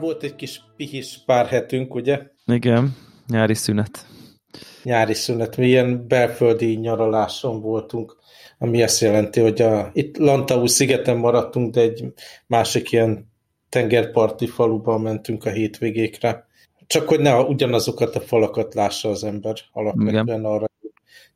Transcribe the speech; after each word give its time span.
Volt 0.00 0.22
egy 0.22 0.34
kis 0.34 0.60
pihis 0.76 1.22
pár 1.26 1.46
hetünk, 1.46 1.94
ugye? 1.94 2.22
Igen, 2.46 2.96
nyári 3.28 3.54
szünet. 3.54 4.06
Nyári 4.82 5.14
szünet. 5.14 5.56
Mi 5.56 5.66
ilyen 5.66 6.06
belföldi 6.08 6.74
nyaraláson 6.74 7.60
voltunk, 7.60 8.16
ami 8.58 8.82
azt 8.82 9.00
jelenti, 9.00 9.40
hogy 9.40 9.62
a, 9.62 9.90
itt 9.92 10.16
Lantau 10.16 10.66
szigeten 10.66 11.16
maradtunk, 11.16 11.74
de 11.74 11.80
egy 11.80 12.04
másik 12.46 12.92
ilyen 12.92 13.32
tengerparti 13.68 14.46
faluban 14.46 15.00
mentünk 15.00 15.44
a 15.44 15.50
hétvégékre. 15.50 16.46
Csak 16.86 17.08
hogy 17.08 17.20
ne 17.20 17.34
ugyanazokat 17.40 18.14
a 18.14 18.20
falakat 18.20 18.74
lássa 18.74 19.08
az 19.08 19.24
ember 19.24 19.54
alapvetően 19.72 20.26
Igen. 20.26 20.44
arra. 20.44 20.66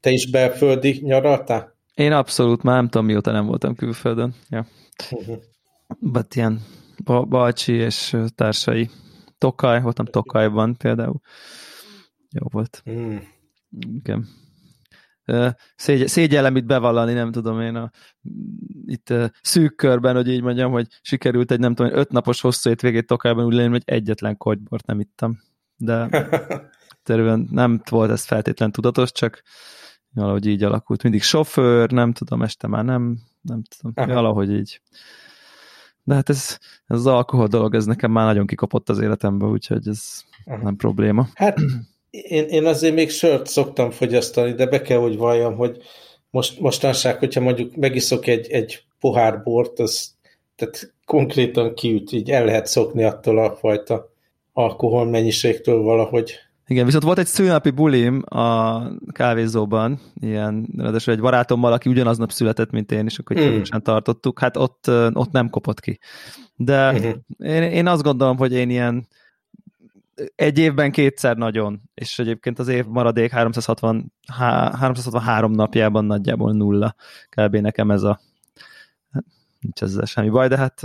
Te 0.01 0.11
is 0.11 0.31
belföldi 0.31 1.01
nyaraltál? 1.03 1.79
Én 1.95 2.13
abszolút 2.13 2.63
már 2.63 2.75
nem 2.75 2.89
tudom, 2.89 3.07
mióta 3.07 3.31
nem 3.31 3.47
voltam 3.47 3.75
külföldön. 3.75 4.35
Ja. 4.51 4.67
Uh-huh. 5.11 5.37
But 5.99 6.35
ilyen 6.35 6.61
Balcsi 7.05 7.73
és 7.73 8.17
társai. 8.35 8.91
Tokaj, 9.39 9.81
voltam 9.81 10.05
Tokajban 10.05 10.77
például. 10.77 11.21
Jó 12.31 12.47
volt. 12.51 12.83
Mm. 12.91 13.17
Igen. 13.95 14.27
Szégy, 15.77 16.09
szégyellem 16.09 16.57
itt 16.57 16.65
bevallani, 16.65 17.13
nem 17.13 17.33
tudom 17.33 17.61
én 17.61 17.75
a, 17.75 17.91
itt 18.87 19.11
a 19.11 19.31
szűk 19.43 19.77
körben, 19.77 20.15
hogy 20.15 20.29
így 20.29 20.43
mondjam, 20.43 20.73
hogy 20.73 20.87
sikerült 21.03 21.51
egy 21.51 21.59
nem 21.59 21.75
tudom, 21.75 21.93
öt 21.93 22.11
napos 22.11 22.41
hosszú 22.41 22.71
végét 22.81 23.07
Tokajban 23.07 23.45
úgy 23.45 23.55
lenni, 23.55 23.71
hogy 23.71 23.83
egyetlen 23.85 24.37
kortybort 24.37 24.87
nem 24.87 25.01
ittam. 25.01 25.39
De 25.77 26.09
terülön 27.03 27.49
nem 27.51 27.81
volt 27.91 28.11
ez 28.11 28.25
feltétlen 28.25 28.73
tudatos, 28.73 29.13
csak 29.13 29.43
valahogy 30.15 30.47
így 30.47 30.63
alakult. 30.63 31.03
Mindig 31.03 31.23
sofőr, 31.23 31.91
nem 31.91 32.13
tudom, 32.13 32.43
este 32.43 32.67
már 32.67 32.85
nem, 32.85 33.19
nem 33.41 33.63
tudom, 33.63 33.93
Aha. 33.95 34.15
valahogy 34.15 34.53
így. 34.53 34.81
De 36.11 36.17
hát 36.17 36.29
ez, 36.29 36.59
ez 36.87 36.97
az 36.97 37.07
alkohol 37.07 37.47
dolog, 37.47 37.75
ez 37.75 37.85
nekem 37.85 38.11
már 38.11 38.27
nagyon 38.27 38.47
kikapott 38.47 38.89
az 38.89 38.99
életembe, 38.99 39.47
úgyhogy 39.47 39.89
ez 39.89 40.23
Aha. 40.45 40.63
nem 40.63 40.77
probléma. 40.77 41.27
Hát 41.35 41.59
én, 42.11 42.45
én 42.45 42.65
azért 42.65 42.95
még 42.95 43.11
sört 43.11 43.47
szoktam 43.47 43.91
fogyasztani, 43.91 44.53
de 44.53 44.67
be 44.67 44.83
kell, 44.83 44.99
hogy 44.99 45.17
valljam, 45.17 45.57
hogy 45.57 45.83
most, 46.31 46.61
mostanság, 46.61 47.19
hogyha 47.19 47.41
mondjuk 47.41 47.77
megiszok 47.77 48.27
egy, 48.27 48.51
egy 48.51 48.83
pohár 49.01 49.43
bort, 49.43 49.79
az 49.79 50.15
tehát 50.57 50.95
konkrétan 51.05 51.75
kiüt, 51.75 52.13
így 52.13 52.31
el 52.31 52.45
lehet 52.45 52.67
szokni 52.67 53.03
attól 53.03 53.39
a 53.39 53.57
fajta 53.57 54.13
alkohol 54.53 55.05
mennyiségtől 55.05 55.83
valahogy. 55.83 56.35
Igen, 56.71 56.85
viszont 56.85 57.05
volt 57.05 57.19
egy 57.19 57.27
szülnapi 57.27 57.71
bulim 57.71 58.23
a 58.29 58.83
kávézóban, 59.13 60.01
ilyen, 60.21 60.69
ráadásul 60.77 61.15
egy 61.15 61.21
barátommal, 61.21 61.73
aki 61.73 61.89
ugyanaznap 61.89 62.31
született, 62.31 62.71
mint 62.71 62.93
én, 62.93 63.07
és 63.07 63.19
akkor 63.19 63.41
mm. 63.41 63.61
tartottuk, 63.83 64.39
hát 64.39 64.57
ott, 64.57 64.91
ott 65.13 65.31
nem 65.31 65.49
kopott 65.49 65.81
ki. 65.81 65.99
De 66.57 66.93
uh-huh. 66.93 67.15
én, 67.39 67.63
én 67.63 67.87
azt 67.87 68.03
gondolom, 68.03 68.37
hogy 68.37 68.53
én 68.53 68.71
ilyen 68.71 69.09
egy 70.35 70.59
évben 70.59 70.91
kétszer 70.93 71.37
nagyon, 71.37 71.81
és 71.95 72.19
egyébként 72.19 72.59
az 72.59 72.69
év 72.69 72.85
maradék 72.85 73.31
360, 73.31 74.13
363 74.27 75.53
napjában 75.53 76.05
nagyjából 76.05 76.53
nulla. 76.53 76.95
Kb. 77.29 77.57
nekem 77.57 77.91
ez 77.91 78.03
a 78.03 78.21
nincs 79.61 79.83
ezzel 79.83 80.05
semmi 80.05 80.29
baj, 80.29 80.49
de 80.49 80.57
hát 80.57 80.83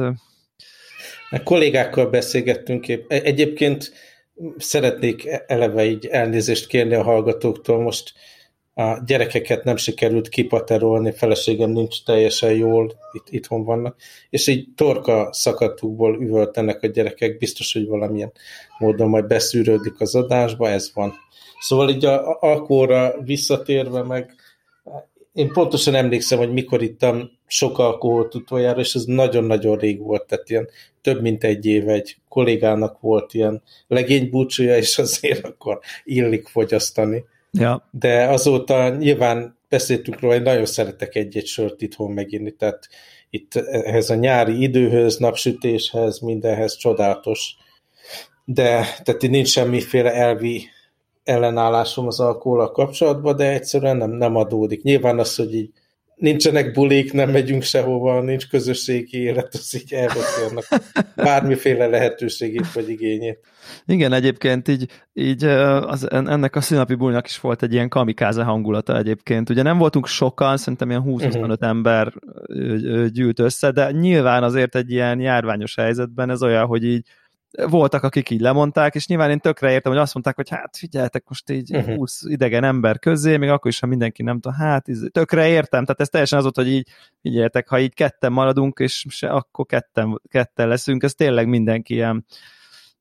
a 1.29 1.43
kollégákkal 1.43 2.09
beszélgettünk 2.09 2.87
épp. 2.87 3.11
E- 3.11 3.21
egyébként 3.23 3.91
szeretnék 4.57 5.27
eleve 5.47 5.85
így 5.85 6.05
elnézést 6.05 6.67
kérni 6.67 6.93
a 6.93 7.03
hallgatóktól. 7.03 7.81
Most 7.81 8.13
a 8.73 9.03
gyerekeket 9.05 9.63
nem 9.63 9.75
sikerült 9.75 10.29
kipaterolni, 10.29 11.11
feleségem 11.11 11.69
nincs 11.69 12.03
teljesen 12.03 12.51
jól, 12.51 12.93
itt, 13.11 13.27
itthon 13.29 13.63
vannak, 13.63 13.95
és 14.29 14.47
így 14.47 14.67
torka 14.75 15.29
szakadtukból 15.31 16.21
üvöltenek 16.21 16.83
a 16.83 16.87
gyerekek, 16.87 17.37
biztos, 17.37 17.73
hogy 17.73 17.87
valamilyen 17.87 18.31
módon 18.77 19.09
majd 19.09 19.27
beszűrődik 19.27 19.99
az 19.99 20.15
adásba, 20.15 20.69
ez 20.69 20.91
van. 20.93 21.13
Szóval 21.59 21.89
így 21.89 22.05
a, 22.05 22.37
alkoholra 22.39 23.21
visszatérve 23.21 24.03
meg, 24.03 24.35
én 25.35 25.51
pontosan 25.51 25.95
emlékszem, 25.95 26.37
hogy 26.37 26.53
mikor 26.53 26.81
ittam 26.81 27.31
sok 27.47 27.79
alkoholt 27.79 28.35
utoljára, 28.35 28.79
és 28.79 28.93
ez 28.93 29.03
nagyon-nagyon 29.03 29.77
rég 29.77 29.99
volt, 29.99 30.27
tehát 30.27 30.49
ilyen 30.49 30.69
több 31.01 31.21
mint 31.21 31.43
egy 31.43 31.65
év 31.65 31.89
egy 31.89 32.17
kollégának 32.29 32.99
volt 32.99 33.33
ilyen 33.33 33.61
legénybúcsúja, 33.87 34.77
és 34.77 34.97
azért 34.97 35.45
akkor 35.45 35.79
illik 36.03 36.47
fogyasztani. 36.47 37.23
Ja. 37.51 37.89
De 37.91 38.23
azóta 38.23 38.89
nyilván 38.89 39.57
beszéltünk 39.69 40.19
róla, 40.19 40.33
hogy 40.33 40.43
nagyon 40.43 40.65
szeretek 40.65 41.15
egy-egy 41.15 41.45
sört 41.45 41.81
itthon 41.81 42.11
meginni, 42.11 42.51
tehát 42.51 42.87
itt 43.29 43.55
ehhez 43.55 44.09
a 44.09 44.15
nyári 44.15 44.61
időhöz, 44.61 45.17
napsütéshez, 45.17 46.19
mindenhez 46.19 46.75
csodálatos. 46.77 47.55
De 48.45 48.67
tehát 49.03 49.23
itt 49.23 49.29
nincs 49.29 49.49
semmiféle 49.49 50.13
elvi 50.13 50.67
ellenállásom 51.25 52.07
az 52.07 52.19
alkoholal 52.19 52.71
kapcsolatban, 52.71 53.35
de 53.35 53.51
egyszerűen 53.51 53.97
nem, 53.97 54.11
nem 54.11 54.35
adódik. 54.35 54.83
Nyilván 54.83 55.19
az, 55.19 55.35
hogy 55.35 55.53
így 55.55 55.69
nincsenek 56.15 56.71
bulik, 56.71 57.13
nem 57.13 57.29
megyünk 57.29 57.63
sehova, 57.63 58.21
nincs 58.21 58.47
közösségi 58.47 59.17
élet, 59.17 59.53
az 59.53 59.75
így 59.75 59.93
elveszi 59.93 60.75
bármiféle 61.15 61.87
lehetőségét 61.87 62.73
vagy 62.73 62.89
igényét. 62.89 63.39
Igen, 63.85 64.13
egyébként 64.13 64.67
így, 64.67 64.89
így 65.13 65.43
az, 65.43 66.11
ennek 66.11 66.55
a 66.55 66.61
szülnapi 66.61 66.95
bulinak 66.95 67.27
is 67.27 67.39
volt 67.39 67.63
egy 67.63 67.73
ilyen 67.73 67.89
kamikáze 67.89 68.43
hangulata 68.43 68.97
egyébként. 68.97 69.49
Ugye 69.49 69.61
nem 69.61 69.77
voltunk 69.77 70.07
sokan, 70.07 70.57
szerintem 70.57 70.89
ilyen 70.89 71.03
20-25 71.05 71.25
uh-huh. 71.25 71.41
Mhm. 71.41 71.63
ember 71.63 72.13
gyűlt 73.11 73.39
össze, 73.39 73.71
de 73.71 73.91
nyilván 73.91 74.43
azért 74.43 74.75
egy 74.75 74.91
ilyen 74.91 75.19
járványos 75.19 75.75
helyzetben 75.75 76.29
ez 76.29 76.43
olyan, 76.43 76.65
hogy 76.65 76.83
így 76.83 77.07
voltak, 77.67 78.03
akik 78.03 78.29
így 78.29 78.39
lemondták, 78.39 78.95
és 78.95 79.07
nyilván 79.07 79.29
én 79.29 79.39
tökre 79.39 79.71
értem, 79.71 79.91
hogy 79.91 80.01
azt 80.01 80.13
mondták, 80.13 80.35
hogy 80.35 80.49
hát 80.49 80.77
figyeljetek 80.77 81.23
most 81.27 81.49
így 81.49 81.75
uh-huh. 81.75 81.95
20 81.95 82.21
idegen 82.25 82.63
ember 82.63 82.99
közé, 82.99 83.37
még 83.37 83.49
akkor 83.49 83.71
is, 83.71 83.79
ha 83.79 83.87
mindenki 83.87 84.23
nem 84.23 84.39
tud, 84.39 84.53
hát 84.53 84.85
tökre 85.11 85.47
értem, 85.47 85.85
tehát 85.85 86.01
ez 86.01 86.09
teljesen 86.09 86.37
az 86.37 86.43
volt, 86.43 86.55
hogy 86.55 86.69
így 86.69 86.87
figyeljetek, 87.21 87.67
ha 87.67 87.79
így 87.79 87.93
ketten 87.93 88.31
maradunk, 88.31 88.79
és 88.79 89.05
se, 89.09 89.27
akkor 89.27 89.65
ketten, 89.65 90.21
ketten 90.29 90.67
leszünk, 90.67 91.03
ez 91.03 91.13
tényleg 91.13 91.47
mindenki 91.47 91.93
ilyen 91.93 92.25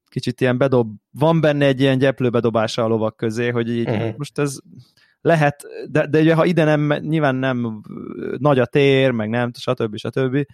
kicsit 0.09 0.41
ilyen 0.41 0.59
bedob, 0.59 0.93
van 1.11 1.41
benne 1.41 1.67
egy 1.67 1.81
ilyen 1.81 1.99
gyeplőbedobása 1.99 2.85
a 2.85 2.87
lovak 2.87 3.17
közé, 3.17 3.49
hogy 3.49 3.71
így 3.71 3.89
uh-huh. 3.89 4.17
most 4.17 4.39
ez 4.39 4.59
lehet, 5.25 5.62
de, 5.91 6.07
de 6.07 6.21
ugye, 6.21 6.35
ha 6.35 6.45
ide 6.45 6.65
nem, 6.65 6.93
nyilván 7.01 7.35
nem 7.35 7.81
nagy 8.39 8.59
a 8.59 8.67
tér, 8.67 9.11
meg 9.11 9.29
nem, 9.29 9.51
stb. 9.59 9.97
stb. 9.97 10.47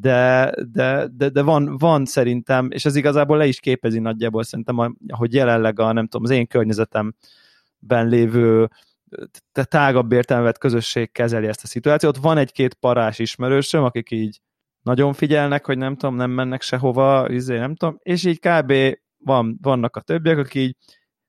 De, 0.00 0.54
de, 0.72 1.08
de, 1.16 1.28
de 1.28 1.42
van, 1.42 1.76
van 1.78 2.04
szerintem, 2.04 2.68
és 2.70 2.84
ez 2.84 2.96
igazából 2.96 3.36
le 3.36 3.46
is 3.46 3.60
képezi 3.60 3.98
nagyjából 3.98 4.42
szerintem, 4.42 4.96
hogy 5.08 5.34
jelenleg 5.34 5.80
a, 5.80 5.92
nem 5.92 6.06
tudom, 6.06 6.24
az 6.24 6.30
én 6.30 6.46
környezetemben 6.46 8.08
lévő 8.08 8.68
te 9.52 9.64
tágabb 9.64 10.12
értelmet 10.12 10.58
közösség 10.58 11.12
kezeli 11.12 11.46
ezt 11.46 11.64
a 11.64 11.66
szituációt. 11.66 12.16
Van 12.16 12.38
egy-két 12.38 12.74
parás 12.74 13.18
ismerősöm, 13.18 13.84
akik 13.84 14.10
így 14.10 14.40
nagyon 14.82 15.12
figyelnek, 15.12 15.66
hogy 15.66 15.78
nem 15.78 15.96
tudom, 15.96 16.16
nem 16.16 16.30
mennek 16.30 16.62
sehova, 16.62 17.28
izé, 17.28 17.58
nem 17.58 17.74
tudom, 17.74 17.98
és 18.02 18.24
így 18.24 18.38
kb. 18.38 18.72
Van, 19.18 19.58
vannak 19.62 19.96
a 19.96 20.00
többiek, 20.00 20.38
akik 20.38 20.54
így, 20.54 20.76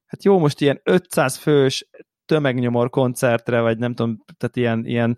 hát 0.05 0.23
jó, 0.23 0.39
most 0.39 0.61
ilyen 0.61 0.79
500 0.83 1.37
fős 1.37 1.89
tömegnyomor 2.31 2.89
koncertre, 2.89 3.61
vagy 3.61 3.77
nem 3.77 3.93
tudom, 3.93 4.23
tehát 4.37 4.55
ilyen, 4.55 4.85
ilyen 4.85 5.17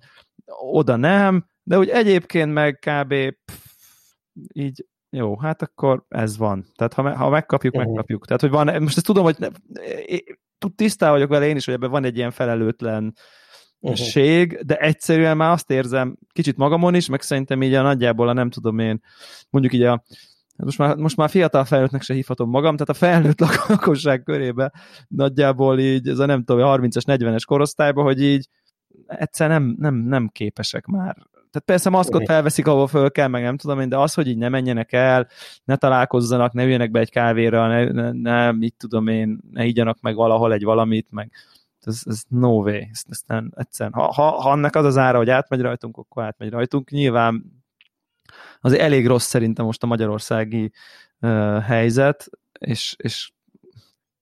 oda 0.71 0.95
nem, 0.95 1.45
de 1.63 1.77
úgy 1.77 1.89
egyébként 1.89 2.53
meg 2.53 2.79
kb. 2.79 3.13
Pff, 3.45 3.65
így 4.53 4.85
jó, 5.09 5.37
hát 5.39 5.61
akkor 5.61 6.05
ez 6.07 6.37
van. 6.37 6.65
Tehát 6.75 6.93
ha, 6.93 7.15
ha 7.15 7.29
megkapjuk, 7.29 7.73
uh-huh. 7.73 7.89
megkapjuk. 7.89 8.25
Tehát, 8.25 8.41
hogy 8.41 8.49
van, 8.49 8.81
most 8.81 8.97
ezt 8.97 9.05
tudom, 9.05 9.23
hogy 9.23 9.37
tisztá 10.75 11.09
vagyok 11.09 11.29
vele 11.29 11.47
én 11.47 11.55
is, 11.55 11.65
hogy 11.65 11.73
ebben 11.73 11.91
van 11.91 12.03
egy 12.03 12.17
ilyen 12.17 12.31
felelőtlen 12.31 13.13
uh-huh. 13.79 14.43
de 14.61 14.77
egyszerűen 14.77 15.37
már 15.37 15.51
azt 15.51 15.71
érzem, 15.71 16.17
kicsit 16.31 16.57
magamon 16.57 16.95
is, 16.95 17.09
meg 17.09 17.21
szerintem 17.21 17.61
így 17.61 17.73
a 17.73 17.81
nagyjából 17.81 18.27
a 18.29 18.33
nem 18.33 18.49
tudom 18.49 18.79
én, 18.79 19.01
mondjuk 19.49 19.73
így 19.73 19.83
a 19.83 20.03
most 20.55 20.77
már, 20.77 20.95
most 20.95 21.17
már 21.17 21.29
fiatal 21.29 21.65
felnőttnek 21.65 22.01
se 22.01 22.13
hívhatom 22.13 22.49
magam, 22.49 22.75
tehát 22.75 22.89
a 22.89 23.05
felnőtt 23.05 23.39
lakosság 23.67 24.23
körébe 24.23 24.71
nagyjából 25.07 25.79
így, 25.79 26.07
ez 26.07 26.19
a 26.19 26.25
nem 26.25 26.43
tudom, 26.43 26.81
30-as, 26.81 27.03
40-es 27.05 27.43
korosztályban, 27.45 28.03
hogy 28.03 28.21
így 28.21 28.47
egyszer 29.07 29.49
nem, 29.49 29.75
nem, 29.79 29.95
nem 29.95 30.27
képesek 30.27 30.85
már. 30.85 31.15
Tehát 31.33 31.67
persze 31.67 31.89
maszkot 31.89 32.25
felveszik, 32.25 32.67
ahol 32.67 32.87
föl 32.87 33.11
kell, 33.11 33.27
meg 33.27 33.43
nem 33.43 33.57
tudom 33.57 33.79
én, 33.79 33.89
de 33.89 33.97
az, 33.97 34.13
hogy 34.13 34.27
így 34.27 34.37
ne 34.37 34.49
menjenek 34.49 34.91
el, 34.91 35.27
ne 35.63 35.75
találkozzanak, 35.75 36.53
ne 36.53 36.63
üljenek 36.63 36.91
be 36.91 36.99
egy 36.99 37.11
kávéra, 37.11 37.67
ne, 37.67 37.91
ne, 37.91 38.11
ne 38.11 38.51
mit 38.51 38.75
tudom 38.77 39.07
én, 39.07 39.39
ne 39.51 39.63
higgyanak 39.63 40.01
meg 40.01 40.15
valahol 40.15 40.53
egy 40.53 40.63
valamit, 40.63 41.07
meg 41.11 41.31
ez, 41.87 42.01
ez 42.05 42.23
no 42.27 42.49
way, 42.49 42.81
ezt, 42.91 43.07
ezt 43.09 43.27
nem, 43.27 43.51
egyszerűen. 43.55 43.93
Ha, 43.93 44.11
ha, 44.11 44.29
ha 44.29 44.49
annak 44.49 44.75
az 44.75 44.85
az 44.85 44.97
ára, 44.97 45.17
hogy 45.17 45.29
átmegy 45.29 45.61
rajtunk, 45.61 45.97
akkor 45.97 46.23
átmegy 46.23 46.49
rajtunk. 46.49 46.89
Nyilván 46.89 47.62
azért 48.63 48.81
elég 48.81 49.07
rossz 49.07 49.25
szerintem 49.25 49.65
most 49.65 49.83
a 49.83 49.87
magyarországi 49.87 50.71
uh, 51.19 51.61
helyzet, 51.61 52.29
és, 52.59 52.95
és 52.97 53.31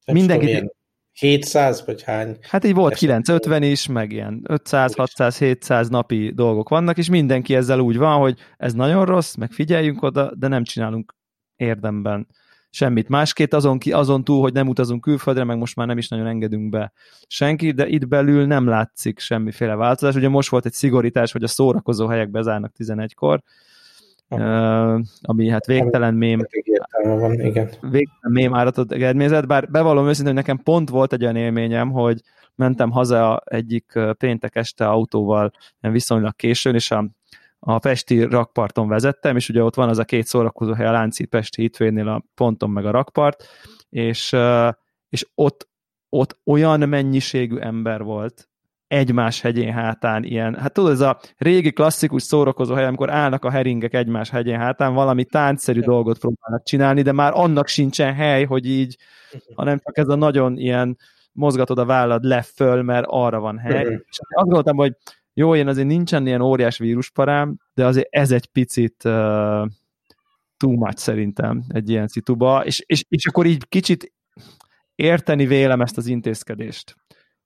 Nem 0.05 0.15
mindenki... 0.15 0.45
Tudom, 0.45 0.69
700 1.13 1.85
vagy 1.85 2.03
hány? 2.03 2.37
Hát 2.41 2.65
így 2.65 2.73
volt 2.73 2.93
950 2.93 3.63
is, 3.63 3.87
meg 3.87 4.11
ilyen 4.11 4.41
500, 4.47 4.95
600, 4.95 5.37
700 5.37 5.89
napi 5.89 6.31
dolgok 6.35 6.69
vannak, 6.69 6.97
és 6.97 7.09
mindenki 7.09 7.55
ezzel 7.55 7.79
úgy 7.79 7.97
van, 7.97 8.19
hogy 8.19 8.39
ez 8.57 8.73
nagyon 8.73 9.05
rossz, 9.05 9.35
meg 9.35 9.51
figyeljünk 9.51 10.01
oda, 10.01 10.35
de 10.35 10.47
nem 10.47 10.63
csinálunk 10.63 11.15
érdemben 11.55 12.27
semmit 12.73 13.09
másként, 13.09 13.53
azon, 13.53 13.79
ki, 13.79 13.91
azon 13.91 14.23
túl, 14.23 14.41
hogy 14.41 14.53
nem 14.53 14.67
utazunk 14.67 15.01
külföldre, 15.01 15.43
meg 15.43 15.57
most 15.57 15.75
már 15.75 15.87
nem 15.87 15.97
is 15.97 16.07
nagyon 16.07 16.27
engedünk 16.27 16.69
be 16.69 16.91
senki, 17.27 17.71
de 17.71 17.87
itt 17.87 18.07
belül 18.07 18.45
nem 18.45 18.67
látszik 18.67 19.19
semmiféle 19.19 19.75
változás. 19.75 20.15
Ugye 20.15 20.29
most 20.29 20.49
volt 20.49 20.65
egy 20.65 20.73
szigorítás, 20.73 21.31
hogy 21.31 21.43
a 21.43 21.47
szórakozó 21.47 22.07
helyek 22.07 22.29
bezárnak 22.29 22.73
11-kor, 22.77 23.41
uh, 24.31 24.99
ami 25.21 25.49
hát 25.49 25.65
végtelen 25.65 26.13
mém 26.13 26.45
van, 27.03 27.33
igen. 27.33 27.69
végtelen 27.81 28.31
mém 28.31 28.53
áratott 28.53 28.91
eredményezett, 28.91 29.47
bár 29.47 29.69
bevallom 29.69 30.07
őszintén, 30.07 30.33
hogy 30.33 30.43
nekem 30.43 30.63
pont 30.63 30.89
volt 30.89 31.13
egy 31.13 31.23
olyan 31.23 31.35
élményem, 31.35 31.91
hogy 31.91 32.21
mentem 32.55 32.91
haza 32.91 33.41
egyik 33.45 33.99
péntek 34.17 34.55
este 34.55 34.87
autóval 34.87 35.51
viszonylag 35.79 36.35
későn, 36.35 36.75
és 36.75 36.91
a 36.91 37.09
a 37.63 37.79
Pesti 37.79 38.23
rakparton 38.23 38.87
vezettem, 38.87 39.35
és 39.35 39.49
ugye 39.49 39.63
ott 39.63 39.75
van 39.75 39.89
az 39.89 39.97
a 39.97 40.03
két 40.03 40.25
szórakozó 40.25 40.73
hely 40.73 40.85
a 40.85 40.91
Lánci 40.91 41.25
Pesti 41.25 41.61
hitvénél 41.61 42.07
a 42.07 42.23
ponton 42.35 42.69
meg 42.69 42.85
a 42.85 42.91
rakpart, 42.91 43.43
és, 43.89 44.35
és 45.09 45.27
ott, 45.35 45.69
ott 46.09 46.39
olyan 46.45 46.89
mennyiségű 46.89 47.57
ember 47.57 48.03
volt, 48.03 48.49
egymás 48.91 49.41
hegyén 49.41 49.73
hátán 49.73 50.23
ilyen, 50.23 50.55
hát 50.55 50.73
tudod, 50.73 50.91
ez 50.91 50.99
a 50.99 51.19
régi 51.37 51.71
klasszikus 51.71 52.23
szórakozó 52.23 52.73
hely, 52.73 52.85
amikor 52.85 53.09
állnak 53.09 53.45
a 53.45 53.49
heringek 53.49 53.93
egymás 53.93 54.29
hegyén 54.29 54.57
hátán, 54.57 54.93
valami 54.93 55.25
táncszerű 55.25 55.79
dolgot 55.79 56.19
próbálnak 56.19 56.63
csinálni, 56.63 57.01
de 57.01 57.11
már 57.11 57.31
annak 57.35 57.67
sincsen 57.67 58.13
hely, 58.13 58.43
hogy 58.43 58.65
így, 58.65 58.97
hanem 59.55 59.79
csak 59.83 59.97
ez 59.97 60.07
a 60.07 60.15
nagyon 60.15 60.57
ilyen 60.57 60.97
mozgatod 61.31 61.77
a 61.77 61.85
vállad 61.85 62.23
le 62.23 62.41
föl, 62.41 62.81
mert 62.81 63.05
arra 63.09 63.39
van 63.39 63.57
hely. 63.57 63.85
És 64.09 64.19
azt 64.19 64.43
gondoltam, 64.43 64.75
hogy 64.75 64.93
jó, 65.33 65.55
én 65.55 65.67
azért 65.67 65.87
nincsen 65.87 66.27
ilyen 66.27 66.41
óriás 66.41 66.77
vírusparám, 66.77 67.57
de 67.73 67.85
azért 67.85 68.07
ez 68.09 68.31
egy 68.31 68.45
picit 68.45 69.03
uh, 69.03 69.11
too 70.57 70.71
much 70.75 70.97
szerintem 70.97 71.63
egy 71.67 71.89
ilyen 71.89 72.07
szituba, 72.07 72.65
és, 72.65 72.83
és, 72.85 73.03
és 73.09 73.25
akkor 73.25 73.45
így 73.45 73.67
kicsit 73.69 74.13
érteni 74.95 75.45
vélem 75.45 75.81
ezt 75.81 75.97
az 75.97 76.07
intézkedést, 76.07 76.95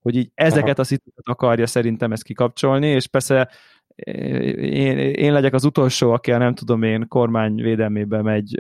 hogy 0.06 0.16
így 0.16 0.31
ezeket 0.34 0.74
Aha. 0.74 0.81
a 0.81 0.84
szitukat 0.84 1.28
akarja 1.28 1.68
szerintem 1.68 2.12
ezt 2.12 2.24
kikapcsolni, 2.24 2.88
és 2.88 3.07
persze 3.07 3.50
én, 3.96 4.98
én 4.98 5.34
legyek 5.34 5.54
az 5.54 5.63
utolsó, 5.66 6.12
aki 6.12 6.31
a 6.31 6.38
nem 6.38 6.54
tudom 6.54 6.84
én 6.84 7.07
kormány 7.07 7.56
védelmébe 7.56 8.22
megy 8.22 8.60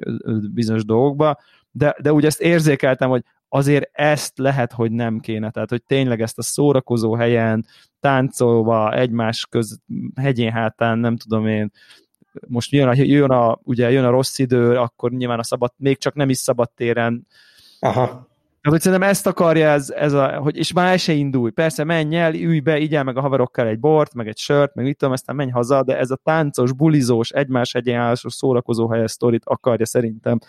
bizonyos 0.53 0.85
dolgokba, 0.85 1.39
de, 1.71 1.95
de 2.01 2.13
úgy 2.13 2.25
ezt 2.25 2.41
érzékeltem, 2.41 3.09
hogy 3.09 3.23
azért 3.49 3.89
ezt 3.91 4.37
lehet, 4.37 4.71
hogy 4.71 4.91
nem 4.91 5.19
kéne. 5.19 5.49
Tehát, 5.49 5.69
hogy 5.69 5.83
tényleg 5.83 6.21
ezt 6.21 6.37
a 6.37 6.41
szórakozó 6.41 7.15
helyen, 7.15 7.65
táncolva, 7.99 8.93
egymás 8.93 9.45
köz, 9.49 9.79
hegyén 10.15 10.51
hátán, 10.51 10.97
nem 10.97 11.17
tudom 11.17 11.47
én, 11.47 11.71
most 12.47 12.71
jön 12.71 12.87
a, 12.87 12.93
jön 12.95 13.31
a, 13.31 13.59
ugye 13.63 13.91
jön 13.91 14.05
a 14.05 14.09
rossz 14.09 14.39
idő, 14.39 14.77
akkor 14.77 15.11
nyilván 15.11 15.39
a 15.39 15.43
szabad, 15.43 15.73
még 15.77 15.97
csak 15.97 16.13
nem 16.13 16.29
is 16.29 16.37
szabad 16.37 16.69
téren. 16.75 17.27
Aha. 17.79 18.33
Tehát, 18.65 18.79
hogy 18.79 18.91
szerintem 18.91 19.09
ezt 19.09 19.27
akarja 19.27 19.69
ez, 19.69 19.89
ez 19.89 20.13
a, 20.13 20.35
hogy, 20.37 20.57
és 20.57 20.73
már 20.73 20.99
se 20.99 21.13
indulj. 21.13 21.51
Persze 21.51 21.83
menj 21.83 22.17
el, 22.17 22.35
ülj 22.35 22.59
be, 22.59 22.77
igyál 22.77 23.03
meg 23.03 23.17
a 23.17 23.21
haverokkal 23.21 23.67
egy 23.67 23.79
bort, 23.79 24.13
meg 24.13 24.27
egy 24.27 24.37
sört, 24.37 24.75
meg 24.75 24.85
mit 24.85 24.97
tudom, 24.97 25.13
aztán 25.13 25.35
menj 25.35 25.51
haza, 25.51 25.83
de 25.83 25.97
ez 25.97 26.11
a 26.11 26.15
táncos, 26.15 26.73
bulizós, 26.73 27.29
egymás 27.29 27.73
egyenállásos 27.73 28.33
szórakozó 28.33 28.89
helyes 28.89 29.11
sztorit 29.11 29.45
akarja 29.45 29.85
szerintem 29.85 30.39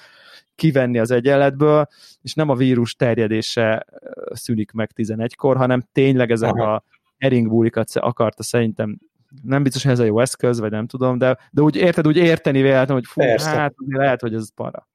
kivenni 0.55 0.99
az 0.99 1.11
egyenletből, 1.11 1.87
és 2.23 2.35
nem 2.35 2.49
a 2.49 2.55
vírus 2.55 2.95
terjedése 2.95 3.87
szűnik 4.31 4.73
meg 4.73 4.91
11-kor, 4.97 5.57
hanem 5.57 5.83
tényleg 5.93 6.31
ezek 6.31 6.55
Aha. 6.55 6.75
a 6.75 6.85
heringbúlikat 7.19 7.91
akarta 7.95 8.43
szerintem 8.43 8.99
nem 9.43 9.63
biztos, 9.63 9.83
hogy 9.83 9.93
ez 9.93 9.99
a 9.99 10.05
jó 10.05 10.21
eszköz, 10.21 10.61
vagy 10.61 10.71
nem 10.71 10.87
tudom, 10.87 11.19
de, 11.19 11.39
de 11.51 11.63
úgy 11.63 11.77
érted, 11.77 12.07
úgy 12.07 12.17
érteni 12.17 12.63
véletlen, 12.63 12.97
hogy 12.97 13.07
fú, 13.07 13.21
Persze. 13.21 13.49
hát 13.49 13.75
lehet, 13.89 14.21
hogy 14.21 14.35
ez 14.35 14.55
para. 14.55 14.87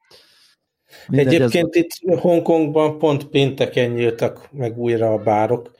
Mindegy, 1.08 1.34
Egyébként 1.34 1.76
ez... 1.76 1.82
itt 1.82 2.18
Hongkongban 2.20 2.98
pont 2.98 3.24
pénteken 3.24 3.90
nyíltak 3.90 4.48
meg 4.52 4.78
újra 4.78 5.12
a 5.12 5.18
bárok, 5.18 5.70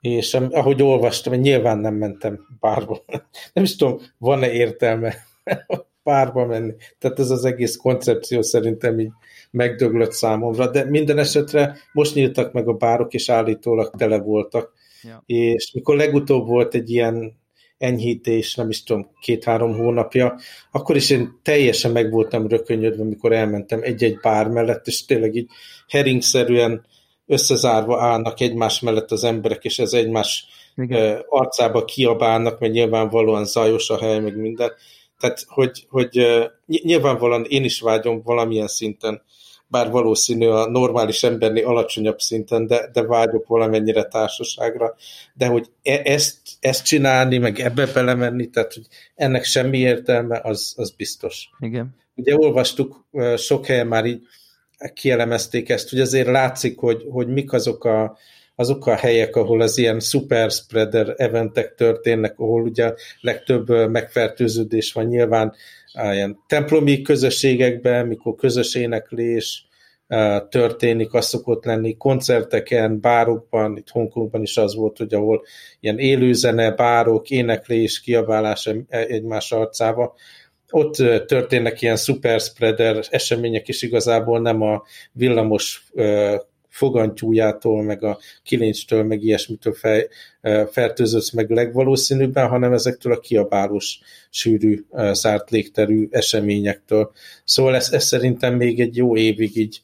és 0.00 0.34
ahogy 0.34 0.82
olvastam, 0.82 1.34
nyilván 1.34 1.78
nem 1.78 1.94
mentem 1.94 2.40
bárba. 2.60 3.04
Nem 3.52 3.64
is 3.64 3.76
tudom, 3.76 4.00
van-e 4.18 4.52
értelme 4.52 5.14
párba 6.02 6.46
menni. 6.46 6.72
Tehát 6.98 7.18
ez 7.18 7.30
az 7.30 7.44
egész 7.44 7.76
koncepció 7.76 8.42
szerintem 8.42 9.00
így 9.00 9.10
megdöglött 9.50 10.12
számomra, 10.12 10.70
de 10.70 10.84
minden 10.84 11.18
esetre 11.18 11.76
most 11.92 12.14
nyíltak 12.14 12.52
meg 12.52 12.68
a 12.68 12.72
bárok, 12.72 13.14
és 13.14 13.28
állítólag 13.28 13.90
tele 13.96 14.18
voltak. 14.18 14.72
Ja. 15.02 15.22
És 15.26 15.72
mikor 15.72 15.96
legutóbb 15.96 16.46
volt 16.46 16.74
egy 16.74 16.90
ilyen 16.90 17.37
enyhítés, 17.78 18.54
nem 18.54 18.68
is 18.68 18.82
tudom, 18.82 19.10
két-három 19.20 19.74
hónapja, 19.74 20.38
akkor 20.70 20.96
is 20.96 21.10
én 21.10 21.40
teljesen 21.42 21.90
meg 21.90 22.10
voltam 22.10 22.46
rökönyödve, 22.46 23.04
mikor 23.04 23.32
elmentem 23.32 23.80
egy-egy 23.82 24.18
bár 24.20 24.48
mellett, 24.48 24.86
és 24.86 25.04
tényleg 25.04 25.34
így 25.34 25.48
heringszerűen 25.88 26.86
összezárva 27.26 28.02
állnak 28.02 28.40
egymás 28.40 28.80
mellett 28.80 29.10
az 29.10 29.24
emberek, 29.24 29.64
és 29.64 29.78
ez 29.78 29.92
egymás 29.92 30.46
Igen. 30.76 31.24
arcába 31.28 31.84
kiabálnak, 31.84 32.58
mert 32.58 32.72
nyilvánvalóan 32.72 33.44
zajos 33.44 33.90
a 33.90 33.98
hely, 33.98 34.20
meg 34.20 34.36
minden. 34.36 34.72
Tehát, 35.18 35.44
hogy, 35.48 35.86
hogy 35.88 36.26
nyilvánvalóan 36.66 37.44
én 37.48 37.64
is 37.64 37.80
vágyom 37.80 38.22
valamilyen 38.22 38.68
szinten, 38.68 39.22
bár 39.68 39.90
valószínű 39.90 40.46
a 40.46 40.70
normális 40.70 41.22
embernél 41.22 41.66
alacsonyabb 41.66 42.20
szinten, 42.20 42.66
de, 42.66 42.90
de 42.92 43.02
vágyok 43.02 43.46
valamennyire 43.46 44.04
társaságra, 44.04 44.94
de 45.34 45.46
hogy 45.46 45.66
e, 45.82 46.00
ezt, 46.04 46.38
ezt 46.60 46.84
csinálni, 46.84 47.38
meg 47.38 47.58
ebbe 47.58 47.86
belemenni, 47.86 48.50
tehát 48.50 48.74
hogy 48.74 48.86
ennek 49.14 49.44
semmi 49.44 49.78
értelme, 49.78 50.40
az, 50.42 50.74
az 50.76 50.90
biztos. 50.90 51.50
Igen. 51.58 51.96
Ugye 52.14 52.36
olvastuk, 52.36 53.06
sok 53.36 53.66
helyen 53.66 53.86
már 53.86 54.04
így 54.04 54.22
kielemezték 54.94 55.68
ezt, 55.68 55.90
hogy 55.90 56.00
azért 56.00 56.26
látszik, 56.26 56.78
hogy, 56.78 57.04
hogy 57.10 57.28
mik 57.28 57.52
azok 57.52 57.84
a, 57.84 58.16
azok 58.54 58.86
a 58.86 58.94
helyek, 58.94 59.36
ahol 59.36 59.60
az 59.60 59.78
ilyen 59.78 60.00
super 60.00 60.50
spreader 60.50 61.14
eventek 61.16 61.74
történnek, 61.74 62.38
ahol 62.38 62.62
ugye 62.62 62.94
legtöbb 63.20 63.90
megfertőződés 63.90 64.92
van 64.92 65.04
nyilván 65.04 65.54
ilyen 65.98 66.38
templomi 66.46 67.02
közösségekben, 67.02 68.06
mikor 68.06 68.34
közös 68.34 68.74
éneklés 68.74 69.66
történik, 70.48 71.12
az 71.12 71.26
szokott 71.26 71.64
lenni. 71.64 71.96
Koncerteken, 71.96 73.00
bárokban, 73.00 73.76
itt 73.76 73.88
Hongkongban 73.88 74.42
is 74.42 74.56
az 74.56 74.74
volt, 74.74 74.98
hogy 74.98 75.14
ahol 75.14 75.42
ilyen 75.80 75.98
élőzene, 75.98 76.70
bárok, 76.70 77.30
éneklés, 77.30 78.00
kiabálás 78.00 78.70
egymás 78.88 79.52
arcába, 79.52 80.14
ott 80.70 80.94
történnek 81.26 81.82
ilyen 81.82 81.96
super 81.96 82.40
spreader 82.40 83.04
események, 83.10 83.68
és 83.68 83.82
igazából 83.82 84.40
nem 84.40 84.62
a 84.62 84.82
villamos 85.12 85.90
fogantyújától, 86.78 87.82
meg 87.82 88.02
a 88.02 88.18
kilincstől, 88.42 89.02
meg 89.02 89.22
ilyesmitől 89.22 89.72
fej, 89.72 90.08
fertőződsz 90.70 91.32
meg 91.32 91.50
legvalószínűbben, 91.50 92.48
hanem 92.48 92.72
ezektől 92.72 93.12
a 93.12 93.18
kiabálós, 93.18 93.98
sűrű, 94.30 94.84
zárt 95.12 95.50
légterű 95.50 96.08
eseményektől. 96.10 97.12
Szóval 97.44 97.74
ez, 97.74 97.92
ez 97.92 98.04
szerintem 98.04 98.54
még 98.54 98.80
egy 98.80 98.96
jó 98.96 99.16
évig 99.16 99.56
így 99.56 99.82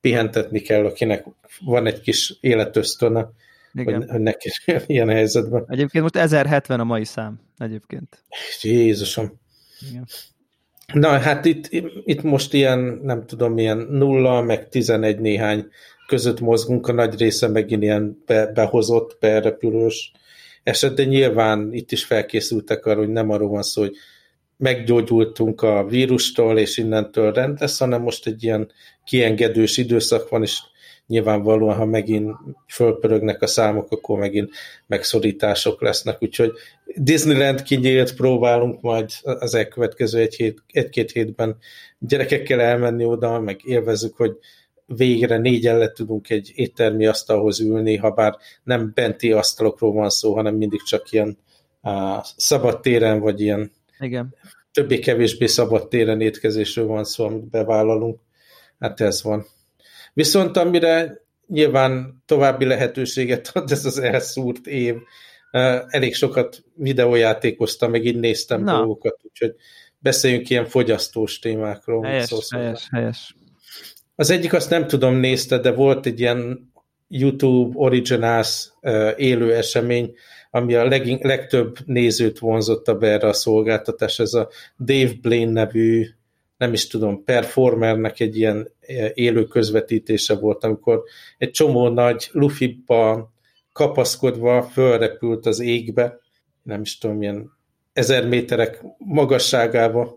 pihentetni 0.00 0.60
kell, 0.60 0.84
akinek 0.84 1.24
van 1.60 1.86
egy 1.86 2.00
kis 2.00 2.36
életösztöne, 2.40 3.30
Igen. 3.74 3.94
hogy, 3.94 4.10
hogy 4.10 4.20
neki 4.20 4.50
ilyen 4.86 5.08
helyzetben. 5.08 5.64
Egyébként 5.68 6.02
most 6.02 6.16
1070 6.16 6.80
a 6.80 6.84
mai 6.84 7.04
szám, 7.04 7.40
egyébként. 7.58 8.24
Jézusom. 8.62 9.40
Igen. 9.90 10.06
Na, 10.92 11.08
hát 11.08 11.44
itt, 11.44 11.68
itt 12.04 12.22
most 12.22 12.54
ilyen, 12.54 13.00
nem 13.02 13.26
tudom, 13.26 13.58
ilyen 13.58 13.78
nulla, 13.78 14.42
meg 14.42 14.68
11 14.68 15.18
néhány 15.18 15.66
között 16.06 16.40
mozgunk, 16.40 16.88
a 16.88 16.92
nagy 16.92 17.18
része 17.18 17.48
megint 17.48 17.82
ilyen 17.82 18.22
be, 18.26 18.46
behozott, 18.46 19.16
berepülős 19.20 20.12
eset, 20.62 20.94
de 20.94 21.04
nyilván 21.04 21.72
itt 21.72 21.92
is 21.92 22.04
felkészültek 22.04 22.86
arra, 22.86 22.98
hogy 22.98 23.08
nem 23.08 23.30
arról 23.30 23.48
van 23.48 23.62
szó, 23.62 23.82
hogy 23.82 23.96
meggyógyultunk 24.56 25.62
a 25.62 25.86
vírustól, 25.86 26.58
és 26.58 26.76
innentől 26.76 27.32
rend 27.32 27.60
lesz, 27.60 27.78
hanem 27.78 28.02
most 28.02 28.26
egy 28.26 28.42
ilyen 28.42 28.70
kiengedős 29.04 29.76
időszak 29.76 30.28
van, 30.28 30.42
és 30.42 30.58
nyilvánvalóan, 31.06 31.76
ha 31.76 31.84
megint 31.84 32.36
fölpörögnek 32.68 33.42
a 33.42 33.46
számok, 33.46 33.90
akkor 33.90 34.18
megint 34.18 34.50
megszorítások 34.86 35.80
lesznek, 35.80 36.22
úgyhogy 36.22 36.52
Disneyland 36.96 37.62
kinyílt, 37.62 38.14
próbálunk 38.14 38.80
majd 38.80 39.10
az 39.22 39.54
elkövetkező 39.54 40.20
egy 40.20 40.34
hét, 40.34 40.62
egy-két 40.66 41.10
hétben 41.10 41.56
gyerekekkel 41.98 42.60
elmenni 42.60 43.04
oda, 43.04 43.40
meg 43.40 43.60
élvezzük, 43.64 44.16
hogy 44.16 44.38
végre 44.86 45.38
négyen 45.38 45.78
le 45.78 45.92
tudunk 45.92 46.30
egy 46.30 46.52
éttermi 46.54 47.06
asztalhoz 47.06 47.60
ülni, 47.60 47.96
ha 47.96 48.10
bár 48.10 48.36
nem 48.62 48.90
benti 48.94 49.32
asztalokról 49.32 49.92
van 49.92 50.10
szó, 50.10 50.34
hanem 50.34 50.54
mindig 50.54 50.82
csak 50.82 51.12
ilyen 51.12 51.38
uh, 51.82 51.92
szabad 52.36 52.80
téren, 52.80 53.20
vagy 53.20 53.40
ilyen 53.40 53.72
Igen. 53.98 54.34
többé-kevésbé 54.72 55.46
szabad 55.46 55.88
téren 55.88 56.20
étkezésről 56.20 56.86
van 56.86 57.04
szó, 57.04 57.24
amit 57.24 57.48
bevállalunk. 57.48 58.20
Hát 58.78 59.00
ez 59.00 59.22
van. 59.22 59.46
Viszont 60.14 60.56
amire 60.56 61.22
nyilván 61.46 62.22
további 62.26 62.64
lehetőséget 62.64 63.50
ad 63.52 63.70
ez 63.70 63.84
az 63.84 63.98
elszúrt 63.98 64.66
év, 64.66 64.94
elég 65.88 66.14
sokat 66.14 66.64
videójátékoztam, 66.74 67.90
meg 67.90 68.04
így 68.04 68.18
néztem 68.18 68.62
Na. 68.62 68.76
dolgokat, 68.76 69.20
úgyhogy 69.22 69.54
beszéljünk 69.98 70.50
ilyen 70.50 70.66
fogyasztós 70.66 71.38
témákról. 71.38 72.02
Helyes, 72.02 72.30
helyes, 72.50 72.88
helyes. 72.90 73.36
Az 74.14 74.30
egyik 74.30 74.52
azt 74.52 74.70
nem 74.70 74.86
tudom 74.86 75.14
nézte, 75.14 75.58
de 75.58 75.72
volt 75.72 76.06
egy 76.06 76.20
ilyen 76.20 76.72
YouTube 77.08 77.78
Originals 77.78 78.68
élő 79.16 79.54
esemény, 79.54 80.14
ami 80.50 80.74
a 80.74 80.84
leg, 80.84 81.24
legtöbb 81.24 81.76
nézőt 81.86 82.38
vonzotta 82.38 82.94
be 82.94 83.08
erre 83.08 83.28
a 83.28 83.32
szolgáltatás, 83.32 84.18
ez 84.18 84.32
a 84.32 84.48
Dave 84.78 85.12
Blaine 85.20 85.52
nevű, 85.52 86.06
nem 86.56 86.72
is 86.72 86.86
tudom, 86.86 87.24
performernek 87.24 88.20
egy 88.20 88.36
ilyen 88.36 88.68
élő 89.14 89.44
közvetítése 89.44 90.34
volt, 90.34 90.64
amikor 90.64 91.02
egy 91.38 91.50
csomó 91.50 91.88
nagy 91.88 92.28
lufiba 92.32 93.32
kapaszkodva 93.72 94.62
fölrepült 94.62 95.46
az 95.46 95.60
égbe, 95.60 96.18
nem 96.62 96.80
is 96.80 96.98
tudom, 96.98 97.22
ilyen 97.22 97.52
ezer 97.92 98.28
méterek 98.28 98.82
magasságába, 98.98 100.16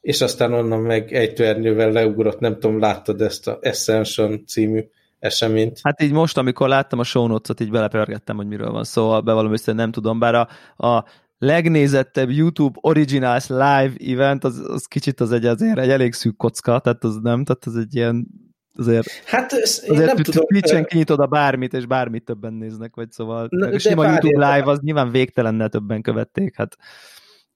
és 0.00 0.20
aztán 0.20 0.52
onnan 0.52 0.80
meg 0.80 1.12
ejtőernyővel 1.12 1.92
leugrott, 1.92 2.40
nem 2.40 2.58
tudom, 2.58 2.78
láttad 2.78 3.20
ezt 3.20 3.48
a 3.48 3.58
Ascension 3.62 4.46
című 4.46 4.80
eseményt. 5.18 5.80
Hát 5.82 6.02
így 6.02 6.12
most, 6.12 6.38
amikor 6.38 6.68
láttam 6.68 6.98
a 6.98 7.04
show 7.04 7.26
notes 7.26 7.56
így 7.60 7.70
belepörgettem, 7.70 8.36
hogy 8.36 8.46
miről 8.46 8.70
van 8.70 8.84
szó, 8.84 9.02
szóval 9.02 9.20
bevallom 9.20 9.52
össze, 9.52 9.72
nem 9.72 9.90
tudom, 9.90 10.18
bár 10.18 10.34
a, 10.34 10.48
a 10.86 11.04
legnézettebb 11.40 12.30
YouTube 12.30 12.78
Originals 12.82 13.48
Live 13.48 13.92
event, 13.98 14.44
az, 14.44 14.62
az 14.66 14.84
kicsit 14.84 15.20
az 15.20 15.32
egy, 15.32 15.44
azért 15.46 15.78
egy 15.78 15.90
elég 15.90 16.12
szűk 16.12 16.36
kocka, 16.36 16.78
tehát 16.78 17.04
az 17.04 17.16
nem, 17.22 17.44
tehát 17.44 17.64
az 17.64 17.76
egy 17.76 17.94
ilyen 17.94 18.26
azért, 18.74 19.08
hát 19.24 19.52
azért 19.52 20.14
nem 20.14 20.16
tudom. 20.16 20.44
Twitch-en 20.46 20.84
kinyitod 20.84 21.20
a 21.20 21.26
bármit, 21.26 21.72
és 21.72 21.86
bármit 21.86 22.24
többen 22.24 22.52
néznek, 22.52 22.94
vagy 22.94 23.10
szóval 23.10 23.46
Na, 23.50 23.66
a 23.66 23.78
sima 23.78 24.06
YouTube 24.06 24.54
Live 24.54 24.70
az 24.70 24.80
nyilván 24.80 25.10
végtelennel 25.10 25.68
többen 25.68 26.02
követték, 26.02 26.56
hát 26.56 26.76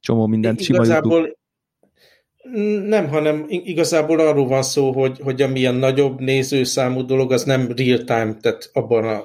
csomó 0.00 0.26
mindent 0.26 0.62
sima 0.62 0.84
YouTube 0.84 1.32
nem, 2.86 3.08
hanem 3.08 3.44
igazából 3.48 4.20
arról 4.20 4.46
van 4.46 4.62
szó, 4.62 4.92
hogy, 4.92 5.18
hogy 5.22 5.42
amilyen 5.42 5.74
nagyobb 5.74 6.20
nézőszámú 6.20 7.04
dolog, 7.06 7.32
az 7.32 7.42
nem 7.44 7.72
real-time, 7.76 8.34
tehát 8.40 8.70
abban 8.72 9.04
a, 9.04 9.24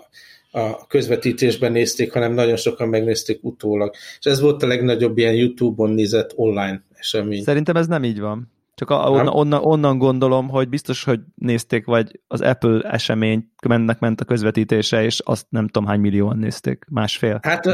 a 0.51 0.87
közvetítésben 0.87 1.71
nézték, 1.71 2.13
hanem 2.13 2.33
nagyon 2.33 2.55
sokan 2.55 2.87
megnézték 2.87 3.39
utólag. 3.43 3.93
És 4.19 4.25
ez 4.25 4.39
volt 4.39 4.63
a 4.63 4.67
legnagyobb 4.67 5.17
ilyen 5.17 5.33
YouTube-on 5.33 5.89
nézett 5.89 6.31
online 6.35 6.83
esemény. 6.93 7.43
Szerintem 7.43 7.75
ez 7.75 7.87
nem 7.87 8.03
így 8.03 8.19
van. 8.19 8.51
Csak 8.79 8.89
a, 8.89 9.09
onnan, 9.09 9.27
onnan, 9.27 9.63
onnan 9.63 9.97
gondolom, 9.97 10.49
hogy 10.49 10.69
biztos, 10.69 11.03
hogy 11.03 11.19
nézték, 11.35 11.85
vagy 11.85 12.19
az 12.27 12.41
Apple 12.41 12.81
esemény 12.81 13.51
mennek 13.67 13.99
ment 13.99 14.21
a 14.21 14.25
közvetítése, 14.25 15.03
és 15.03 15.19
azt 15.19 15.45
nem 15.49 15.67
tudom 15.67 15.87
hány 15.87 15.99
millióan 15.99 16.37
nézték, 16.37 16.85
másfél. 16.89 17.39
Hát 17.41 17.65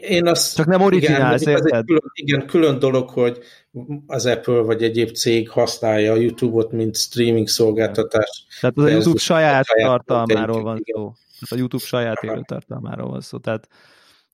én 0.00 0.26
azt... 0.26 0.54
Csak 0.56 0.66
nem 0.66 0.80
originál, 0.80 1.38
igen, 1.38 1.54
érted? 1.54 1.84
Külön, 1.84 2.10
igen, 2.14 2.46
külön 2.46 2.78
dolog, 2.78 3.08
hogy 3.08 3.38
az 4.06 4.26
Apple 4.26 4.60
vagy 4.60 4.82
egyéb 4.82 5.10
cég 5.10 5.48
használja 5.48 6.12
a 6.12 6.16
YouTube-ot, 6.16 6.72
mint 6.72 6.96
streaming 6.96 7.48
szolgáltatás. 7.48 8.46
Tehát 8.60 8.76
az 8.76 8.84
a 8.84 8.88
YouTube 8.88 9.18
saját, 9.18 9.66
tartalmáról 9.76 10.62
van 10.62 10.76
igen. 10.76 11.02
szó. 11.02 11.02
Tehát 11.02 11.33
a 11.50 11.56
YouTube 11.56 11.84
saját 11.84 12.22
élő 12.22 12.42
tartalmáról 12.44 13.08
van 13.08 13.20
szó. 13.20 13.38
Tehát 13.38 13.68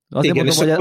azért 0.09 0.35
igen, 0.35 0.53
mondom, 0.55 0.77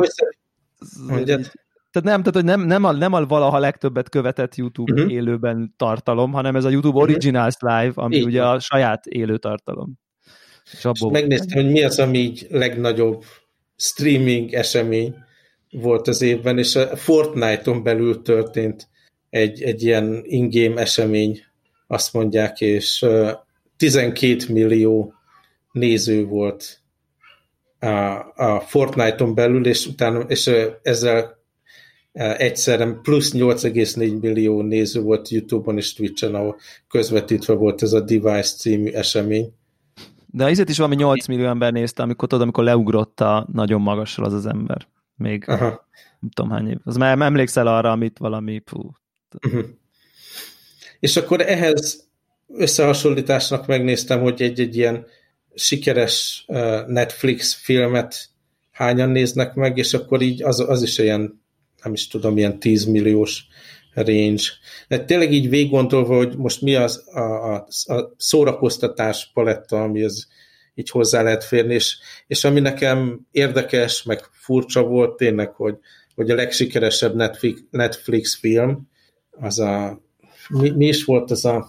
hogy, 1.08 1.30
ez, 1.30 1.50
tehát 1.90 2.08
nem, 2.08 2.22
tehát, 2.22 2.34
hogy 2.34 2.44
nem, 2.44 2.60
nem, 2.60 2.84
a, 2.84 2.92
nem 2.92 3.12
a 3.12 3.26
valaha 3.26 3.58
legtöbbet 3.58 4.08
követett 4.08 4.54
YouTube 4.54 4.92
uh-huh. 4.92 5.12
élőben 5.12 5.74
tartalom, 5.76 6.32
hanem 6.32 6.56
ez 6.56 6.64
a 6.64 6.70
YouTube 6.70 6.98
mhm. 6.98 7.02
Originals 7.02 7.54
Live, 7.58 7.92
ami 7.94 8.16
Így 8.16 8.24
ugye 8.24 8.44
a 8.44 8.60
saját 8.60 9.06
élő 9.06 9.38
tartalom. 9.38 9.98
És, 10.72 10.88
és 10.92 11.00
megnéztem, 11.10 11.62
hogy 11.62 11.72
mi 11.72 11.82
az, 11.82 11.98
ami 11.98 12.18
így 12.18 12.46
legnagyobb 12.50 13.24
streaming 13.76 14.52
esemény 14.52 15.14
volt 15.70 16.08
az 16.08 16.22
évben, 16.22 16.58
és 16.58 16.76
a 16.76 16.96
Fortnite-on 16.96 17.82
belül 17.82 18.22
történt 18.22 18.88
egy, 19.30 19.62
egy 19.62 19.82
ilyen 19.82 20.20
in-game 20.24 20.80
esemény, 20.80 21.42
azt 21.86 22.12
mondják, 22.12 22.60
és 22.60 23.06
12 23.76 24.52
millió 24.52 25.14
néző 25.72 26.24
volt 26.24 26.80
a, 27.78 27.86
a 28.34 28.60
Fortnite-on 28.66 29.34
belül, 29.34 29.66
és 29.66 29.86
utána 29.86 30.20
és 30.20 30.50
ezzel 30.82 31.38
egyszerre 32.12 32.92
plusz 33.02 33.32
8,4 33.34 34.20
millió 34.20 34.62
néző 34.62 35.00
volt 35.00 35.28
YouTube-on 35.28 35.76
és 35.76 35.92
Twitch-en, 35.92 36.34
ahol 36.34 36.56
közvetítve 36.88 37.54
volt 37.54 37.82
ez 37.82 37.92
a 37.92 38.00
Device 38.00 38.56
című 38.56 38.90
esemény. 38.90 39.52
De 40.26 40.44
azért 40.44 40.68
is 40.68 40.76
valami 40.76 40.96
8 40.96 41.26
millió 41.26 41.46
ember 41.46 41.72
nézte, 41.72 42.02
amikor 42.02 42.28
tudod, 42.28 42.42
amikor 42.42 42.64
leugrotta 42.64 43.48
nagyon 43.52 43.80
magasra 43.80 44.24
az 44.24 44.32
az 44.32 44.46
ember. 44.46 44.88
Még 45.16 45.44
Aha. 45.46 45.86
nem 46.20 46.30
tudom 46.34 46.50
hány 46.50 46.68
év. 46.68 46.76
Az 46.84 46.96
már 46.96 47.20
emlékszel 47.20 47.66
arra, 47.66 47.90
amit 47.90 48.18
valami... 48.18 48.58
Pú. 48.58 48.90
Uh-huh. 49.44 49.64
És 51.00 51.16
akkor 51.16 51.40
ehhez 51.40 52.08
összehasonlításnak 52.48 53.66
megnéztem, 53.66 54.20
hogy 54.20 54.42
egy-egy 54.42 54.76
ilyen 54.76 55.06
sikeres 55.54 56.44
Netflix 56.86 57.54
filmet 57.54 58.28
hányan 58.70 59.10
néznek 59.10 59.54
meg, 59.54 59.78
és 59.78 59.94
akkor 59.94 60.22
így 60.22 60.42
az, 60.42 60.60
az 60.60 60.82
is 60.82 60.98
ilyen 60.98 61.40
nem 61.82 61.92
is 61.92 62.08
tudom, 62.08 62.36
ilyen 62.36 62.58
10 62.58 62.84
milliós 62.84 63.46
range. 63.94 64.42
De 64.88 65.04
tényleg 65.04 65.32
így 65.32 65.48
végiggondolva, 65.48 66.16
hogy 66.16 66.36
most 66.36 66.60
mi 66.62 66.74
az 66.74 67.02
a, 67.12 67.20
a, 67.20 67.66
a 67.84 68.14
szórakoztatás 68.16 69.30
paletta, 69.34 69.82
ami 69.82 70.02
az 70.02 70.28
így 70.74 70.90
hozzá 70.90 71.22
lehet 71.22 71.44
férni, 71.44 71.74
és, 71.74 71.96
és 72.26 72.44
ami 72.44 72.60
nekem 72.60 73.26
érdekes, 73.30 74.02
meg 74.02 74.20
furcsa 74.32 74.82
volt 74.82 75.16
tényleg, 75.16 75.50
hogy, 75.50 75.76
hogy 76.14 76.30
a 76.30 76.34
legsikeresebb 76.34 77.14
Netflix, 77.14 77.60
Netflix 77.70 78.36
film, 78.38 78.88
az 79.30 79.58
a 79.58 80.00
mi, 80.48 80.70
mi 80.70 80.86
is 80.86 81.04
volt 81.04 81.30
az 81.30 81.44
a 81.44 81.66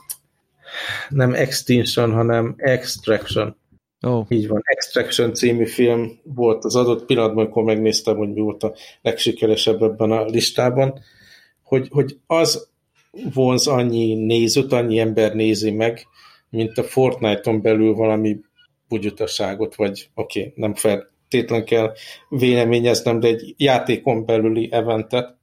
nem 1.10 1.34
Extinction, 1.34 2.12
hanem 2.12 2.54
Extraction. 2.58 3.58
Oh. 4.02 4.26
Így 4.30 4.48
van, 4.48 4.62
Extraction 4.64 5.34
című 5.34 5.66
film 5.66 6.20
volt 6.24 6.66
az 6.66 6.76
adott 6.76 7.06
pillanatban, 7.06 7.44
amikor 7.44 7.64
megnéztem, 7.64 8.18
hogy 8.18 8.34
mi 8.34 8.40
volt 8.40 8.64
a 8.64 8.74
legsikeresebb 9.02 9.82
ebben 9.82 10.12
a 10.12 10.26
listában, 10.26 11.00
hogy, 11.64 11.88
hogy 11.92 12.18
az 12.28 12.70
vonz 13.34 13.68
annyi 13.68 14.14
nézőt, 14.14 14.72
annyi 14.72 15.00
ember 15.00 15.34
nézi 15.34 15.72
meg, 15.72 16.08
mint 16.50 16.78
a 16.78 16.84
Fortnite-on 16.84 17.62
belül 17.62 17.94
valami 17.94 18.40
bugyutaságot, 18.88 19.76
vagy 19.76 20.10
oké, 20.14 20.40
okay, 20.40 20.54
nem 20.56 20.74
feltétlen 20.74 21.66
kell 21.66 21.94
véleményeznem, 22.30 23.20
de 23.20 23.28
egy 23.28 23.54
játékon 23.58 24.26
belüli 24.26 24.70
eventet, 24.72 25.38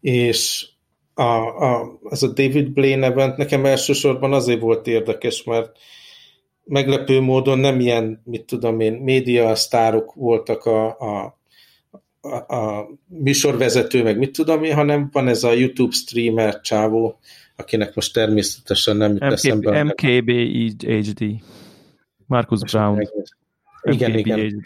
és 0.00 0.68
a, 1.14 1.22
a, 1.22 1.98
az 2.02 2.22
a 2.22 2.32
David 2.32 2.70
Blaine 2.70 3.06
event 3.06 3.36
nekem 3.36 3.64
elsősorban 3.64 4.32
azért 4.32 4.60
volt 4.60 4.86
érdekes, 4.86 5.44
mert 5.44 5.78
meglepő 6.66 7.20
módon 7.20 7.58
nem 7.58 7.80
ilyen, 7.80 8.22
mit 8.24 8.44
tudom 8.44 8.80
én, 8.80 8.92
média 8.92 9.54
sztárok 9.54 10.14
voltak 10.14 10.64
a, 10.64 10.98
a, 10.98 11.38
a, 12.20 12.54
a 12.54 12.88
műsorvezető, 13.06 14.02
meg 14.02 14.18
mit 14.18 14.32
tudom 14.32 14.64
én, 14.64 14.74
hanem 14.74 15.08
van 15.12 15.28
ez 15.28 15.44
a 15.44 15.52
YouTube 15.52 15.92
streamer 15.92 16.60
csávó, 16.60 17.18
akinek 17.56 17.94
most 17.94 18.12
természetesen 18.12 18.96
nem 18.96 19.10
jut 19.10 19.20
MK, 19.20 19.32
eszembe. 19.32 19.82
MKB 19.82 20.30
HD. 20.82 21.24
Marcus 22.26 22.60
most 22.60 22.72
Brown. 22.72 23.08
Igen, 23.82 24.10
MKB 24.10 24.18
igen. 24.18 24.38
HD. 24.38 24.60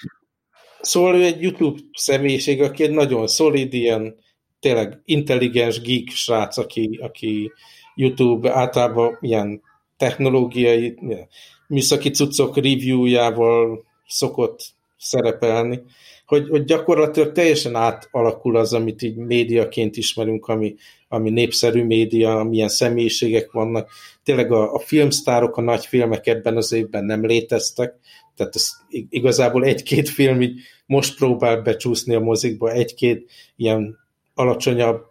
Szóval 0.80 1.14
ő 1.14 1.24
egy 1.24 1.42
YouTube 1.42 1.80
személyiség, 1.92 2.62
aki 2.62 2.82
egy 2.82 2.90
nagyon 2.90 3.26
szolid, 3.26 3.74
ilyen 3.74 4.14
tényleg 4.60 5.00
intelligens 5.04 5.80
geek 5.80 6.08
srác, 6.08 6.56
aki, 6.56 6.98
aki 7.02 7.52
YouTube 7.94 8.52
általában 8.52 9.18
ilyen 9.20 9.62
technológiai, 9.96 10.98
műszaki 11.70 12.10
cuccok 12.10 12.56
reviewjával 12.56 13.84
szokott 14.06 14.60
szerepelni, 14.96 15.82
hogy, 16.26 16.48
hogy 16.48 16.64
gyakorlatilag 16.64 17.32
teljesen 17.32 17.74
átalakul 17.74 18.56
az, 18.56 18.72
amit 18.72 19.02
így 19.02 19.16
médiaként 19.16 19.96
ismerünk, 19.96 20.46
ami, 20.46 20.74
ami 21.08 21.30
népszerű 21.30 21.84
média, 21.84 22.42
milyen 22.42 22.68
személyiségek 22.68 23.52
vannak. 23.52 23.90
Tényleg 24.22 24.52
a, 24.52 24.74
a 24.74 24.78
filmsztárok, 24.78 25.56
a 25.56 25.60
nagy 25.60 25.86
filmek 25.86 26.26
ebben 26.26 26.56
az 26.56 26.72
évben 26.72 27.04
nem 27.04 27.26
léteztek, 27.26 27.94
tehát 28.36 28.54
ez 28.54 28.70
igazából 29.08 29.64
egy-két 29.64 30.08
film 30.08 30.40
így 30.42 30.60
most 30.86 31.16
próbál 31.16 31.60
becsúszni 31.60 32.14
a 32.14 32.20
mozikba, 32.20 32.72
egy-két 32.72 33.30
ilyen 33.56 33.98
alacsonyabb 34.34 35.02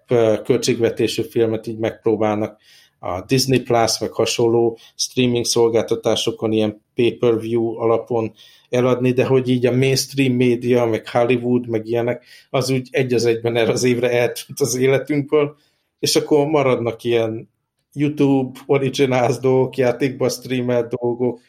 költségvetésű 0.43 1.21
filmet 1.21 1.67
így 1.67 1.77
megpróbálnak 1.77 2.57
a 2.99 3.21
Disney 3.21 3.59
Plus, 3.59 3.99
meg 3.99 4.11
hasonló 4.11 4.77
streaming 4.95 5.45
szolgáltatásokon 5.45 6.51
ilyen 6.51 6.81
pay-per-view 6.95 7.77
alapon 7.77 8.33
eladni, 8.69 9.11
de 9.11 9.25
hogy 9.25 9.49
így 9.49 9.65
a 9.65 9.75
mainstream 9.75 10.33
média, 10.33 10.85
meg 10.85 11.09
Hollywood, 11.09 11.67
meg 11.67 11.87
ilyenek, 11.87 12.25
az 12.49 12.69
úgy 12.69 12.87
egy 12.91 13.13
az 13.13 13.25
egyben 13.25 13.55
erre 13.55 13.71
az 13.71 13.83
évre 13.83 14.11
eltűnt 14.11 14.59
az 14.59 14.75
életünkből, 14.75 15.55
és 15.99 16.15
akkor 16.15 16.47
maradnak 16.47 17.03
ilyen 17.03 17.49
YouTube 17.93 18.59
originals 18.65 19.37
dolgok, 19.37 19.77
játékba 19.77 20.29
streamelt 20.29 20.95
dolgok, 20.99 21.39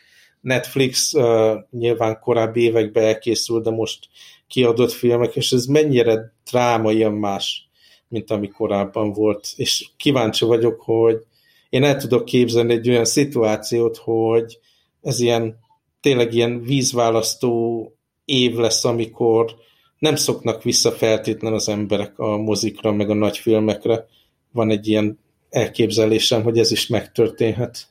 Netflix 0.40 1.12
uh, 1.12 1.54
nyilván 1.70 2.18
korábbi 2.20 2.62
években 2.62 3.04
elkészült, 3.04 3.64
de 3.64 3.70
most 3.70 4.08
kiadott 4.46 4.92
filmek, 4.92 5.36
és 5.36 5.52
ez 5.52 5.64
mennyire 5.64 6.32
dráma 6.50 6.92
ilyen 6.92 7.12
más 7.12 7.70
mint 8.10 8.30
ami 8.30 8.48
korábban 8.48 9.12
volt. 9.12 9.52
És 9.56 9.88
kíváncsi 9.96 10.44
vagyok, 10.44 10.80
hogy 10.80 11.24
én 11.70 11.84
el 11.84 11.96
tudok 11.96 12.24
képzelni 12.24 12.72
egy 12.72 12.88
olyan 12.88 13.04
szituációt, 13.04 13.96
hogy 13.96 14.58
ez 15.02 15.20
ilyen 15.20 15.58
tényleg 16.00 16.34
ilyen 16.34 16.62
vízválasztó 16.62 17.84
év 18.24 18.56
lesz, 18.56 18.84
amikor 18.84 19.54
nem 19.98 20.16
szoknak 20.16 20.62
vissza 20.62 20.90
feltétlen 20.90 21.52
az 21.52 21.68
emberek 21.68 22.18
a 22.18 22.36
mozikra, 22.36 22.92
meg 22.92 23.10
a 23.10 23.14
nagy 23.14 23.38
filmekre. 23.38 24.06
Van 24.52 24.70
egy 24.70 24.88
ilyen 24.88 25.18
elképzelésem, 25.50 26.42
hogy 26.42 26.58
ez 26.58 26.70
is 26.70 26.86
megtörténhet. 26.86 27.86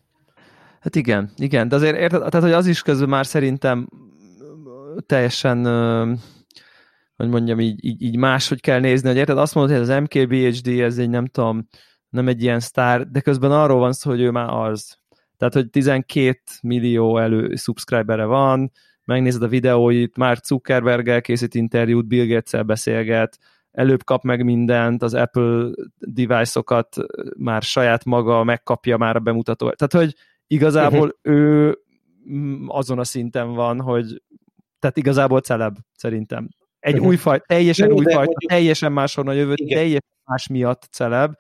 Hát 0.80 0.96
igen, 0.96 1.32
igen, 1.38 1.68
de 1.68 1.76
azért 1.76 1.98
érted, 1.98 2.20
tehát 2.20 2.42
hogy 2.42 2.52
az 2.52 2.68
is 2.68 2.82
közben 2.82 3.10
már 3.10 3.26
szerintem 3.26 3.90
teljesen 5.06 5.66
hogy 7.16 7.30
mondjam, 7.30 7.60
így, 7.60 7.86
így, 7.86 8.02
így 8.02 8.18
máshogy 8.18 8.62
kell 8.62 8.80
nézni, 8.80 9.08
hogy 9.08 9.18
érted, 9.18 9.38
azt 9.38 9.56
mondod, 9.56 9.78
hogy 9.78 9.90
az 9.90 10.02
MKBHD, 10.02 10.68
ez 10.68 10.98
egy 10.98 11.10
nem 11.10 11.26
tudom, 11.26 11.68
nem 12.10 12.28
egy 12.28 12.42
ilyen 12.44 12.60
sztár, 12.60 13.08
de 13.08 13.20
közben 13.20 13.52
arról 13.52 13.80
van 13.80 13.94
szó, 13.94 14.10
hogy 14.10 14.22
ő 14.22 14.32
már 14.32 14.50
az. 14.50 14.98
Tehát, 15.38 15.54
hogy 15.54 15.70
12 15.70 16.40
millió 16.62 17.18
elő 17.18 17.56
subscribere 17.56 18.26
van, 18.26 18.72
megnézed 19.06 19.42
a 19.44 19.48
videóit, 19.48 20.18
már 20.18 20.38
Zuckerberg 20.44 21.22
készít 21.22 21.56
interjút, 21.56 22.08
Bill 22.08 22.26
gates 22.26 22.66
beszélget, 22.66 23.38
előbb 23.72 24.04
kap 24.04 24.24
meg 24.24 24.44
mindent, 24.44 25.04
az 25.04 25.14
Apple 25.14 25.70
device-okat 25.98 26.96
már 27.38 27.62
saját 27.62 28.06
maga 28.06 28.44
megkapja 28.44 28.98
már 28.98 29.16
a 29.16 29.20
bemutató. 29.20 29.70
Tehát, 29.70 30.06
hogy 30.06 30.16
igazából 30.48 31.16
uh-huh. 31.24 31.42
ő 31.42 31.78
azon 32.68 33.00
a 33.00 33.04
szinten 33.04 33.54
van, 33.54 33.82
hogy 33.82 34.22
tehát 34.80 34.98
igazából 34.98 35.40
celeb, 35.40 35.78
szerintem. 35.96 36.50
Egy 36.80 36.94
uh-huh. 36.94 37.08
új 37.08 37.16
faj, 37.16 37.42
teljesen 37.46 37.90
Jó, 37.90 37.96
új 37.96 38.04
fajta, 38.04 38.18
mondjuk... 38.18 38.52
teljesen 38.52 38.92
máshonnan 38.92 39.36
jövő, 39.36 39.54
Igen. 39.56 39.78
teljesen 39.78 40.18
más 40.26 40.48
miatt 40.48 40.88
celeb, 40.92 41.34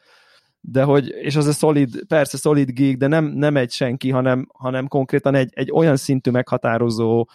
de 0.61 0.83
hogy, 0.83 1.07
és 1.21 1.35
az 1.35 1.47
a 1.47 1.51
szolid, 1.51 2.05
persze 2.07 2.37
szolid 2.37 2.71
geek, 2.71 2.97
de 2.97 3.07
nem, 3.07 3.25
nem 3.25 3.57
egy 3.57 3.71
senki, 3.71 4.09
hanem, 4.09 4.47
hanem 4.53 4.87
konkrétan 4.87 5.35
egy, 5.35 5.49
egy 5.53 5.71
olyan 5.71 5.95
szintű 5.95 6.31
meghatározó 6.31 7.27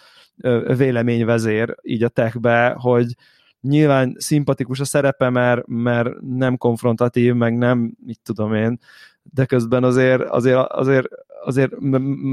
véleményvezér 0.77 1.75
így 1.81 2.03
a 2.03 2.09
techbe, 2.09 2.75
hogy 2.79 3.15
nyilván 3.61 4.15
szimpatikus 4.17 4.79
a 4.79 4.85
szerepe, 4.85 5.29
mert, 5.29 5.67
mert 5.67 6.09
nem 6.21 6.57
konfrontatív, 6.57 7.33
meg 7.33 7.57
nem, 7.57 7.93
mit 8.05 8.19
tudom 8.23 8.53
én, 8.53 8.79
de 9.23 9.45
közben 9.45 9.83
azért, 9.83 10.21
azért, 10.21 10.57
azért, 10.57 11.07
azért 11.43 11.71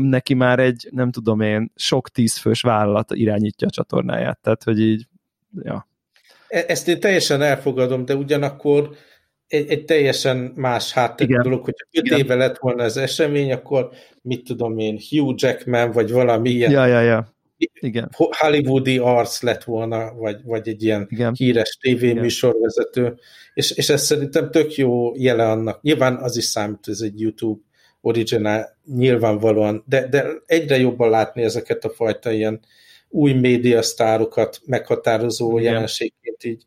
neki 0.03 0.35
már 0.35 0.59
egy, 0.59 0.89
nem 0.91 1.11
tudom 1.11 1.41
én, 1.41 1.73
sok 1.77 2.09
tízfős 2.09 2.61
vállalat 2.61 3.11
irányítja 3.11 3.67
a 3.67 3.71
csatornáját, 3.71 4.39
tehát 4.43 4.63
hogy 4.63 4.81
így, 4.81 5.07
ja. 5.63 5.89
E, 6.49 6.65
ezt 6.67 6.89
én 6.89 7.01
teljesen 7.01 7.43
elfogadom, 7.43 8.05
de 8.05 8.17
ugyanakkor 8.17 8.91
egy, 9.53 9.71
egy 9.71 9.85
teljesen 9.85 10.53
más 10.55 10.93
háttér 10.93 11.29
dolog, 11.29 11.65
hogyha 11.65 11.87
öt 11.93 12.05
Igen. 12.05 12.19
éve 12.19 12.35
lett 12.35 12.59
volna 12.59 12.83
az 12.83 12.97
esemény, 12.97 13.53
akkor 13.53 13.91
mit 14.23 14.45
tudom 14.45 14.79
én, 14.79 14.99
Hugh 15.11 15.35
Jackman, 15.37 15.91
vagy 15.91 16.11
valami 16.11 16.51
ilyen 16.51 16.71
ja, 16.71 16.87
ja, 16.87 17.01
ja. 17.01 17.35
Igen. 17.81 18.11
hollywoodi 18.17 18.99
arc 18.99 19.43
lett 19.43 19.65
volna, 19.65 20.15
vagy, 20.15 20.37
vagy 20.45 20.69
egy 20.69 20.83
ilyen 20.83 21.07
Igen. 21.11 21.35
híres 21.35 21.79
tévéműsorvezető, 21.81 23.15
és, 23.55 23.71
és 23.71 23.89
ez 23.89 24.05
szerintem 24.05 24.51
tök 24.51 24.75
jó 24.75 25.15
jele 25.15 25.51
annak. 25.51 25.83
Nyilván 25.83 26.17
az 26.17 26.37
is 26.37 26.45
számít, 26.45 26.89
ez 26.89 27.01
egy 27.01 27.21
YouTube 27.21 27.61
originál, 28.01 28.79
nyilvánvalóan, 28.97 29.85
de, 29.87 30.09
de 30.09 30.27
egyre 30.47 30.79
jobban 30.79 31.11
látni 31.11 31.43
ezeket 31.43 31.85
a 31.85 31.91
fajta 31.91 32.31
ilyen 32.31 32.61
új 33.09 33.33
médiasztárokat 33.33 34.61
meghatározó 34.65 35.59
Igen. 35.59 35.73
jelenségként 35.73 36.45
így, 36.45 36.65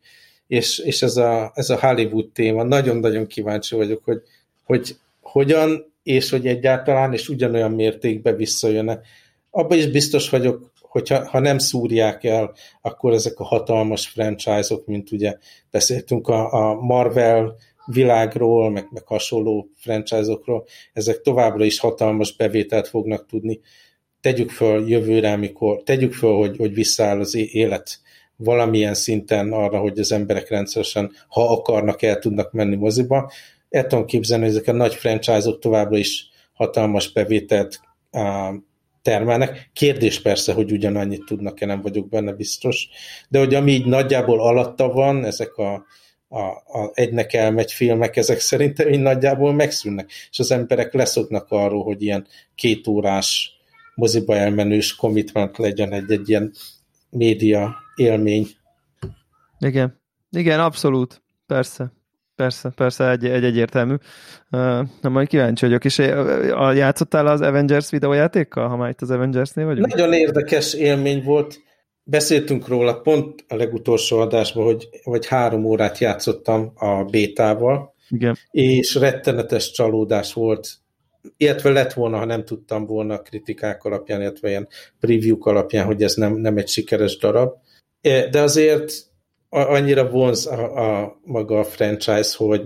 és, 0.47 0.79
és 0.79 1.01
ez, 1.01 1.17
a, 1.17 1.51
ez 1.53 1.69
a 1.69 1.79
Hollywood 1.79 2.31
téma, 2.31 2.63
nagyon-nagyon 2.63 3.27
kíváncsi 3.27 3.75
vagyok, 3.75 4.03
hogy, 4.03 4.21
hogy 4.63 4.95
hogyan, 5.21 5.93
és 6.03 6.29
hogy 6.29 6.47
egyáltalán, 6.47 7.13
és 7.13 7.29
ugyanolyan 7.29 7.71
mértékben 7.71 8.35
visszajön-e. 8.35 9.01
Abban 9.49 9.77
is 9.77 9.87
biztos 9.87 10.29
vagyok, 10.29 10.71
hogyha 10.79 11.27
ha 11.27 11.39
nem 11.39 11.57
szúrják 11.57 12.23
el, 12.23 12.53
akkor 12.81 13.13
ezek 13.13 13.39
a 13.39 13.43
hatalmas 13.43 14.07
franchise-ok, 14.07 14.85
mint 14.85 15.11
ugye 15.11 15.37
beszéltünk 15.71 16.27
a, 16.27 16.53
a 16.53 16.81
Marvel 16.81 17.55
világról, 17.85 18.69
meg, 18.69 18.87
meg 18.91 19.07
hasonló 19.07 19.69
franchise-okról, 19.75 20.65
ezek 20.93 21.21
továbbra 21.21 21.65
is 21.65 21.79
hatalmas 21.79 22.35
bevételt 22.35 22.87
fognak 22.87 23.25
tudni. 23.25 23.59
Tegyük 24.21 24.49
föl 24.49 24.89
jövőre, 24.89 25.31
amikor, 25.31 25.83
tegyük 25.83 26.13
föl, 26.13 26.33
hogy, 26.33 26.57
hogy 26.57 26.73
visszaáll 26.73 27.19
az 27.19 27.35
élet 27.35 27.99
valamilyen 28.37 28.93
szinten 28.93 29.51
arra, 29.51 29.79
hogy 29.79 29.99
az 29.99 30.11
emberek 30.11 30.49
rendszeresen, 30.49 31.11
ha 31.27 31.51
akarnak, 31.51 32.01
el 32.01 32.19
tudnak 32.19 32.51
menni 32.51 32.75
moziba. 32.75 33.31
El 33.69 33.87
tudom 33.87 34.05
képzelni, 34.05 34.43
hogy 34.43 34.53
ezek 34.53 34.67
a 34.67 34.71
nagy 34.71 34.93
franchise-ok 34.93 35.59
továbbra 35.59 35.97
is 35.97 36.29
hatalmas 36.53 37.11
bevételt 37.11 37.79
termelnek. 39.01 39.69
Kérdés 39.73 40.21
persze, 40.21 40.53
hogy 40.53 40.71
ugyanannyit 40.71 41.25
tudnak-e, 41.25 41.65
nem 41.65 41.81
vagyok 41.81 42.09
benne 42.09 42.31
biztos. 42.31 42.87
De 43.29 43.39
hogy 43.39 43.55
ami 43.55 43.71
így 43.71 43.85
nagyjából 43.85 44.39
alatta 44.39 44.87
van, 44.87 45.25
ezek 45.25 45.55
a, 45.55 45.85
a, 46.27 46.39
a 46.79 46.91
egynek 46.93 47.33
elmegy 47.33 47.71
filmek, 47.71 48.15
ezek 48.15 48.39
szerintem 48.39 48.93
így 48.93 48.99
nagyjából 48.99 49.53
megszűnnek. 49.53 50.11
És 50.31 50.39
az 50.39 50.51
emberek 50.51 50.93
leszoknak 50.93 51.47
arról, 51.49 51.83
hogy 51.83 52.01
ilyen 52.01 52.27
két 52.55 52.87
órás 52.87 53.51
moziba 53.95 54.35
elmenős 54.35 54.95
commitment 54.95 55.57
legyen 55.57 55.91
egy, 55.91 56.11
egy 56.11 56.29
ilyen 56.29 56.53
média 57.09 57.75
élmény. 57.95 58.47
Igen, 59.59 60.01
igen, 60.29 60.59
abszolút, 60.59 61.21
persze. 61.47 61.93
Persze, 62.35 62.71
persze, 62.75 63.09
egy, 63.09 63.25
egy 63.25 63.43
egyértelmű. 63.43 63.95
Na, 64.49 65.09
majd 65.09 65.27
kíváncsi 65.27 65.65
vagyok. 65.65 65.85
És 65.85 65.99
a, 65.99 66.71
játszottál 66.71 67.27
az 67.27 67.41
Avengers 67.41 67.89
videójátékkal, 67.89 68.67
ha 68.67 68.75
már 68.75 68.89
itt 68.89 69.01
az 69.01 69.09
Avengers-nél 69.09 69.65
vagyunk? 69.65 69.87
Nagyon 69.87 70.13
érdekes 70.13 70.73
élmény 70.73 71.23
volt. 71.23 71.59
Beszéltünk 72.03 72.67
róla 72.67 73.01
pont 73.01 73.45
a 73.47 73.55
legutolsó 73.55 74.19
adásban, 74.19 74.63
hogy, 74.63 74.89
hogy 75.03 75.27
három 75.27 75.65
órát 75.65 75.97
játszottam 75.97 76.71
a 76.75 77.03
bétával, 77.03 77.93
Igen. 78.09 78.37
és 78.51 78.95
rettenetes 78.95 79.71
csalódás 79.71 80.33
volt, 80.33 80.69
illetve 81.37 81.69
lett 81.69 81.93
volna, 81.93 82.17
ha 82.17 82.25
nem 82.25 82.45
tudtam 82.45 82.85
volna 82.85 83.13
a 83.13 83.21
kritikák 83.21 83.83
alapján, 83.83 84.21
illetve 84.21 84.49
ilyen 84.49 84.67
preview 84.99 85.37
alapján, 85.39 85.85
hogy 85.85 86.03
ez 86.03 86.13
nem, 86.13 86.33
nem 86.33 86.57
egy 86.57 86.67
sikeres 86.67 87.17
darab. 87.17 87.53
De 88.05 88.41
azért 88.41 88.93
annyira 89.49 90.09
vonz 90.09 90.47
a, 90.47 91.01
a 91.01 91.19
maga 91.23 91.59
a 91.59 91.63
franchise, 91.63 92.35
hogy 92.37 92.63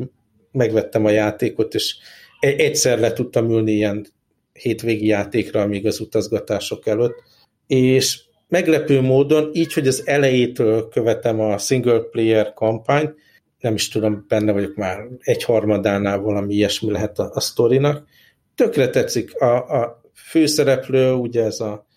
megvettem 0.52 1.06
a 1.06 1.10
játékot, 1.10 1.74
és 1.74 1.96
egyszer 2.40 3.00
le 3.00 3.14
tudtam 3.14 3.50
ülni 3.50 3.72
ilyen 3.72 4.06
hétvégi 4.54 5.06
játékra, 5.06 5.62
amíg 5.62 5.86
az 5.86 6.00
utazgatások 6.00 6.88
előtt, 6.88 7.24
és 7.68 8.22
meglepő 8.48 9.02
módon, 9.02 9.50
így, 9.54 9.74
hogy 9.74 9.88
az 9.88 10.08
elejétől 10.08 10.88
követem 10.88 11.40
a 11.40 11.58
single 11.58 12.00
player 12.00 12.54
kampányt, 12.54 13.16
nem 13.60 13.74
is 13.74 13.90
tudom, 13.90 14.26
benne 14.28 14.52
vagyok 14.52 14.76
már 14.76 15.08
egy 15.20 15.44
harmadánál 15.44 16.20
valami 16.20 16.54
ilyesmi 16.54 16.92
lehet 16.92 17.20
a, 17.20 17.32
a 17.34 17.40
sztorinak. 17.40 18.08
Tökre 18.56 18.90
tetszik. 18.90 19.42
A, 19.42 19.56
a 19.56 20.02
főszereplő, 20.14 21.14
ugye 21.14 21.44
ez 21.44 21.60
a 21.60 21.88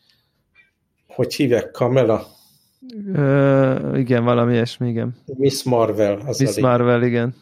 hogy 1.06 1.34
hívják, 1.34 1.70
Kamela? 1.70 2.26
Uh, 3.14 3.98
igen, 3.98 4.24
valami 4.24 4.52
ilyesmi, 4.52 4.88
igen. 4.88 5.16
Miss 5.24 5.62
Marvel. 5.62 6.20
Az 6.26 6.38
Miss 6.38 6.58
Marvel, 6.58 7.02
igen. 7.02 7.34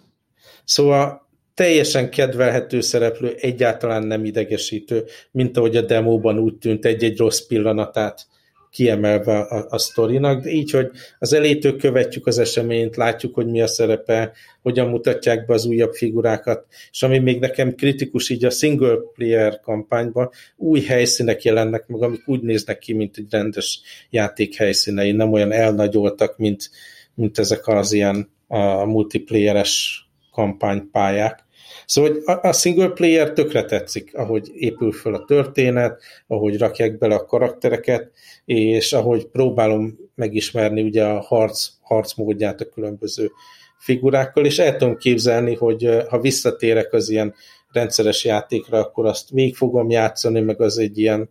Szóval 0.65 1.29
teljesen 1.55 2.11
kedvelhető 2.11 2.81
szereplő, 2.81 3.35
egyáltalán 3.39 4.03
nem 4.03 4.25
idegesítő, 4.25 5.05
mint 5.31 5.57
ahogy 5.57 5.77
a 5.77 5.81
demóban 5.81 6.39
úgy 6.39 6.55
tűnt 6.55 6.85
egy-egy 6.85 7.19
rossz 7.19 7.41
pillanatát 7.41 8.27
kiemelve 8.71 9.39
a, 9.39 9.67
a 9.69 9.79
sztorinak, 9.79 10.43
de 10.43 10.51
így, 10.51 10.71
hogy 10.71 10.91
az 11.19 11.33
elétől 11.33 11.77
követjük 11.77 12.27
az 12.27 12.39
eseményt, 12.39 12.97
látjuk, 12.97 13.35
hogy 13.35 13.47
mi 13.47 13.61
a 13.61 13.67
szerepe, 13.67 14.33
hogyan 14.63 14.89
mutatják 14.89 15.47
be 15.47 15.55
az 15.55 15.67
újabb 15.67 15.93
figurákat, 15.93 16.67
és 16.91 17.03
ami 17.03 17.19
még 17.19 17.41
nekem 17.41 17.75
kritikus 17.75 18.29
így 18.29 18.45
a 18.45 18.51
single 18.51 18.97
player 19.15 19.61
kampányban, 19.61 20.31
új 20.57 20.81
helyszínek 20.81 21.43
jelennek 21.43 21.87
meg, 21.87 22.03
amik 22.03 22.23
úgy 22.29 22.43
néznek 22.43 22.79
ki, 22.79 22.93
mint 22.93 23.17
egy 23.17 23.27
rendes 23.31 23.81
játék 24.11 24.57
helyszínei, 24.57 25.13
nem 25.13 25.33
olyan 25.33 25.53
elnagyoltak, 25.53 26.39
mint, 26.39 26.71
mint 27.15 27.39
ezek 27.39 27.67
az 27.67 27.93
ilyen 27.93 28.31
a 28.47 28.85
multiplayeres 28.85 30.05
kampánypályák. 30.33 31.45
Szóval 31.87 32.17
a, 32.25 32.49
a 32.49 32.53
single 32.53 32.89
player 32.89 33.33
tökre 33.33 33.65
tetszik, 33.65 34.17
ahogy 34.17 34.51
épül 34.55 34.93
föl 34.93 35.15
a 35.15 35.25
történet, 35.25 36.03
ahogy 36.27 36.59
rakják 36.59 36.99
bele 36.99 37.15
a 37.15 37.25
karaktereket, 37.25 38.11
és 38.45 38.93
ahogy 38.93 39.27
próbálom 39.27 39.99
megismerni 40.15 40.83
ugye 40.83 41.05
a 41.05 41.21
harc, 41.21 41.69
harc 41.81 42.15
módját 42.15 42.61
a 42.61 42.69
különböző 42.69 43.31
figurákkal, 43.79 44.45
és 44.45 44.59
el 44.59 44.77
tudom 44.77 44.97
képzelni, 44.97 45.55
hogy 45.55 45.89
ha 46.09 46.21
visszatérek 46.21 46.93
az 46.93 47.11
ilyen 47.11 47.35
rendszeres 47.73 48.25
játékra, 48.25 48.79
akkor 48.79 49.07
azt 49.07 49.31
végig 49.31 49.57
fogom 49.57 49.91
játszani, 49.91 50.41
meg 50.41 50.61
az 50.61 50.79
egy 50.79 50.99
ilyen 50.99 51.31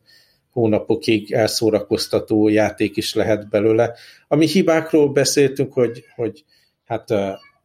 hónapokig 0.52 1.32
elszórakoztató 1.32 2.48
játék 2.48 2.98
is 2.98 3.14
lehet 3.14 3.50
belőle. 3.50 3.94
Ami 4.28 4.46
hibákról 4.46 5.10
beszéltünk, 5.10 5.74
hogy, 5.74 6.06
hogy 6.16 6.44
hát 6.86 7.14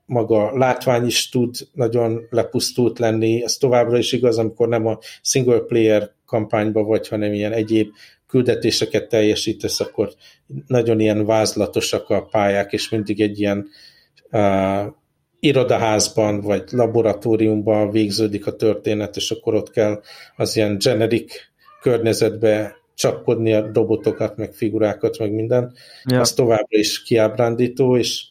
maga 0.07 0.59
látvány 0.59 1.07
is 1.07 1.29
tud 1.29 1.57
nagyon 1.73 2.27
lepusztult 2.31 2.99
lenni, 2.99 3.43
ez 3.43 3.57
továbbra 3.57 3.99
is 3.99 4.13
igaz, 4.13 4.39
amikor 4.39 4.69
nem 4.69 4.87
a 4.87 4.99
single 5.23 5.59
player 5.59 6.11
kampányba 6.27 6.83
vagy, 6.83 7.09
hanem 7.09 7.33
ilyen 7.33 7.53
egyéb 7.53 7.89
küldetéseket 8.27 9.09
teljesítesz, 9.09 9.81
akkor 9.81 10.13
nagyon 10.67 11.01
ilyen 11.01 11.27
vázlatosak 11.27 12.11
a 12.11 12.25
pályák, 12.25 12.73
és 12.73 12.89
mindig 12.89 13.21
egy 13.21 13.41
ilyen 13.41 13.67
uh, 14.31 14.87
irodaházban 15.41 16.41
vagy 16.41 16.63
laboratóriumban 16.71 17.91
végződik 17.91 18.47
a 18.47 18.57
történet, 18.57 19.17
és 19.17 19.31
akkor 19.31 19.55
ott 19.55 19.71
kell 19.71 20.01
az 20.37 20.57
ilyen 20.57 20.79
generic 20.79 21.35
környezetbe 21.81 22.77
csapkodni 22.95 23.53
a 23.53 23.71
robotokat, 23.73 24.37
meg 24.37 24.53
figurákat, 24.53 25.19
meg 25.19 25.33
minden. 25.33 25.73
Ja. 26.05 26.21
Az 26.21 26.33
továbbra 26.33 26.79
is 26.79 27.03
kiábrándító, 27.03 27.97
és 27.97 28.25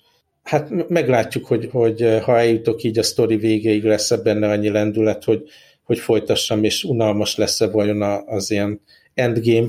hát 0.43 0.89
meglátjuk, 0.89 1.45
hogy, 1.45 1.69
hogy 1.71 2.19
ha 2.23 2.37
eljutok 2.37 2.83
így 2.83 2.97
a 2.97 3.03
sztori 3.03 3.35
végéig, 3.35 3.83
lesz-e 3.83 4.17
benne 4.17 4.49
annyi 4.49 4.69
lendület, 4.69 5.23
hogy, 5.23 5.43
hogy 5.83 5.99
folytassam, 5.99 6.63
és 6.63 6.83
unalmas 6.83 7.35
lesz-e 7.35 7.67
vajon 7.67 8.01
az 8.25 8.51
ilyen 8.51 8.81
endgame 9.13 9.67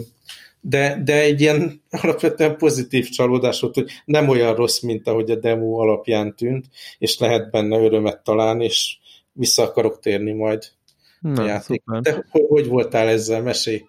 de, 0.67 1.01
de 1.05 1.21
egy 1.21 1.41
ilyen 1.41 1.83
alapvetően 2.03 2.57
pozitív 2.57 3.09
csalódás 3.09 3.61
volt, 3.61 3.75
hogy 3.75 3.91
nem 4.05 4.29
olyan 4.29 4.55
rossz, 4.55 4.81
mint 4.81 5.09
ahogy 5.09 5.31
a 5.31 5.37
demo 5.37 5.81
alapján 5.81 6.37
tűnt, 6.37 6.67
és 6.99 7.19
lehet 7.19 7.51
benne 7.51 7.79
örömet 7.79 8.23
találni, 8.23 8.65
és 8.65 8.97
vissza 9.33 9.63
akarok 9.63 10.01
térni 10.01 10.33
majd 10.33 10.65
Na, 11.21 11.43
a 11.43 11.47
játék. 11.47 11.83
Szuper. 11.85 12.01
De 12.01 12.27
hogy, 12.31 12.45
hogy 12.49 12.67
voltál 12.67 13.09
ezzel? 13.09 13.43
Mesélj! 13.43 13.83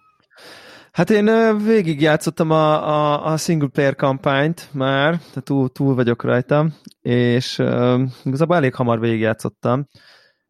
Hát 0.96 1.10
én 1.10 1.58
végig 1.64 2.00
játszottam 2.00 2.50
a, 2.50 2.88
a, 2.88 3.26
a 3.32 3.36
single 3.36 3.68
player 3.68 3.94
kampányt 3.94 4.68
már, 4.72 5.18
tehát 5.18 5.44
túl, 5.44 5.68
túl 5.68 5.94
vagyok 5.94 6.22
rajta, 6.22 6.66
és 7.02 7.58
uh, 7.58 8.00
igazából 8.24 8.56
elég 8.56 8.74
hamar 8.74 9.00
végig 9.00 9.20
játszottam, 9.20 9.86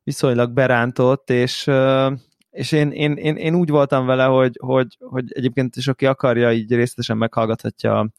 viszonylag 0.02 0.52
berántott, 0.52 1.30
és 1.30 1.66
uh, 1.66 2.12
és 2.50 2.72
én, 2.72 2.90
én, 2.90 3.12
én, 3.12 3.36
én 3.36 3.54
úgy 3.54 3.68
voltam 3.68 4.06
vele, 4.06 4.24
hogy, 4.24 4.58
hogy, 4.60 4.96
hogy 4.98 5.24
egyébként 5.28 5.76
is 5.76 5.88
aki 5.88 6.06
akarja, 6.06 6.52
így 6.52 6.74
részletesen 6.74 7.16
meghallgathatja 7.16 8.10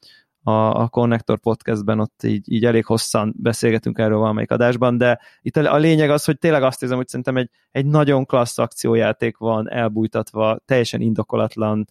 a, 0.43 0.51
a 0.51 0.87
Connector 0.87 1.39
podcastben, 1.39 1.99
ott 1.99 2.23
így, 2.23 2.51
így 2.51 2.65
elég 2.65 2.85
hosszan 2.85 3.33
beszélgetünk 3.37 3.97
erről 3.97 4.17
valamelyik 4.17 4.51
adásban, 4.51 4.97
de 4.97 5.19
itt 5.41 5.57
a, 5.57 5.73
a 5.73 5.77
lényeg 5.77 6.09
az, 6.09 6.25
hogy 6.25 6.37
tényleg 6.37 6.63
azt 6.63 6.81
érzem, 6.81 6.97
hogy 6.97 7.07
szerintem 7.07 7.37
egy, 7.37 7.49
egy 7.71 7.85
nagyon 7.85 8.25
klassz 8.25 8.57
akciójáték 8.57 9.37
van 9.37 9.71
elbújtatva, 9.71 10.59
teljesen 10.65 11.01
indokolatlan 11.01 11.87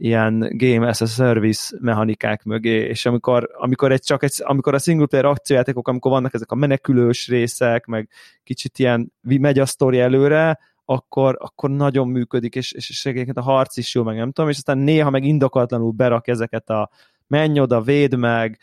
ilyen 0.00 0.50
game 0.56 0.88
as 0.88 1.00
a 1.00 1.06
service 1.06 1.76
mechanikák 1.80 2.44
mögé, 2.44 2.86
és 2.88 3.06
amikor, 3.06 3.50
amikor, 3.52 3.92
egy, 3.92 4.02
csak 4.02 4.22
egy, 4.22 4.32
amikor 4.38 4.74
a 4.74 4.78
single 4.78 5.06
player 5.06 5.24
akciójátékok, 5.24 5.88
amikor 5.88 6.10
vannak 6.10 6.34
ezek 6.34 6.50
a 6.50 6.54
menekülős 6.54 7.28
részek, 7.28 7.86
meg 7.86 8.08
kicsit 8.44 8.78
ilyen 8.78 9.12
megy 9.22 9.58
a 9.58 9.66
sztori 9.66 10.00
előre, 10.00 10.58
akkor, 10.84 11.36
akkor 11.40 11.70
nagyon 11.70 12.08
működik, 12.08 12.54
és, 12.54 12.72
és, 12.72 12.90
és 12.90 13.28
a 13.34 13.42
harc 13.42 13.76
is 13.76 13.94
jó, 13.94 14.02
meg 14.02 14.16
nem 14.16 14.32
tudom, 14.32 14.50
és 14.50 14.56
aztán 14.56 14.78
néha 14.78 15.10
meg 15.10 15.24
indokolatlanul 15.24 15.92
berak 15.92 16.28
ezeket 16.28 16.70
a 16.70 16.90
menj 17.26 17.60
oda, 17.60 17.80
véd 17.80 18.16
meg, 18.16 18.58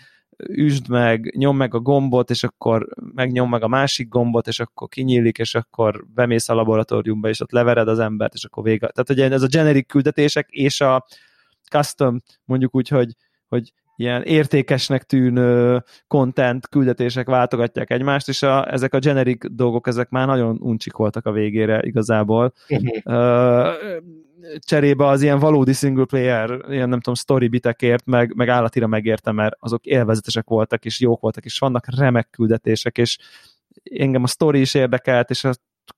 üsd 0.47 0.89
meg, 0.89 1.33
nyom 1.37 1.57
meg 1.57 1.73
a 1.73 1.79
gombot, 1.79 2.29
és 2.29 2.43
akkor 2.43 2.87
megnyom 3.13 3.49
meg 3.49 3.63
a 3.63 3.67
másik 3.67 4.07
gombot, 4.07 4.47
és 4.47 4.59
akkor 4.59 4.87
kinyílik, 4.87 5.37
és 5.37 5.55
akkor 5.55 6.05
bemész 6.13 6.49
a 6.49 6.53
laboratóriumba, 6.53 7.29
és 7.29 7.41
ott 7.41 7.51
levered 7.51 7.87
az 7.87 7.99
embert, 7.99 8.33
és 8.33 8.45
akkor 8.45 8.63
vége. 8.63 8.87
Tehát 8.87 9.09
ugye 9.09 9.31
ez 9.31 9.41
a 9.41 9.47
generic 9.47 9.87
küldetések 9.87 10.49
és 10.49 10.81
a 10.81 11.05
custom, 11.69 12.21
mondjuk 12.45 12.75
úgy, 12.75 12.87
hogy, 12.87 13.15
hogy 13.47 13.73
ilyen 13.95 14.23
értékesnek 14.23 15.03
tűnő 15.03 15.83
content 16.07 16.67
küldetések 16.67 17.27
váltogatják 17.27 17.91
egymást, 17.91 18.27
és 18.27 18.43
a, 18.43 18.71
ezek 18.71 18.93
a 18.93 18.99
generic 18.99 19.45
dolgok, 19.51 19.87
ezek 19.87 20.09
már 20.09 20.27
nagyon 20.27 20.57
uncsik 20.61 20.95
voltak 20.95 21.25
a 21.25 21.31
végére 21.31 21.81
igazából. 21.83 22.53
Uh-huh. 22.69 23.83
Cserébe 24.59 25.05
az 25.05 25.21
ilyen 25.21 25.39
valódi 25.39 25.73
single 25.73 26.05
player, 26.05 26.65
ilyen 26.69 26.89
nem 26.89 26.99
tudom, 26.99 27.13
story 27.13 27.47
bitekért, 27.47 28.05
meg, 28.05 28.33
meg 28.35 28.49
állatira 28.49 28.87
megértem, 28.87 29.35
mert 29.35 29.55
azok 29.59 29.85
élvezetesek 29.85 30.47
voltak, 30.47 30.85
és 30.85 30.99
jók 30.99 31.21
voltak, 31.21 31.45
és 31.45 31.59
vannak 31.59 31.95
remek 31.97 32.29
küldetések, 32.29 32.97
és 32.97 33.17
engem 33.83 34.23
a 34.23 34.27
story 34.27 34.59
is 34.59 34.73
érdekelt, 34.73 35.29
és 35.29 35.43
a 35.43 35.53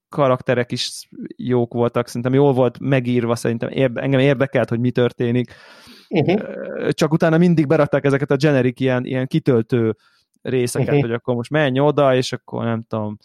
karakterek 0.10 0.72
is 0.72 1.08
jók 1.36 1.74
voltak, 1.74 2.08
szerintem 2.08 2.34
jól 2.34 2.54
volt 2.54 2.80
megírva, 2.80 3.36
szerintem 3.36 3.70
érde, 3.70 4.02
engem 4.02 4.20
érdekelt, 4.20 4.70
hogy 4.70 4.80
mi 4.80 4.92
történik. 4.92 5.54
Uh-huh. 6.10 6.90
Csak 6.90 7.12
utána 7.12 7.38
mindig 7.38 7.68
berakták 7.68 8.06
ezeket 8.06 8.32
a 8.32 8.36
generic 8.36 8.80
ilyen, 8.80 9.06
ilyen 9.06 9.28
kitöltő 9.28 9.96
részeket, 10.42 10.88
uh-huh. 10.88 11.02
hogy 11.02 11.12
akkor 11.12 11.36
most 11.36 11.50
menj 11.52 11.80
oda, 11.80 12.16
és 12.16 12.34
akkor 12.34 12.64
nem 12.64 12.84
tudom. 12.88 13.18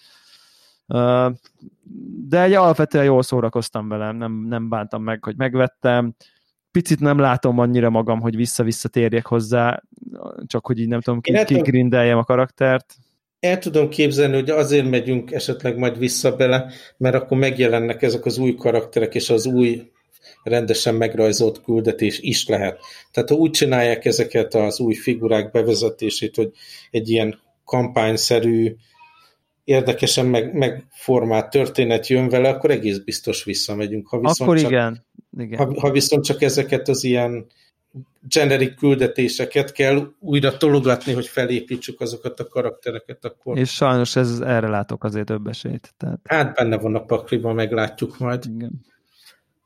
De 2.28 2.42
egy 2.42 2.52
alapvetően 2.52 3.04
jól 3.04 3.22
szórakoztam 3.22 3.88
velem, 3.88 4.16
nem, 4.16 4.46
nem 4.48 4.68
bántam 4.68 5.02
meg, 5.02 5.24
hogy 5.24 5.36
megvettem. 5.36 6.14
Picit 6.70 7.00
nem 7.00 7.18
látom 7.18 7.58
annyira 7.58 7.90
magam, 7.90 8.20
hogy 8.20 8.36
vissza-vissza 8.36 8.88
térjek 8.88 9.26
hozzá, 9.26 9.82
csak 10.46 10.66
hogy 10.66 10.78
így 10.78 10.88
nem 10.88 11.00
tudom, 11.00 11.20
kigrindeljem 11.20 12.18
a 12.18 12.24
karaktert 12.24 12.96
el 13.42 13.58
tudom 13.58 13.88
képzelni, 13.88 14.34
hogy 14.34 14.50
azért 14.50 14.90
megyünk 14.90 15.32
esetleg 15.32 15.76
majd 15.76 15.98
vissza 15.98 16.36
bele, 16.36 16.72
mert 16.96 17.14
akkor 17.14 17.38
megjelennek 17.38 18.02
ezek 18.02 18.24
az 18.24 18.38
új 18.38 18.54
karakterek, 18.54 19.14
és 19.14 19.30
az 19.30 19.46
új 19.46 19.90
rendesen 20.42 20.94
megrajzolt 20.94 21.62
küldetés 21.62 22.18
is 22.18 22.46
lehet. 22.46 22.78
Tehát 23.10 23.28
ha 23.28 23.34
úgy 23.34 23.50
csinálják 23.50 24.04
ezeket 24.04 24.54
az 24.54 24.80
új 24.80 24.94
figurák 24.94 25.50
bevezetését, 25.50 26.36
hogy 26.36 26.50
egy 26.90 27.08
ilyen 27.08 27.40
kampányszerű, 27.64 28.74
érdekesen 29.72 30.26
meg, 30.26 30.54
megformált 30.54 31.50
történet 31.50 32.06
jön 32.06 32.28
vele, 32.28 32.48
akkor 32.48 32.70
egész 32.70 32.98
biztos 32.98 33.44
visszamegyünk. 33.44 34.08
Ha 34.08 34.18
viszont 34.18 34.40
akkor 34.40 34.58
csak, 34.58 34.70
igen. 34.70 35.04
igen. 35.38 35.58
Ha, 35.58 35.80
ha 35.80 35.90
viszont 35.90 36.24
csak 36.24 36.42
ezeket 36.42 36.88
az 36.88 37.04
ilyen 37.04 37.46
generic 38.28 38.78
küldetéseket 38.78 39.72
kell 39.72 40.12
újra 40.18 40.56
tologatni, 40.56 41.12
hogy 41.12 41.26
felépítsük 41.26 42.00
azokat 42.00 42.40
a 42.40 42.46
karaktereket, 42.46 43.24
akkor... 43.24 43.58
És 43.58 43.70
sajnos 43.70 44.16
ez, 44.16 44.40
erre 44.40 44.68
látok 44.68 45.04
azért 45.04 45.26
több 45.26 45.46
esélyt. 45.46 45.94
Tehát... 45.96 46.20
Hát 46.24 46.54
benne 46.54 46.78
van 46.78 46.94
a 46.94 47.04
pakliban, 47.04 47.54
meglátjuk 47.54 48.18
majd. 48.18 48.44
Igen. 48.54 48.80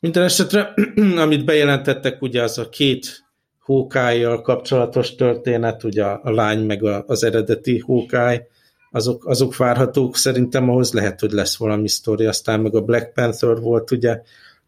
Minden 0.01 0.23
esetre, 0.23 0.75
amit 1.25 1.45
bejelentettek, 1.45 2.23
ugye 2.23 2.43
az 2.43 2.59
a 2.59 2.69
két 2.69 3.25
hókájjal 3.59 4.41
kapcsolatos 4.41 5.15
történet, 5.15 5.85
ugye 5.85 6.05
a 6.05 6.31
lány 6.31 6.65
meg 6.65 6.83
az 6.85 7.25
eredeti 7.25 7.79
hókáj, 7.79 8.47
azok, 8.91 9.27
azok 9.27 9.57
várhatók, 9.57 10.17
szerintem 10.17 10.71
ahhoz 10.71 10.93
lehet, 10.93 11.21
hogy 11.21 11.33
lesz 11.33 11.57
valami 11.57 11.89
sztori, 11.89 12.25
aztán 12.25 12.61
meg 12.61 12.75
a 12.75 12.81
Black 12.81 13.13
Panther 13.13 13.61
volt 13.61 13.91
ugye 13.91 14.23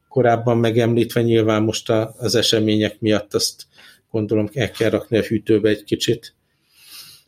korábban 0.08 0.58
megemlítve, 0.58 1.22
nyilván 1.22 1.62
most 1.62 1.90
a, 1.90 2.14
az 2.18 2.34
események 2.34 3.00
miatt 3.00 3.34
azt 3.34 3.66
gondolom 4.10 4.48
el 4.52 4.70
kell 4.70 4.90
rakni 4.90 5.18
a 5.18 5.22
hűtőbe 5.22 5.68
egy 5.68 5.84
kicsit. 5.84 6.34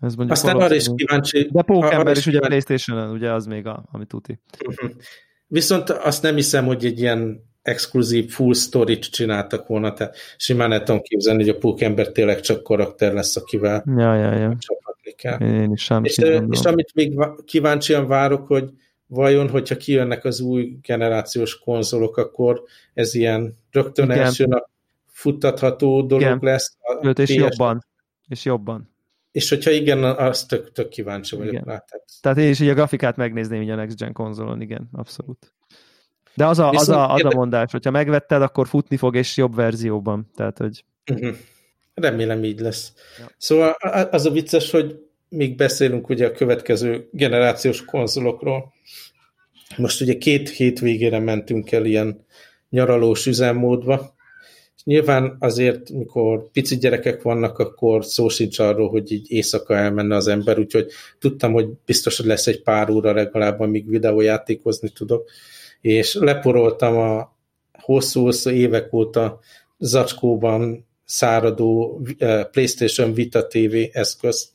Ez 0.01 0.15
Aztán 0.17 0.57
arra 0.57 0.75
is 0.75 0.87
kíváncsi. 0.95 1.49
De 1.53 1.63
Pókember 1.63 2.17
is 2.17 2.27
ugye 2.27 2.39
a 2.39 2.47
playstation 2.47 3.11
ugye 3.11 3.33
az 3.33 3.47
még, 3.47 3.67
a, 3.67 3.85
ami 3.93 4.07
tuti. 4.07 4.39
Uh-huh. 4.67 4.91
Viszont 5.47 5.91
azt 5.91 6.23
nem 6.23 6.35
hiszem, 6.35 6.67
hogy 6.67 6.85
egy 6.85 7.01
ilyen 7.01 7.49
exkluzív 7.63 8.31
full 8.31 8.55
story-t 8.55 9.11
csináltak 9.11 9.67
volna, 9.67 9.93
tehát 9.93 10.17
simán 10.37 10.73
el 10.73 10.83
tudom 10.83 11.01
képzelni, 11.01 11.41
hogy 11.41 11.55
a 11.55 11.59
Pókember 11.59 12.09
tényleg 12.09 12.41
csak 12.41 12.63
karakter 12.63 13.13
lesz, 13.13 13.37
akivel 13.37 13.85
ja, 13.97 14.15
ja, 14.15 14.33
ja. 14.35 14.57
csapatni 14.59 15.00
kell. 15.21 15.41
Én 15.41 15.73
is 15.73 15.91
és, 16.03 16.19
és 16.51 16.65
amit 16.65 16.95
még 16.95 17.19
kíváncsian 17.45 18.07
várok, 18.07 18.47
hogy 18.47 18.71
vajon, 19.07 19.49
hogyha 19.49 19.77
kijönnek 19.77 20.25
az 20.25 20.41
új 20.41 20.79
generációs 20.83 21.59
konzolok, 21.59 22.17
akkor 22.17 22.63
ez 22.95 23.15
ilyen 23.15 23.57
rögtön 23.71 24.05
Igen. 24.05 24.19
első 24.19 24.47
nap 24.47 24.69
futtatható 25.07 26.03
dolog 26.03 26.23
igen. 26.23 26.39
lesz. 26.43 26.77
Sőt, 27.03 27.19
és 27.19 27.29
PS... 27.29 27.35
jobban. 27.35 27.85
És 28.29 28.45
jobban. 28.45 28.95
És 29.33 29.49
hogyha 29.49 29.71
igen, 29.71 30.05
azt 30.05 30.49
tök, 30.49 30.73
tök 30.73 30.89
kíváncsi 30.89 31.37
vagyok 31.37 31.53
igen. 31.53 31.65
rá. 31.65 31.79
Tehát... 31.79 32.05
tehát 32.21 32.39
én 32.39 32.49
is 32.49 32.61
így 32.61 32.69
a 32.69 32.75
grafikát 32.75 33.17
megnézném 33.17 33.63
így 33.63 33.71
a 33.71 33.75
Next 33.75 33.99
Gen 33.99 34.13
konzolon, 34.13 34.61
igen, 34.61 34.89
abszolút. 34.93 35.53
De 36.35 36.47
az 36.47 36.59
a, 36.59 36.71
az 36.71 36.89
a, 36.89 37.13
az 37.13 37.25
a 37.25 37.31
mondás, 37.35 37.73
hogyha 37.73 37.91
megvetted, 37.91 38.43
akkor 38.43 38.69
futni 38.69 38.97
fog, 38.97 39.17
és 39.17 39.37
jobb 39.37 39.55
verzióban. 39.55 40.31
Tehát, 40.35 40.59
hogy... 40.59 40.85
Uh-huh. 41.13 41.37
Remélem 41.95 42.45
így 42.45 42.61
lesz. 42.61 42.93
Ja. 43.19 43.31
Szóval 43.37 43.71
az 44.11 44.27
a 44.27 44.31
vicces, 44.31 44.71
hogy 44.71 45.10
még 45.31 45.57
beszélünk 45.57 46.09
ugye 46.09 46.27
a 46.27 46.33
következő 46.33 47.09
generációs 47.13 47.85
konzolokról. 47.85 48.73
Most 49.77 50.01
ugye 50.01 50.19
két 50.19 50.49
hét 50.49 50.79
végére 50.81 51.19
mentünk 51.19 51.73
el 51.73 51.85
ilyen 51.85 52.25
nyaralós 52.71 53.27
üzemmódba, 53.27 54.15
és 54.77 54.83
nyilván 54.85 55.37
azért, 55.39 55.91
mikor 55.91 56.51
pici 56.51 56.77
gyerekek 56.77 57.23
vannak, 57.23 57.59
akkor 57.59 58.05
szó 58.05 58.29
sincs 58.29 58.59
arról, 58.59 58.89
hogy 58.89 59.13
így 59.13 59.31
éjszaka 59.31 59.77
elmenne 59.77 60.17
az 60.17 60.29
ember, 60.29 60.59
úgyhogy 60.59 60.87
tudtam, 61.19 61.53
hogy 61.53 61.69
biztos, 61.85 62.17
hogy 62.17 62.27
lesz 62.27 62.47
egy 62.47 62.63
pár 62.63 62.91
óra 62.91 63.13
legalább, 63.13 63.61
amíg 63.61 63.89
videójátékozni 63.89 64.89
tudok, 64.89 65.31
és 65.81 66.15
leporoltam 66.15 66.97
a 66.97 67.37
hosszú-hosszú 67.73 68.51
évek 68.51 68.93
óta 68.93 69.39
zacskóban 69.79 70.87
száradó 71.05 72.01
eh, 72.19 72.45
PlayStation 72.45 73.15
Vita 73.15 73.47
TV 73.47 73.77
eszközt, 73.93 74.53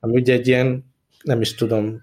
ami 0.00 0.14
ugye 0.20 0.32
egy 0.32 0.46
ilyen, 0.46 0.84
nem 1.22 1.40
is 1.40 1.54
tudom, 1.54 2.00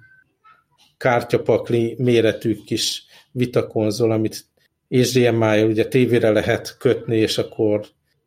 kártyapakli 0.97 1.95
méretű 1.97 2.55
kis 2.65 3.05
vitakonzol, 3.31 4.11
amit 4.11 4.45
HDMI-jal 4.87 5.67
ugye 5.67 5.87
tévére 5.87 6.31
lehet 6.31 6.77
kötni, 6.77 7.17
és 7.17 7.37
akkor 7.37 7.85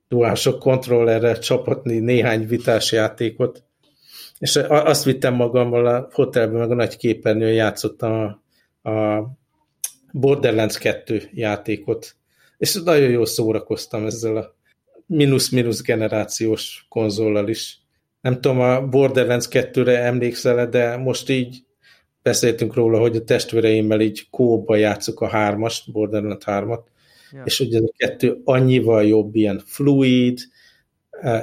DualShock 0.09 0.59
kontrollerre 0.59 1.39
csapatni 1.39 1.99
néhány 1.99 2.47
vitás 2.47 2.93
játékot. 2.93 3.65
És 4.39 4.57
azt 4.69 5.05
vittem 5.05 5.35
magammal 5.35 5.87
a 5.87 6.09
hotelben, 6.13 6.59
meg 6.59 6.71
a 6.71 6.75
nagy 6.75 6.97
képernyőn 6.97 7.53
játszottam 7.53 8.39
a, 8.83 8.91
a 8.91 9.29
Borderlands 10.13 10.79
2 10.79 11.23
játékot, 11.33 12.17
és 12.59 12.75
nagyon 12.85 13.11
jól 13.11 13.27
szórakoztam 13.27 14.07
ezzel 14.07 14.37
a 14.37 14.55
mínusz-mínusz 15.07 15.83
generációs 15.83 16.87
konzollal 16.89 17.49
is. 17.49 17.79
Nem 18.21 18.41
tudom, 18.41 18.61
a 18.61 18.87
Borderlands 18.87 19.49
2-re 19.51 20.03
emlékszel 20.03 20.69
de 20.69 20.97
most 20.97 21.31
így 21.31 21.65
beszéltünk 22.23 22.75
róla, 22.75 22.99
hogy 22.99 23.17
a 23.17 23.25
testvéreimmel 23.25 24.01
így 24.01 24.31
kóba 24.31 24.77
játszuk 24.77 25.21
a 25.21 25.29
hármast, 25.29 25.93
Borderlands 25.93 26.45
3-at, 26.47 26.83
ja. 27.33 27.43
és 27.45 27.59
hogy 27.59 27.75
ez 27.75 27.83
a 27.83 27.93
kettő 27.97 28.41
annyival 28.45 29.05
jobb, 29.05 29.35
ilyen 29.35 29.63
fluid, 29.65 30.39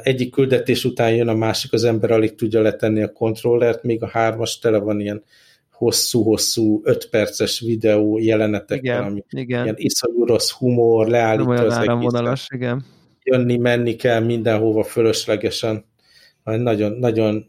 egyik 0.03 0.31
küldetés 0.31 0.85
után 0.85 1.15
jön 1.15 1.27
a 1.27 1.33
másik, 1.33 1.73
az 1.73 1.83
ember 1.83 2.11
alig 2.11 2.35
tudja 2.35 2.61
letenni 2.61 3.01
a 3.01 3.11
kontrollert, 3.11 3.83
még 3.83 4.03
a 4.03 4.07
hármas 4.07 4.59
tele 4.59 4.77
van 4.77 4.99
ilyen 4.99 5.23
hosszú-hosszú, 5.71 6.81
öt 6.83 7.09
perces 7.09 7.59
videó 7.59 8.17
jelenetekkel, 8.17 9.03
ami 9.03 9.23
igen. 9.29 9.63
ilyen 9.63 9.75
iszonyú 9.77 10.25
rossz 10.25 10.51
humor, 10.51 11.07
leállítja 11.07 11.65
az 11.65 11.77
egészet. 11.77 12.39
igen. 12.53 12.85
Jönni, 13.23 13.57
menni 13.57 13.95
kell 13.95 14.19
mindenhova 14.19 14.83
fölöslegesen. 14.83 15.85
Nagyon, 16.43 16.91
nagyon 16.91 17.45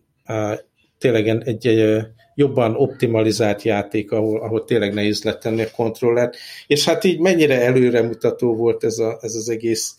tényleg 0.99 1.29
egy, 1.29 1.67
egy 1.67 1.97
jobban 2.35 2.75
optimalizált 2.75 3.63
játék, 3.63 4.13
ahol, 4.13 4.41
ahol 4.41 4.65
tényleg 4.65 4.95
nehéz 4.95 5.23
lett 5.23 5.41
tenni 5.41 5.63
a 5.63 5.71
kontrollert. 5.77 6.37
És 6.67 6.85
hát 6.85 7.05
így 7.05 7.19
mennyire 7.19 7.61
előremutató 7.61 8.55
volt 8.57 8.85
ez, 8.85 8.99
a, 8.99 9.19
ez 9.21 9.35
az 9.35 9.49
egész 9.49 9.97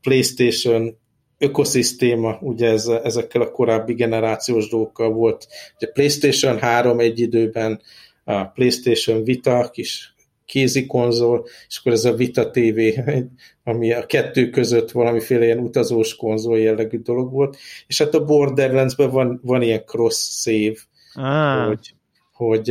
PlayStation 0.00 0.96
ökoszisztéma, 1.38 2.38
ugye 2.40 2.68
ez, 2.68 2.86
ezekkel 2.86 3.40
a 3.40 3.50
korábbi 3.50 3.94
generációs 3.94 4.68
dolgokkal 4.68 5.12
volt. 5.12 5.46
Ugye 5.76 5.92
PlayStation 5.92 6.58
3 6.58 6.98
egy 6.98 7.20
időben, 7.20 7.80
a 8.24 8.44
PlayStation 8.44 9.24
Vita, 9.24 9.70
kis 9.72 10.14
kézi 10.48 10.86
konzol, 10.86 11.46
és 11.68 11.78
akkor 11.78 11.92
ez 11.92 12.04
a 12.04 12.14
Vita 12.14 12.50
TV, 12.50 12.80
ami 13.64 13.92
a 13.92 14.06
kettő 14.06 14.50
között 14.50 14.90
valamiféle 14.90 15.44
ilyen 15.44 15.58
utazós 15.58 16.16
konzol 16.16 16.58
jellegű 16.58 16.98
dolog 16.98 17.32
volt, 17.32 17.56
és 17.86 17.98
hát 17.98 18.14
a 18.14 18.24
Borderlands-ben 18.24 19.10
van, 19.10 19.40
van 19.42 19.62
ilyen 19.62 19.82
cross-save, 19.86 20.76
ah. 21.14 21.66
hogy, 21.66 21.94
hogy 22.32 22.70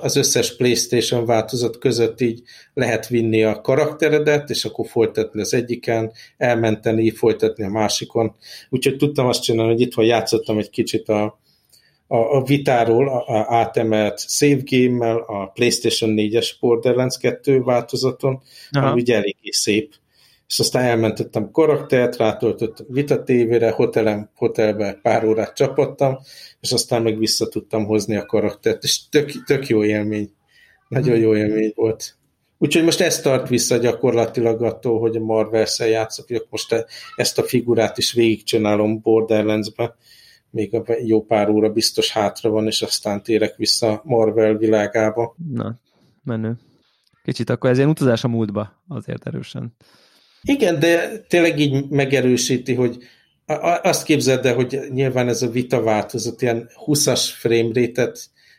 az 0.00 0.16
összes 0.16 0.56
PlayStation 0.56 1.24
változat 1.24 1.78
között 1.78 2.20
így 2.20 2.42
lehet 2.74 3.08
vinni 3.08 3.44
a 3.44 3.60
karakteredet, 3.60 4.50
és 4.50 4.64
akkor 4.64 4.86
folytatni 4.86 5.40
az 5.40 5.54
egyiken, 5.54 6.12
elmenteni, 6.36 7.10
folytatni 7.10 7.64
a 7.64 7.68
másikon. 7.68 8.34
Úgyhogy 8.68 8.96
tudtam 8.96 9.26
azt 9.26 9.42
csinálni, 9.42 9.72
hogy 9.72 9.80
itt 9.80 9.94
van 9.94 10.04
játszottam 10.04 10.58
egy 10.58 10.70
kicsit 10.70 11.08
a, 11.08 11.40
a, 12.12 12.16
a 12.16 12.42
vitáról 12.42 13.08
a, 13.08 13.24
a 13.26 13.54
átemelt 13.54 14.18
save 14.28 14.60
game-mel, 14.64 15.16
a 15.16 15.46
PlayStation 15.46 16.14
4-es 16.16 16.50
Borderlands 16.60 17.16
2 17.18 17.62
változaton, 17.62 18.42
Aha. 18.70 18.86
ami 18.86 19.00
ugye 19.00 19.14
eléggé 19.14 19.50
szép 19.50 19.94
és 20.50 20.58
aztán 20.58 20.84
elmentettem 20.84 21.50
karaktert, 21.50 22.16
rátöltöttem 22.16 22.86
Vita 22.88 23.22
tévére, 23.22 23.70
hotelem, 23.70 24.30
hotelbe 24.34 24.98
pár 25.02 25.24
órát 25.24 25.56
csapattam, 25.56 26.18
és 26.60 26.72
aztán 26.72 27.02
meg 27.02 27.18
vissza 27.18 27.48
tudtam 27.48 27.84
hozni 27.84 28.16
a 28.16 28.26
karaktert, 28.26 28.82
és 28.82 29.08
tök, 29.08 29.44
tök 29.44 29.66
jó 29.66 29.84
élmény. 29.84 30.30
Nagyon 30.88 31.18
jó 31.18 31.36
élmény 31.36 31.72
volt. 31.74 32.16
Úgyhogy 32.58 32.84
most 32.84 33.00
ezt 33.00 33.22
tart 33.22 33.48
vissza 33.48 33.76
gyakorlatilag 33.76 34.62
attól, 34.62 35.00
hogy 35.00 35.16
a 35.16 35.20
Marvel-szel 35.20 35.88
játszok, 35.88 36.26
hogy 36.28 36.46
most 36.50 36.86
ezt 37.16 37.38
a 37.38 37.42
figurát 37.42 37.98
is 37.98 38.12
végigcsinálom 38.12 39.00
Borderlands-be, 39.00 39.96
még 40.50 40.74
a 40.74 40.84
jó 41.04 41.24
pár 41.24 41.48
óra 41.48 41.70
biztos 41.70 42.10
hátra 42.10 42.50
van, 42.50 42.66
és 42.66 42.82
aztán 42.82 43.22
térek 43.22 43.56
vissza 43.56 44.00
Marvel 44.04 44.56
világába. 44.56 45.36
Na, 45.52 45.78
menő. 46.24 46.58
Kicsit 47.22 47.50
akkor 47.50 47.70
ez 47.70 47.76
ilyen 47.76 47.88
utazás 47.88 48.24
a 48.24 48.28
múltba 48.28 48.82
azért 48.88 49.26
erősen. 49.26 49.74
Igen, 50.42 50.78
de 50.78 51.18
tényleg 51.18 51.58
így 51.58 51.88
megerősíti, 51.88 52.74
hogy 52.74 53.02
azt 53.82 54.04
képzeld 54.04 54.46
el, 54.46 54.54
hogy 54.54 54.80
nyilván 54.92 55.28
ez 55.28 55.42
a 55.42 55.50
vita 55.50 55.82
változott, 55.82 56.42
ilyen 56.42 56.68
20-as 56.86 57.28
frame 57.38 57.90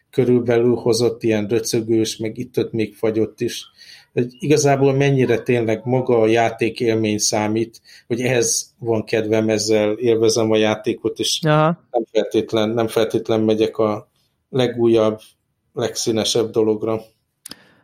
körülbelül 0.10 0.76
hozott, 0.76 1.24
ilyen 1.24 1.48
röcögős, 1.48 2.18
meg 2.18 2.38
itt-ott 2.38 2.72
még 2.72 2.96
fagyott 2.96 3.42
is. 3.42 3.66
Hogy 4.14 4.28
igazából 4.40 4.94
mennyire 4.94 5.40
tényleg 5.40 5.82
maga 5.84 6.20
a 6.20 6.28
játék 6.28 6.80
élmény 6.80 7.18
számít, 7.18 7.82
hogy 8.08 8.22
ehhez 8.22 8.74
van 8.80 9.04
kedvem, 9.04 9.50
ezzel 9.50 9.92
élvezem 9.92 10.52
a 10.52 10.56
játékot, 10.56 11.20
és 11.20 11.40
Aha. 11.44 11.84
nem 11.92 12.04
feltétlen, 12.12 12.70
nem 12.70 12.88
feltétlen 12.88 13.42
megyek 13.42 13.78
a 13.78 14.10
legújabb, 14.50 15.20
legszínesebb 15.74 16.50
dologra. 16.50 17.02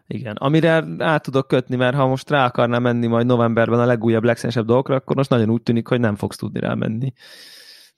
Igen, 0.07 0.35
amire 0.35 0.83
át 0.97 1.23
tudok 1.23 1.47
kötni, 1.47 1.75
mert 1.75 1.95
ha 1.95 2.07
most 2.07 2.29
rá 2.29 2.45
akarnám 2.45 2.81
menni 2.81 3.07
majd 3.07 3.25
novemberben 3.25 3.79
a 3.79 3.85
legújabb, 3.85 4.23
legszínesebb 4.23 4.65
dolgokra, 4.65 4.95
akkor 4.95 5.15
most 5.15 5.29
nagyon 5.29 5.49
úgy 5.49 5.61
tűnik, 5.61 5.87
hogy 5.87 5.99
nem 5.99 6.15
fogsz 6.15 6.37
tudni 6.37 6.59
rámenni. 6.59 7.13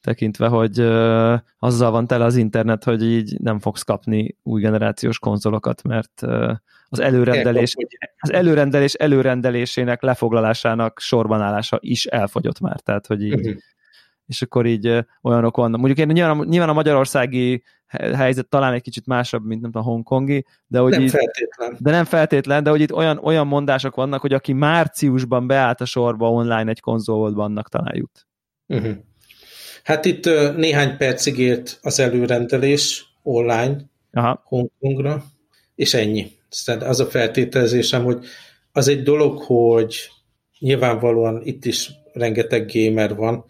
Tekintve, 0.01 0.47
hogy 0.47 0.79
uh, 0.79 1.39
azzal 1.59 1.91
van 1.91 2.07
tele 2.07 2.25
az 2.25 2.35
internet, 2.35 2.83
hogy 2.83 3.03
így 3.03 3.39
nem 3.39 3.59
fogsz 3.59 3.83
kapni 3.83 4.37
új 4.43 4.61
generációs 4.61 5.19
konzolokat, 5.19 5.83
mert 5.83 6.21
uh, 6.21 6.51
az 6.89 6.99
előrendelés, 6.99 7.75
az 8.17 8.31
előrendelés 8.31 8.93
előrendelésének 8.93 10.01
lefoglalásának 10.01 10.99
sorban 10.99 11.41
állása 11.41 11.77
is 11.81 12.05
elfogyott 12.05 12.59
már, 12.59 12.79
tehát 12.79 13.07
hogy 13.07 13.23
így 13.23 13.33
uh-huh 13.33 13.57
és 14.29 14.41
akkor 14.41 14.65
így 14.65 15.05
olyanok 15.21 15.57
vannak. 15.57 15.79
Mondjuk 15.79 16.07
én 16.07 16.13
nyilván, 16.13 16.47
nyilván 16.47 16.69
a 16.69 16.73
magyarországi 16.73 17.63
helyzet 17.87 18.47
talán 18.47 18.73
egy 18.73 18.81
kicsit 18.81 19.05
másabb, 19.05 19.45
mint 19.45 19.61
nem 19.61 19.71
a 19.73 19.79
hongkongi, 19.79 20.45
de 20.67 20.79
hogy 20.79 20.91
nem 20.91 21.01
így, 21.01 21.09
feltétlen. 21.09 21.77
De 21.79 21.91
nem 21.91 22.05
feltétlen, 22.05 22.63
de 22.63 22.69
hogy 22.69 22.81
itt 22.81 22.93
olyan, 22.93 23.17
olyan 23.17 23.47
mondások 23.47 23.95
vannak, 23.95 24.21
hogy 24.21 24.33
aki 24.33 24.53
márciusban 24.53 25.47
beállt 25.47 25.81
a 25.81 25.85
sorba 25.85 26.31
online 26.31 26.69
egy 26.69 26.79
konzolból, 26.79 27.43
annak 27.43 27.69
talán 27.69 27.95
jut. 27.95 28.27
Uh-huh. 28.67 28.95
Hát 29.83 30.05
itt 30.05 30.25
néhány 30.55 30.97
percig 30.97 31.37
ért 31.37 31.79
az 31.81 31.99
előrendelés 31.99 33.05
online 33.23 33.77
Aha. 34.13 34.43
Hongkongra, 34.45 35.23
és 35.75 35.93
ennyi. 35.93 36.31
Tehát 36.65 36.83
az 36.83 36.99
a 36.99 37.05
feltételezésem, 37.05 38.03
hogy 38.03 38.25
az 38.71 38.87
egy 38.87 39.03
dolog, 39.03 39.41
hogy 39.41 40.09
nyilvánvalóan 40.59 41.41
itt 41.43 41.65
is 41.65 41.91
rengeteg 42.13 42.71
gamer 42.73 43.15
van, 43.15 43.45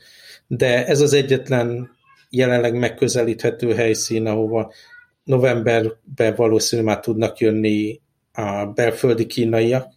de 0.47 0.85
ez 0.85 1.01
az 1.01 1.13
egyetlen 1.13 1.89
jelenleg 2.29 2.73
megközelíthető 2.73 3.73
helyszín, 3.73 4.27
ahova 4.27 4.73
novemberben 5.23 6.35
valószínűleg 6.35 6.93
már 6.93 7.03
tudnak 7.03 7.37
jönni 7.37 8.01
a 8.33 8.65
belföldi 8.65 9.25
kínaiak 9.25 9.93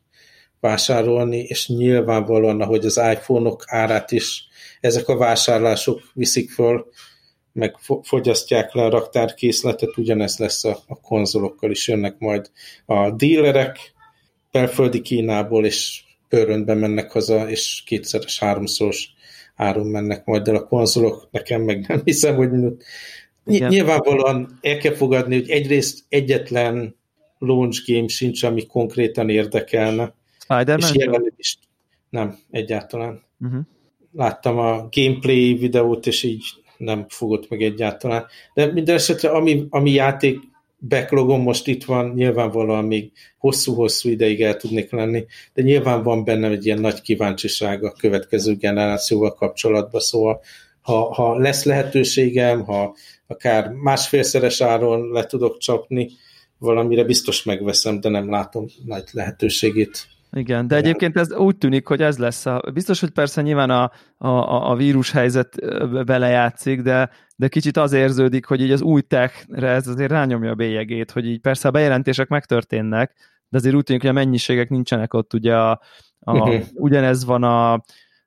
vásárolni, 0.60 1.38
és 1.38 1.68
nyilvánvalóan, 1.68 2.60
ahogy 2.60 2.84
az 2.84 2.96
iPhone-ok 2.96 3.64
árát 3.66 4.12
is 4.12 4.48
ezek 4.82 5.08
a 5.08 5.16
vásárlások 5.16 6.00
viszik 6.14 6.50
föl, 6.50 6.86
meg 7.52 7.76
fogyasztják 8.02 8.72
le 8.72 8.82
a 8.84 8.90
raktárkészletet, 8.90 9.96
ugyanez 9.96 10.38
lesz 10.38 10.64
a, 10.64 10.78
a 10.86 11.00
konzolokkal 11.00 11.70
is, 11.70 11.88
jönnek 11.88 12.18
majd 12.18 12.50
a 12.86 13.10
dílerek 13.10 13.78
belföldi 14.50 15.00
Kínából, 15.00 15.64
és 15.66 16.04
pöröntbe 16.28 16.74
mennek 16.74 17.10
haza, 17.10 17.48
és 17.48 17.82
kétszeres, 17.86 18.38
háromszoros 18.38 19.08
áron 19.54 19.86
mennek 19.86 20.24
majd 20.24 20.48
el 20.48 20.54
a 20.54 20.64
konzolok, 20.64 21.28
nekem 21.30 21.62
meg 21.62 21.86
nem 21.88 22.00
hiszem, 22.04 22.36
hogy 22.36 22.50
Ny- 22.50 22.82
Igen. 23.44 23.68
nyilvánvalóan 23.68 24.58
el 24.60 24.78
kell 24.78 24.94
fogadni, 24.94 25.34
hogy 25.34 25.50
egyrészt 25.50 26.04
egyetlen 26.08 26.96
launch 27.38 27.92
game 27.92 28.08
sincs, 28.08 28.42
ami 28.42 28.66
konkrétan 28.66 29.28
érdekelne. 29.28 30.14
Spider-Man? 30.38 30.88
És 30.88 30.94
jelenleg 30.94 31.32
is 31.36 31.58
nem, 32.10 32.38
egyáltalán. 32.50 33.22
Uh-huh. 33.40 33.60
Láttam 34.12 34.58
a 34.58 34.88
gameplay 34.90 35.54
videót, 35.54 36.06
és 36.06 36.22
így 36.22 36.44
nem 36.76 37.06
fogott 37.08 37.48
meg 37.48 37.62
egyáltalán. 37.62 38.26
De 38.54 38.72
minden 38.72 38.94
esetre, 38.94 39.30
ami, 39.30 39.66
ami 39.70 39.90
játék 39.90 40.38
backlogom 40.88 41.42
most 41.42 41.66
itt 41.66 41.84
van, 41.84 42.12
nyilvánvalóan 42.14 42.84
még 42.84 43.10
hosszú-hosszú 43.38 44.08
ideig 44.08 44.42
el 44.42 44.56
tudnék 44.56 44.90
lenni, 44.90 45.24
de 45.54 45.62
nyilván 45.62 46.02
van 46.02 46.24
benne 46.24 46.48
egy 46.48 46.66
ilyen 46.66 46.80
nagy 46.80 47.00
kíváncsiság 47.00 47.84
a 47.84 47.92
következő 47.92 48.54
generációval 48.56 49.34
kapcsolatban, 49.34 50.00
szóval 50.00 50.40
ha, 50.80 51.12
ha 51.14 51.36
lesz 51.36 51.64
lehetőségem, 51.64 52.64
ha 52.64 52.94
akár 53.26 53.68
másfélszeres 53.68 54.60
áron 54.60 55.10
le 55.12 55.26
tudok 55.26 55.58
csapni, 55.58 56.10
valamire 56.58 57.04
biztos 57.04 57.42
megveszem, 57.42 58.00
de 58.00 58.08
nem 58.08 58.30
látom 58.30 58.66
nagy 58.84 59.04
lehetőségét 59.12 60.06
Igen, 60.36 60.66
de 60.66 60.76
egyébként 60.76 61.16
ez 61.16 61.32
úgy 61.32 61.58
tűnik, 61.58 61.86
hogy 61.86 62.02
ez 62.02 62.18
lesz. 62.18 62.46
A, 62.46 62.62
biztos, 62.72 63.00
hogy 63.00 63.10
persze 63.10 63.42
nyilván 63.42 63.70
a, 63.70 63.90
a, 64.16 64.70
a 64.70 64.76
vírus 64.76 65.10
helyzet 65.10 65.56
belejátszik, 66.04 66.80
de, 66.80 67.10
de 67.36 67.48
kicsit 67.48 67.76
az 67.76 67.92
érződik, 67.92 68.46
hogy 68.46 68.60
így 68.60 68.70
az 68.70 68.82
új 68.82 69.00
techre 69.00 69.68
ez 69.68 69.86
azért 69.88 70.10
rányomja 70.10 70.50
a 70.50 70.54
bélyegét, 70.54 71.10
hogy 71.10 71.26
így 71.26 71.40
persze 71.40 71.68
a 71.68 71.70
bejelentések 71.70 72.28
megtörténnek, 72.28 73.14
de 73.48 73.56
azért 73.56 73.74
úgy 73.74 73.84
tűnik, 73.84 74.00
hogy 74.00 74.10
a 74.10 74.14
mennyiségek 74.14 74.68
nincsenek 74.68 75.14
ott, 75.14 75.34
ugye 75.34 75.56
a, 75.56 75.80
a, 76.18 76.32
uh-huh. 76.32 76.62
ugyanez 76.74 77.24
van 77.24 77.42
a 77.42 77.82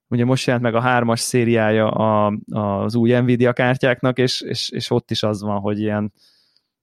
ugye 0.08 0.26
most 0.26 0.46
jelent 0.46 0.64
meg 0.64 0.76
a 0.76 0.82
hármas 0.82 1.20
szériája 1.20 1.90
a, 1.90 2.38
az 2.50 2.96
új 2.96 3.12
Nvidia 3.12 3.54
kártyáknak, 3.54 4.18
és, 4.18 4.42
és, 4.42 4.70
és 4.70 4.92
ott 4.92 5.12
is 5.12 5.24
az 5.24 5.42
van, 5.42 5.60
hogy 5.60 5.80
ilyen 5.80 6.14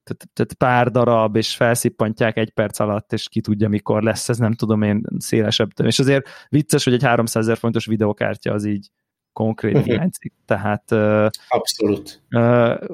tehát, 0.05 0.29
tehát 0.33 0.53
pár 0.55 0.91
darab, 0.91 1.37
és 1.37 1.55
felszippantják 1.55 2.37
egy 2.37 2.51
perc 2.51 2.79
alatt, 2.79 3.13
és 3.13 3.29
ki 3.29 3.41
tudja, 3.41 3.69
mikor 3.69 4.03
lesz, 4.03 4.29
ez 4.29 4.39
nem 4.39 4.53
tudom 4.53 4.83
én 4.83 5.03
szélesebb. 5.19 5.71
És 5.83 5.99
azért 5.99 6.29
vicces, 6.49 6.85
hogy 6.85 6.93
egy 6.93 7.03
300 7.03 7.43
ezer 7.43 7.57
fontos 7.57 7.87
videokártya 7.87 8.53
az 8.53 8.65
így 8.65 8.91
konkrét 9.33 9.75
uh-huh. 9.75 9.89
hiányzik. 9.89 10.33
Tehát... 10.47 10.93
Abszolút. 11.49 12.23
Uh, 12.31 12.89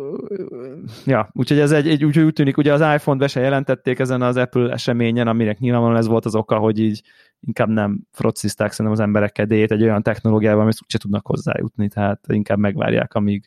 ja, 1.07 1.31
úgyhogy 1.33 1.59
ez 1.59 1.73
egy, 1.73 1.88
egy 1.88 2.05
úgy, 2.05 2.18
úgy 2.18 2.33
tűnik, 2.33 2.57
ugye 2.57 2.73
az 2.73 2.81
iPhone-t 2.81 3.21
be 3.21 3.29
se 3.29 3.40
jelentették 3.40 3.99
ezen 3.99 4.23
az 4.23 4.37
Apple 4.37 4.73
eseményen, 4.73 5.29
aminek 5.29 5.59
nyilvánvalóan 5.59 5.99
ez 5.99 6.07
volt 6.07 6.25
az 6.25 6.35
oka, 6.35 6.59
hogy 6.59 6.79
így 6.79 7.03
inkább 7.40 7.68
nem 7.68 8.01
frocizták 8.12 8.71
szerintem 8.71 8.92
az 8.92 9.01
emberek 9.01 9.33
kedélyét 9.33 9.73
egy 9.73 9.83
olyan 9.83 10.03
technológiával, 10.03 10.62
amit 10.62 10.79
úgyse 10.83 10.99
tudnak 10.99 11.27
hozzájutni, 11.27 11.88
tehát 11.88 12.25
inkább 12.29 12.59
megvárják, 12.59 13.14
amíg, 13.14 13.47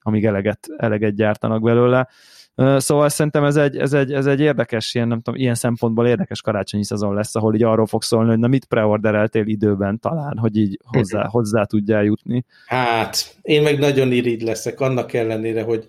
amíg 0.00 0.24
eleget, 0.24 0.68
eleget 0.76 1.14
gyártanak 1.14 1.62
belőle. 1.62 2.08
Szóval 2.56 3.08
szerintem 3.08 3.44
ez 3.44 3.56
egy, 3.56 3.76
ez 3.76 3.92
egy, 3.92 4.12
ez 4.12 4.26
egy 4.26 4.40
érdekes, 4.40 4.94
ilyen, 4.94 5.08
nem 5.08 5.20
tudom, 5.20 5.40
ilyen 5.40 5.54
szempontból 5.54 6.06
érdekes 6.06 6.40
karácsonyi 6.40 6.84
szezon 6.84 7.14
lesz, 7.14 7.34
ahol 7.36 7.54
így 7.54 7.62
arról 7.62 7.86
fog 7.86 8.02
szólni, 8.02 8.28
hogy 8.28 8.38
na 8.38 8.46
mit 8.46 8.64
preordereltél 8.64 9.46
időben 9.46 10.00
talán, 10.00 10.38
hogy 10.38 10.56
így 10.56 10.78
hozzá, 10.84 11.26
hozzá 11.26 11.64
tudjál 11.64 12.04
jutni. 12.04 12.44
Hát, 12.66 13.36
én 13.42 13.62
meg 13.62 13.78
nagyon 13.78 14.12
irigy 14.12 14.42
leszek, 14.42 14.80
annak 14.80 15.12
ellenére, 15.12 15.62
hogy 15.62 15.86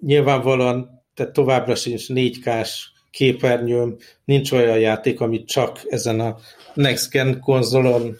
nyilvánvalóan 0.00 1.00
tehát 1.14 1.32
továbbra 1.32 1.74
sincs 1.74 2.06
4K-s 2.08 2.90
képernyőm, 3.10 3.96
nincs 4.24 4.52
olyan 4.52 4.78
játék, 4.78 5.20
amit 5.20 5.46
csak 5.46 5.80
ezen 5.88 6.20
a 6.20 6.36
Next 6.74 7.10
Gen 7.10 7.40
konzolon, 7.40 8.16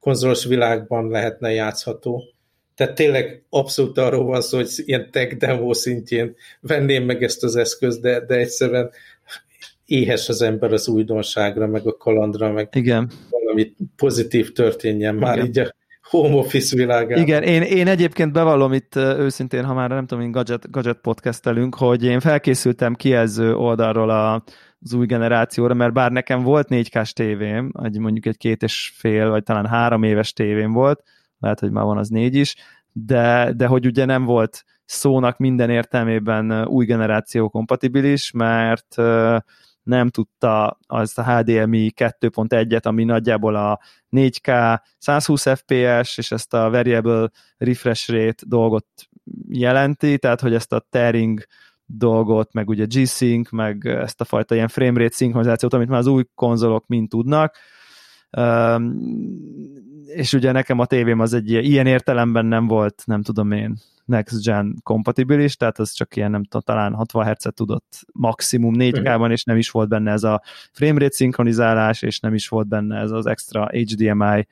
konzolos 0.00 0.44
világban 0.44 1.08
lehetne 1.08 1.52
játszható. 1.52 2.33
Tehát 2.74 2.94
tényleg 2.94 3.42
abszolút 3.50 3.98
arról 3.98 4.24
van 4.24 4.40
szó, 4.40 4.56
hogy 4.56 4.70
ilyen 4.76 5.10
tech 5.10 5.36
demo 5.36 5.74
szintjén 5.74 6.34
venném 6.60 7.04
meg 7.04 7.22
ezt 7.22 7.44
az 7.44 7.56
eszközt, 7.56 8.00
de, 8.00 8.20
de 8.20 8.34
egyszerűen 8.34 8.90
éhes 9.86 10.28
az 10.28 10.42
ember 10.42 10.72
az 10.72 10.88
újdonságra, 10.88 11.66
meg 11.66 11.86
a 11.86 11.96
kalandra, 11.96 12.52
meg 12.52 12.68
Igen. 12.72 13.10
valami 13.30 13.72
pozitív 13.96 14.52
történjen 14.52 15.14
már 15.14 15.36
Igen. 15.36 15.46
így 15.46 15.58
a 15.58 15.74
home 16.02 16.34
office 16.34 16.76
világában. 16.76 17.22
Igen, 17.22 17.42
én, 17.42 17.62
én 17.62 17.88
egyébként 17.88 18.32
bevallom 18.32 18.72
itt 18.72 18.96
őszintén, 18.96 19.64
ha 19.64 19.74
már 19.74 19.88
nem 19.88 20.06
tudom, 20.06 20.24
én 20.24 20.30
gadget, 20.30 20.70
gadget 20.70 20.98
podcastelünk, 21.02 21.74
hogy 21.74 22.04
én 22.04 22.20
felkészültem 22.20 22.94
kijelző 22.94 23.54
oldalról 23.54 24.10
a, 24.10 24.44
az 24.80 24.92
új 24.92 25.06
generációra, 25.06 25.74
mert 25.74 25.92
bár 25.92 26.10
nekem 26.10 26.42
volt 26.42 26.66
4K-s 26.70 27.12
tévém, 27.12 27.72
egy, 27.82 27.98
mondjuk 27.98 28.26
egy 28.26 28.36
két 28.36 28.62
és 28.62 28.92
fél, 28.94 29.28
vagy 29.30 29.42
talán 29.42 29.66
három 29.66 30.02
éves 30.02 30.32
tévém 30.32 30.72
volt, 30.72 31.02
lehet, 31.38 31.60
hogy 31.60 31.70
már 31.70 31.84
van 31.84 31.98
az 31.98 32.08
négy 32.08 32.34
is, 32.34 32.56
de, 32.92 33.52
de 33.56 33.66
hogy 33.66 33.86
ugye 33.86 34.04
nem 34.04 34.24
volt 34.24 34.64
szónak 34.84 35.38
minden 35.38 35.70
értelmében 35.70 36.66
új 36.66 36.84
generáció 36.84 37.48
kompatibilis, 37.48 38.30
mert 38.30 38.96
nem 39.82 40.08
tudta 40.08 40.78
az 40.86 41.18
a 41.18 41.36
HDMI 41.36 41.92
2.1-et, 41.96 42.82
ami 42.82 43.04
nagyjából 43.04 43.54
a 43.54 43.80
4K 44.10 44.80
120 44.98 45.42
fps, 45.42 46.18
és 46.18 46.30
ezt 46.30 46.54
a 46.54 46.70
variable 46.70 47.30
refresh 47.56 48.10
rate 48.10 48.44
dolgot 48.46 48.86
jelenti, 49.48 50.18
tehát 50.18 50.40
hogy 50.40 50.54
ezt 50.54 50.72
a 50.72 50.86
tearing 50.90 51.46
dolgot, 51.86 52.52
meg 52.52 52.68
ugye 52.68 52.84
G-Sync, 52.84 53.50
meg 53.50 53.86
ezt 53.86 54.20
a 54.20 54.24
fajta 54.24 54.54
ilyen 54.54 54.68
framerate 54.68 55.14
szinkronizációt, 55.14 55.72
amit 55.72 55.88
már 55.88 55.98
az 55.98 56.06
új 56.06 56.24
konzolok 56.34 56.86
mind 56.86 57.08
tudnak, 57.08 57.56
és 60.06 60.32
ugye 60.32 60.52
nekem 60.52 60.78
a 60.78 60.86
tévém 60.86 61.20
az 61.20 61.32
egy 61.32 61.50
ilyen 61.50 61.86
értelemben 61.86 62.46
nem 62.46 62.66
volt, 62.66 63.02
nem 63.06 63.22
tudom 63.22 63.52
én, 63.52 63.76
next 64.04 64.44
gen 64.44 64.76
kompatibilis, 64.82 65.56
tehát 65.56 65.78
az 65.78 65.92
csak 65.92 66.16
ilyen, 66.16 66.30
nem 66.30 66.44
tudom, 66.44 66.62
talán 66.64 66.94
60 66.94 67.26
hz 67.26 67.48
tudott 67.54 68.00
maximum 68.12 68.74
4K-ban, 68.78 69.30
és 69.30 69.44
nem 69.44 69.56
is 69.56 69.70
volt 69.70 69.88
benne 69.88 70.12
ez 70.12 70.22
a 70.22 70.42
framerate 70.72 71.14
szinkronizálás, 71.14 72.02
és 72.02 72.20
nem 72.20 72.34
is 72.34 72.48
volt 72.48 72.68
benne 72.68 72.98
ez 72.98 73.10
az 73.10 73.26
extra 73.26 73.66
HDMI 73.66 74.46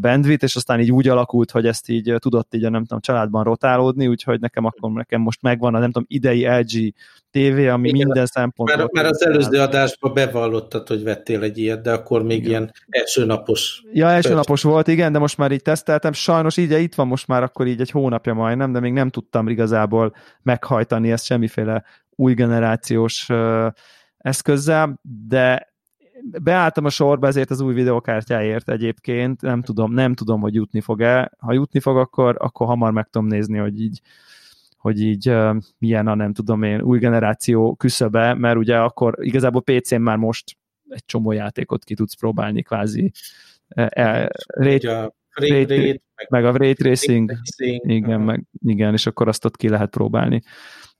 bandwidth, 0.00 0.44
és 0.44 0.56
aztán 0.56 0.80
így 0.80 0.92
úgy 0.92 1.08
alakult, 1.08 1.50
hogy 1.50 1.66
ezt 1.66 1.88
így 1.88 2.14
tudott 2.18 2.54
így 2.54 2.64
a 2.64 2.70
nem 2.70 2.82
tudom, 2.82 3.00
családban 3.00 3.44
rotálódni, 3.44 4.06
úgyhogy 4.06 4.40
nekem 4.40 4.64
akkor 4.64 4.90
nekem 4.90 5.20
most 5.20 5.42
megvan 5.42 5.74
a 5.74 5.78
nem 5.78 5.90
tudom, 5.90 6.06
idei 6.08 6.46
LG 6.46 6.94
TV, 7.30 7.68
ami 7.68 7.88
Igen, 7.88 8.06
minden 8.06 8.26
szempontból... 8.26 8.78
Már, 8.78 8.88
már 8.92 9.04
az 9.04 9.24
előző 9.26 9.60
adásban 9.60 10.14
bevallottad, 10.14 10.88
hogy 10.88 11.02
vettél 11.02 11.42
egy 11.42 11.58
ilyet, 11.58 11.82
de 11.82 11.92
akkor 11.92 12.22
még 12.22 12.38
igen. 12.38 12.50
ilyen 12.50 12.72
első 12.88 13.24
napos... 13.24 13.82
Ja, 13.92 14.08
első 14.08 14.34
napos 14.34 14.62
volt, 14.62 14.88
igen, 14.88 15.12
de 15.12 15.18
most 15.18 15.38
már 15.38 15.52
így 15.52 15.62
teszteltem. 15.62 16.12
Sajnos 16.12 16.56
így 16.56 16.70
itt 16.70 16.94
van 16.94 17.06
most 17.06 17.26
már 17.26 17.42
akkor 17.42 17.66
így 17.66 17.80
egy 17.80 17.90
hónapja 17.90 18.34
majdnem, 18.34 18.72
de 18.72 18.80
még 18.80 18.92
nem 18.92 19.10
tudtam 19.10 19.48
igazából 19.48 20.14
meghajtani 20.42 21.12
ezt 21.12 21.24
semmiféle 21.24 21.84
új 22.10 22.34
generációs 22.34 23.28
eszközzel, 24.18 25.00
de 25.28 25.71
beálltam 26.42 26.84
a 26.84 26.90
sorba 26.90 27.26
ezért 27.26 27.50
az 27.50 27.60
új 27.60 27.74
videokártyáért 27.74 28.70
egyébként, 28.70 29.40
nem 29.40 29.62
tudom, 29.62 29.92
nem 29.92 30.14
tudom, 30.14 30.40
hogy 30.40 30.54
jutni 30.54 30.80
fog-e. 30.80 31.32
Ha 31.38 31.52
jutni 31.52 31.80
fog, 31.80 31.96
akkor, 31.96 32.36
akkor 32.38 32.66
hamar 32.66 32.92
meg 32.92 33.08
tudom 33.10 33.28
nézni, 33.28 33.58
hogy 33.58 33.80
így 33.80 34.00
hogy 34.76 35.00
így 35.00 35.28
uh, 35.28 35.56
milyen 35.78 36.06
a 36.06 36.14
nem 36.14 36.32
tudom 36.32 36.62
én 36.62 36.80
új 36.80 36.98
generáció 36.98 37.74
küszöbe, 37.74 38.34
mert 38.34 38.56
ugye 38.56 38.78
akkor 38.78 39.14
igazából 39.20 39.62
PC-n 39.62 40.00
már 40.00 40.16
most 40.16 40.56
egy 40.88 41.04
csomó 41.04 41.32
játékot 41.32 41.84
ki 41.84 41.94
tudsz 41.94 42.14
próbálni 42.14 42.62
kvázi. 42.62 43.12
E, 43.68 43.88
e, 43.90 44.30
rate, 44.46 44.98
a 44.98 45.14
rate, 45.32 45.58
rate, 45.58 45.76
rate, 45.76 46.00
meg, 46.28 46.44
a 46.44 46.56
Ray 46.56 46.72
Tracing, 46.72 47.30
racing, 47.30 47.90
igen, 47.90 48.20
meg, 48.20 48.44
igen, 48.58 48.92
és 48.92 49.06
akkor 49.06 49.28
azt 49.28 49.44
ott 49.44 49.56
ki 49.56 49.68
lehet 49.68 49.90
próbálni. 49.90 50.42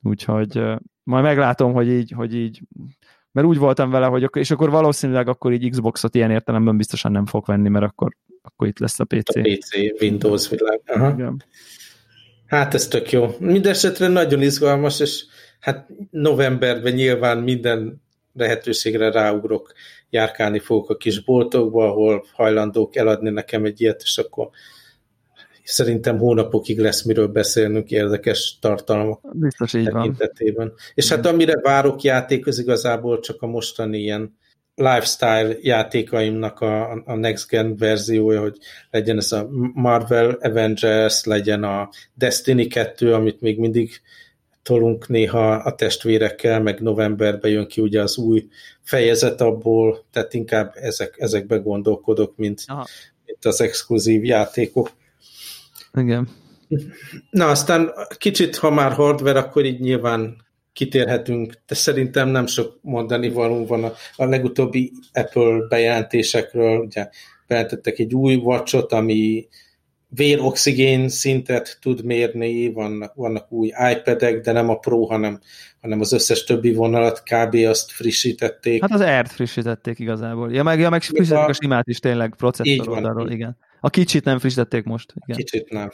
Úgyhogy 0.02 0.58
uh, 0.58 0.76
majd 1.02 1.24
meglátom, 1.24 1.72
hogy 1.72 1.88
így, 1.88 2.10
hogy 2.10 2.34
így 2.34 2.62
mert 3.32 3.46
úgy 3.46 3.58
voltam 3.58 3.90
vele, 3.90 4.06
hogy 4.06 4.24
akkor, 4.24 4.42
és 4.42 4.50
akkor 4.50 4.70
valószínűleg 4.70 5.28
akkor 5.28 5.52
így 5.52 5.70
Xboxot 5.70 6.14
ilyen 6.14 6.30
értelemben 6.30 6.76
biztosan 6.76 7.12
nem 7.12 7.26
fog 7.26 7.46
venni, 7.46 7.68
mert 7.68 7.84
akkor, 7.84 8.16
akkor 8.42 8.66
itt 8.66 8.78
lesz 8.78 9.00
a 9.00 9.04
PC. 9.04 9.36
A 9.36 9.40
PC, 9.40 10.00
Windows 10.00 10.48
világ. 10.48 10.80
Aha. 10.86 11.10
Igen. 11.10 11.42
Hát 12.46 12.74
ez 12.74 12.88
tök 12.88 13.10
jó. 13.10 13.34
Mindenesetre 13.38 14.08
nagyon 14.08 14.42
izgalmas, 14.42 15.00
és 15.00 15.24
hát 15.60 15.88
novemberben 16.10 16.92
nyilván 16.92 17.38
minden 17.38 18.02
lehetőségre 18.32 19.10
ráugrok, 19.10 19.72
járkálni 20.10 20.58
fogok 20.58 20.90
a 20.90 20.96
kis 20.96 21.24
boltokba, 21.24 21.88
ahol 21.88 22.24
hajlandók 22.32 22.96
eladni 22.96 23.30
nekem 23.30 23.64
egy 23.64 23.80
ilyet, 23.80 24.02
és 24.02 24.18
akkor 24.18 24.50
szerintem 25.64 26.18
hónapokig 26.18 26.78
lesz 26.78 27.02
miről 27.02 27.26
beszélnünk 27.28 27.90
érdekes 27.90 28.58
tartalmak 28.60 29.20
Biztos 29.32 29.74
így 29.74 29.84
tekintetében. 29.84 30.66
Van. 30.66 30.76
És 30.94 31.08
hát 31.08 31.26
amire 31.26 31.60
várok 31.60 32.02
játék, 32.02 32.46
az 32.46 32.58
igazából 32.58 33.20
csak 33.20 33.42
a 33.42 33.46
mostani 33.46 33.98
ilyen 33.98 34.36
lifestyle 34.74 35.56
játékaimnak 35.60 36.60
a, 36.60 37.02
a 37.04 37.14
next 37.14 37.48
gen 37.48 37.76
verziója, 37.76 38.40
hogy 38.40 38.56
legyen 38.90 39.16
ez 39.16 39.32
a 39.32 39.48
Marvel 39.74 40.30
Avengers, 40.40 41.24
legyen 41.24 41.64
a 41.64 41.88
Destiny 42.14 42.68
2, 42.68 43.14
amit 43.14 43.40
még 43.40 43.58
mindig 43.58 43.90
tolunk 44.62 45.08
néha 45.08 45.52
a 45.52 45.74
testvérekkel, 45.74 46.60
meg 46.60 46.80
novemberben 46.80 47.50
jön 47.50 47.66
ki 47.66 47.80
ugye 47.80 48.02
az 48.02 48.18
új 48.18 48.48
fejezet 48.82 49.40
abból, 49.40 50.04
tehát 50.12 50.34
inkább 50.34 50.72
ezek, 50.74 51.14
ezekbe 51.18 51.56
gondolkodok, 51.56 52.36
mint, 52.36 52.64
mint 53.26 53.44
az 53.44 53.60
exkluzív 53.60 54.24
játékok. 54.24 54.90
Igen. 55.98 56.28
Na, 57.30 57.46
aztán 57.46 57.92
kicsit, 58.18 58.56
ha 58.56 58.70
már 58.70 58.92
hardware, 58.92 59.38
akkor 59.38 59.64
így 59.64 59.80
nyilván 59.80 60.36
kitérhetünk, 60.72 61.52
de 61.66 61.74
szerintem 61.74 62.28
nem 62.28 62.46
sok 62.46 62.78
mondani 62.82 63.28
való 63.28 63.66
van 63.66 63.84
a, 63.84 63.92
a 64.16 64.24
legutóbbi 64.24 64.92
Apple 65.12 65.66
bejelentésekről, 65.68 66.78
ugye 66.78 67.08
bejelentettek 67.46 67.98
egy 67.98 68.14
új 68.14 68.34
watchot, 68.34 68.92
ami 68.92 69.48
véroxigén 70.08 71.08
szintet 71.08 71.78
tud 71.80 72.04
mérni, 72.04 72.72
vannak, 72.72 73.14
vannak 73.14 73.52
új 73.52 73.66
iPad-ek, 73.66 74.40
de 74.40 74.52
nem 74.52 74.68
a 74.68 74.78
Pro, 74.78 75.04
hanem, 75.04 75.40
hanem 75.80 76.00
az 76.00 76.12
összes 76.12 76.44
többi 76.44 76.74
vonalat 76.74 77.22
kb. 77.22 77.54
azt 77.54 77.90
frissítették. 77.90 78.80
Hát 78.80 78.92
az 78.92 79.00
Air-t 79.00 79.32
frissítették 79.32 79.98
igazából. 79.98 80.52
Ja, 80.52 80.62
meg, 80.62 80.78
ja, 80.78 80.90
meg 80.90 81.02
frissítették 81.02 81.48
a 81.48 81.52
simát 81.52 81.88
is 81.88 81.98
tényleg 81.98 82.34
processzor 82.36 82.88
oldalról, 82.88 83.30
igen. 83.30 83.56
A 83.84 83.90
kicsit 83.90 84.24
nem 84.24 84.38
frissítették 84.38 84.84
most. 84.84 85.14
Igen. 85.24 85.36
Kicsit 85.36 85.70
nem. 85.70 85.92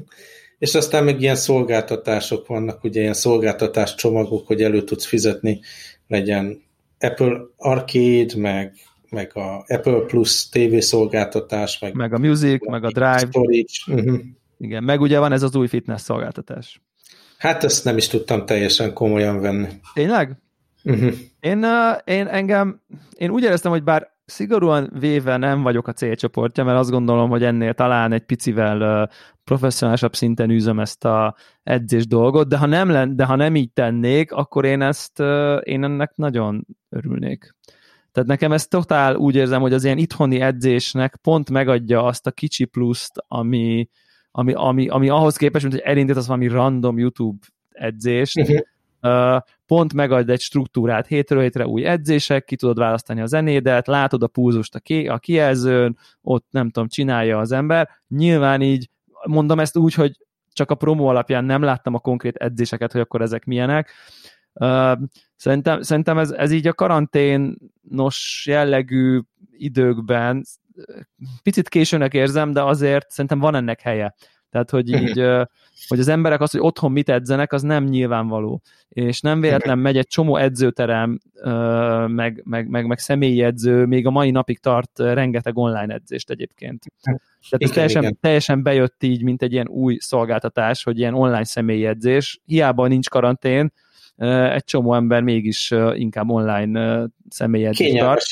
és 0.58 0.74
aztán 0.74 1.04
meg 1.04 1.20
ilyen 1.20 1.36
szolgáltatások 1.36 2.46
vannak, 2.46 2.84
ugye 2.84 3.00
ilyen 3.00 3.14
szolgáltatás 3.14 3.94
csomagok, 3.94 4.46
hogy 4.46 4.62
elő 4.62 4.84
tudsz 4.84 5.06
fizetni, 5.06 5.60
legyen 6.08 6.62
Apple 6.98 7.40
Arcade, 7.56 8.36
meg 8.36 8.74
meg 9.10 9.30
a 9.34 9.64
Apple 9.66 10.00
Plus 10.06 10.48
TV 10.48 10.78
szolgáltatás, 10.78 11.78
meg, 11.78 11.94
meg 11.94 12.12
a 12.12 12.18
Music, 12.18 12.68
meg 12.68 12.84
a 12.84 12.90
Drive. 12.90 13.18
Storage. 13.18 13.72
Uh-huh. 13.86 14.20
Igen, 14.58 14.84
meg 14.84 15.00
ugye 15.00 15.18
van 15.18 15.32
ez 15.32 15.42
az 15.42 15.56
új 15.56 15.66
fitness 15.66 16.00
szolgáltatás. 16.00 16.80
Hát 17.38 17.64
ezt 17.64 17.84
nem 17.84 17.96
is 17.96 18.08
tudtam 18.08 18.46
teljesen 18.46 18.92
komolyan 18.92 19.40
venni. 19.40 19.68
Tényleg? 19.94 20.36
Uh-huh. 20.84 21.12
Én, 21.40 21.66
én 22.04 22.26
engem, 22.26 22.80
én 23.16 23.30
úgy 23.30 23.42
éreztem, 23.42 23.70
hogy 23.70 23.82
bár 23.82 24.10
szigorúan 24.30 24.90
véve 24.98 25.36
nem 25.36 25.62
vagyok 25.62 25.88
a 25.88 25.92
célcsoportja, 25.92 26.64
mert 26.64 26.78
azt 26.78 26.90
gondolom, 26.90 27.30
hogy 27.30 27.44
ennél 27.44 27.74
talán 27.74 28.12
egy 28.12 28.24
picivel 28.24 29.10
professzionálisabb 29.44 30.14
szinten 30.14 30.50
űzöm 30.50 30.80
ezt 30.80 31.04
a 31.04 31.34
edzés 31.62 32.06
dolgot, 32.06 32.48
de 32.48 32.58
ha 32.58 32.66
nem, 32.66 32.90
len, 32.90 33.16
de 33.16 33.24
ha 33.24 33.36
nem 33.36 33.56
így 33.56 33.72
tennék, 33.72 34.32
akkor 34.32 34.64
én 34.64 34.82
ezt, 34.82 35.20
én 35.62 35.84
ennek 35.84 36.12
nagyon 36.16 36.66
örülnék. 36.88 37.54
Tehát 38.12 38.28
nekem 38.28 38.52
ez 38.52 38.66
totál 38.66 39.16
úgy 39.16 39.34
érzem, 39.34 39.60
hogy 39.60 39.72
az 39.72 39.84
ilyen 39.84 39.98
itthoni 39.98 40.40
edzésnek 40.40 41.16
pont 41.16 41.50
megadja 41.50 42.04
azt 42.04 42.26
a 42.26 42.30
kicsi 42.30 42.64
pluszt, 42.64 43.24
ami, 43.28 43.88
ami, 44.30 44.52
ami, 44.52 44.88
ami 44.88 45.08
ahhoz 45.08 45.36
képest, 45.36 45.64
mint 45.64 45.76
hogy 45.76 45.90
elindítasz 45.90 46.26
valami 46.26 46.46
random 46.46 46.98
YouTube 46.98 47.46
edzést, 47.70 48.40
uh-huh. 48.40 49.40
Pont 49.70 49.94
megad 49.94 50.30
egy 50.30 50.40
struktúrát, 50.40 51.06
hétről 51.06 51.42
hétre 51.42 51.66
új 51.66 51.84
edzések, 51.84 52.44
ki 52.44 52.56
tudod 52.56 52.78
választani 52.78 53.20
a 53.20 53.26
zenédet, 53.26 53.86
látod 53.86 54.22
a 54.22 54.26
púzust 54.26 54.74
a, 54.74 54.78
ki, 54.78 55.08
a 55.08 55.18
kijelzőn, 55.18 55.98
ott 56.22 56.46
nem 56.50 56.70
tudom, 56.70 56.88
csinálja 56.88 57.38
az 57.38 57.52
ember. 57.52 57.88
Nyilván 58.08 58.62
így, 58.62 58.90
mondom 59.24 59.60
ezt 59.60 59.76
úgy, 59.76 59.94
hogy 59.94 60.12
csak 60.52 60.70
a 60.70 60.74
promo 60.74 61.04
alapján 61.04 61.44
nem 61.44 61.62
láttam 61.62 61.94
a 61.94 61.98
konkrét 61.98 62.36
edzéseket, 62.36 62.92
hogy 62.92 63.00
akkor 63.00 63.22
ezek 63.22 63.44
milyenek. 63.44 63.90
Szerintem, 65.36 65.82
szerintem 65.82 66.18
ez, 66.18 66.30
ez 66.30 66.52
így 66.52 66.66
a 66.66 66.72
karanténos 66.72 68.44
jellegű 68.48 69.20
időkben 69.50 70.44
picit 71.42 71.68
későnek 71.68 72.14
érzem, 72.14 72.52
de 72.52 72.62
azért 72.62 73.10
szerintem 73.10 73.38
van 73.38 73.54
ennek 73.54 73.80
helye. 73.80 74.14
Tehát, 74.50 74.70
hogy 74.70 74.88
így, 74.88 75.22
hogy 75.88 75.98
az 75.98 76.08
emberek 76.08 76.40
az, 76.40 76.50
hogy 76.50 76.60
otthon 76.60 76.92
mit 76.92 77.08
edzenek, 77.08 77.52
az 77.52 77.62
nem 77.62 77.84
nyilvánvaló. 77.84 78.62
És 78.88 79.20
nem 79.20 79.40
véletlen 79.40 79.78
megy 79.78 79.96
egy 79.96 80.06
csomó 80.06 80.36
edzőterem, 80.36 81.20
meg, 82.06 82.42
meg, 82.44 82.68
meg, 82.68 82.86
meg 82.86 82.98
személyi 82.98 83.42
edző, 83.42 83.84
még 83.86 84.06
a 84.06 84.10
mai 84.10 84.30
napig 84.30 84.58
tart 84.58 84.98
rengeteg 84.98 85.56
online 85.56 85.94
edzést 85.94 86.30
egyébként. 86.30 86.84
Tehát 87.02 87.20
igen, 87.50 87.68
ez 87.68 87.70
teljesen, 87.70 88.02
igen. 88.02 88.18
teljesen 88.20 88.62
bejött 88.62 89.02
így, 89.02 89.22
mint 89.22 89.42
egy 89.42 89.52
ilyen 89.52 89.68
új 89.68 89.96
szolgáltatás, 90.00 90.82
hogy 90.82 90.98
ilyen 90.98 91.14
online 91.14 91.44
személyi 91.44 91.86
edzés. 91.86 92.40
Hiába 92.44 92.86
nincs 92.86 93.08
karantén, 93.08 93.72
egy 94.52 94.64
csomó 94.64 94.94
ember 94.94 95.22
mégis 95.22 95.74
inkább 95.94 96.30
online 96.30 97.06
személyi 97.28 97.64
edzést 97.64 97.98
tart 97.98 98.22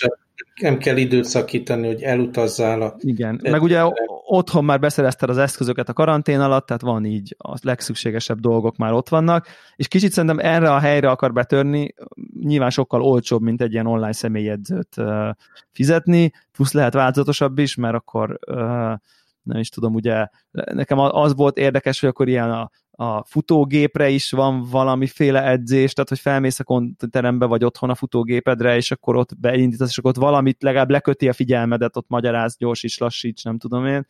nem 0.61 0.79
kell 0.79 0.97
időt 0.97 1.25
szakítani, 1.25 1.87
hogy 1.87 2.03
elutazzál. 2.03 2.83
A 2.83 2.95
Igen, 2.99 3.41
meg 3.43 3.63
ugye 3.63 3.83
otthon 4.27 4.65
már 4.65 4.81
beszerezted 4.81 5.31
az 5.31 5.39
eszközöket 5.39 5.89
a 5.89 5.93
karantén 5.93 6.41
alatt, 6.41 6.67
tehát 6.67 6.83
van 6.83 7.05
így 7.05 7.35
a 7.39 7.55
legszükségesebb 7.63 8.41
dolgok 8.41 8.77
már 8.77 8.93
ott 8.93 9.09
vannak, 9.09 9.47
és 9.77 9.89
kicsit 9.89 10.13
szerintem 10.13 10.39
erre 10.39 10.73
a 10.73 10.79
helyre 10.79 11.11
akar 11.11 11.33
betörni, 11.33 11.95
nyilván 12.41 12.71
sokkal 12.71 13.03
olcsóbb, 13.03 13.43
mint 13.43 13.63
egy 13.63 13.73
ilyen 13.73 13.87
online 13.87 14.13
személyedzőt 14.13 14.97
fizetni, 15.73 16.33
plusz 16.53 16.73
lehet 16.73 16.93
változatosabb 16.93 17.59
is, 17.59 17.75
mert 17.75 17.95
akkor 17.95 18.39
nem 19.43 19.59
is 19.59 19.69
tudom, 19.69 19.95
ugye 19.95 20.27
nekem 20.51 20.99
az 20.99 21.35
volt 21.35 21.57
érdekes, 21.57 22.01
hogy 22.01 22.09
akkor 22.09 22.29
ilyen 22.29 22.51
a, 22.51 22.71
a 23.01 23.25
futógépre 23.25 24.09
is 24.09 24.31
van 24.31 24.63
valamiféle 24.71 25.45
edzés, 25.45 25.93
tehát 25.93 26.09
hogy 26.09 26.19
felmész 26.19 26.61
a 26.61 26.91
terembe 27.11 27.47
vagy 27.47 27.65
otthon 27.65 27.91
a 27.91 27.95
futógépedre, 27.95 28.77
és 28.77 28.91
akkor 28.91 29.17
ott 29.17 29.39
beindítasz, 29.39 29.89
és 29.89 29.99
akkor 29.99 30.11
ott 30.11 30.17
valamit 30.17 30.63
legalább 30.63 30.91
leköti 30.91 31.29
a 31.29 31.33
figyelmedet, 31.33 31.97
ott 31.97 32.09
magyaráz, 32.09 32.57
gyorsíts, 32.57 32.99
lassíts, 32.99 33.45
nem 33.45 33.59
tudom 33.59 33.87
én. 33.87 34.07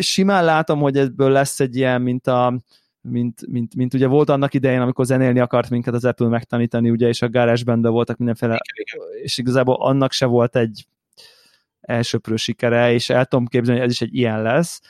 Simán 0.00 0.44
látom, 0.44 0.80
hogy 0.80 0.96
ebből 0.96 1.30
lesz 1.30 1.60
egy 1.60 1.76
ilyen, 1.76 2.02
mint 2.02 2.26
a 2.26 2.60
mint, 3.00 3.46
mint, 3.46 3.74
mint 3.74 3.94
ugye 3.94 4.06
volt 4.06 4.28
annak 4.28 4.54
idején, 4.54 4.80
amikor 4.80 5.04
zenélni 5.04 5.40
akart 5.40 5.70
minket 5.70 5.94
az 5.94 6.04
Apple 6.04 6.28
megtanítani, 6.28 6.90
ugye, 6.90 7.08
és 7.08 7.22
a 7.22 7.28
GarageBand 7.28 7.86
voltak 7.86 8.16
mindenféle, 8.16 8.58
és 9.22 9.38
igazából 9.38 9.74
annak 9.74 10.12
se 10.12 10.26
volt 10.26 10.56
egy 10.56 10.86
elsőprő 11.80 12.36
sikere, 12.36 12.92
és 12.92 13.10
el 13.10 13.24
tudom 13.24 13.46
képzelni, 13.46 13.80
hogy 13.80 13.88
ez 13.88 13.94
is 13.94 14.08
egy 14.08 14.14
ilyen 14.14 14.42
lesz 14.42 14.80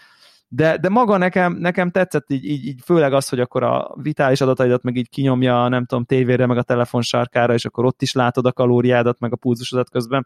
de, 0.51 0.77
de 0.77 0.89
maga 0.89 1.17
nekem, 1.17 1.53
nekem 1.53 1.91
tetszett 1.91 2.31
így, 2.31 2.45
így, 2.45 2.67
így, 2.67 2.81
főleg 2.85 3.13
az, 3.13 3.29
hogy 3.29 3.41
akkor 3.41 3.63
a 3.63 3.95
vitális 4.03 4.41
adataidat 4.41 4.83
meg 4.83 4.97
így 4.97 5.09
kinyomja, 5.09 5.69
nem 5.69 5.85
tudom, 5.85 6.05
tévére, 6.05 6.47
meg 6.47 6.57
a 6.57 6.63
telefon 6.63 7.03
sarkára, 7.03 7.55
és 7.55 7.65
akkor 7.65 7.85
ott 7.85 8.03
is 8.03 8.13
látod 8.13 8.47
a 8.47 8.53
kalóriádat, 8.53 9.19
meg 9.21 9.33
a 9.33 9.37
pulzusodat 9.37 9.91
közben. 9.91 10.25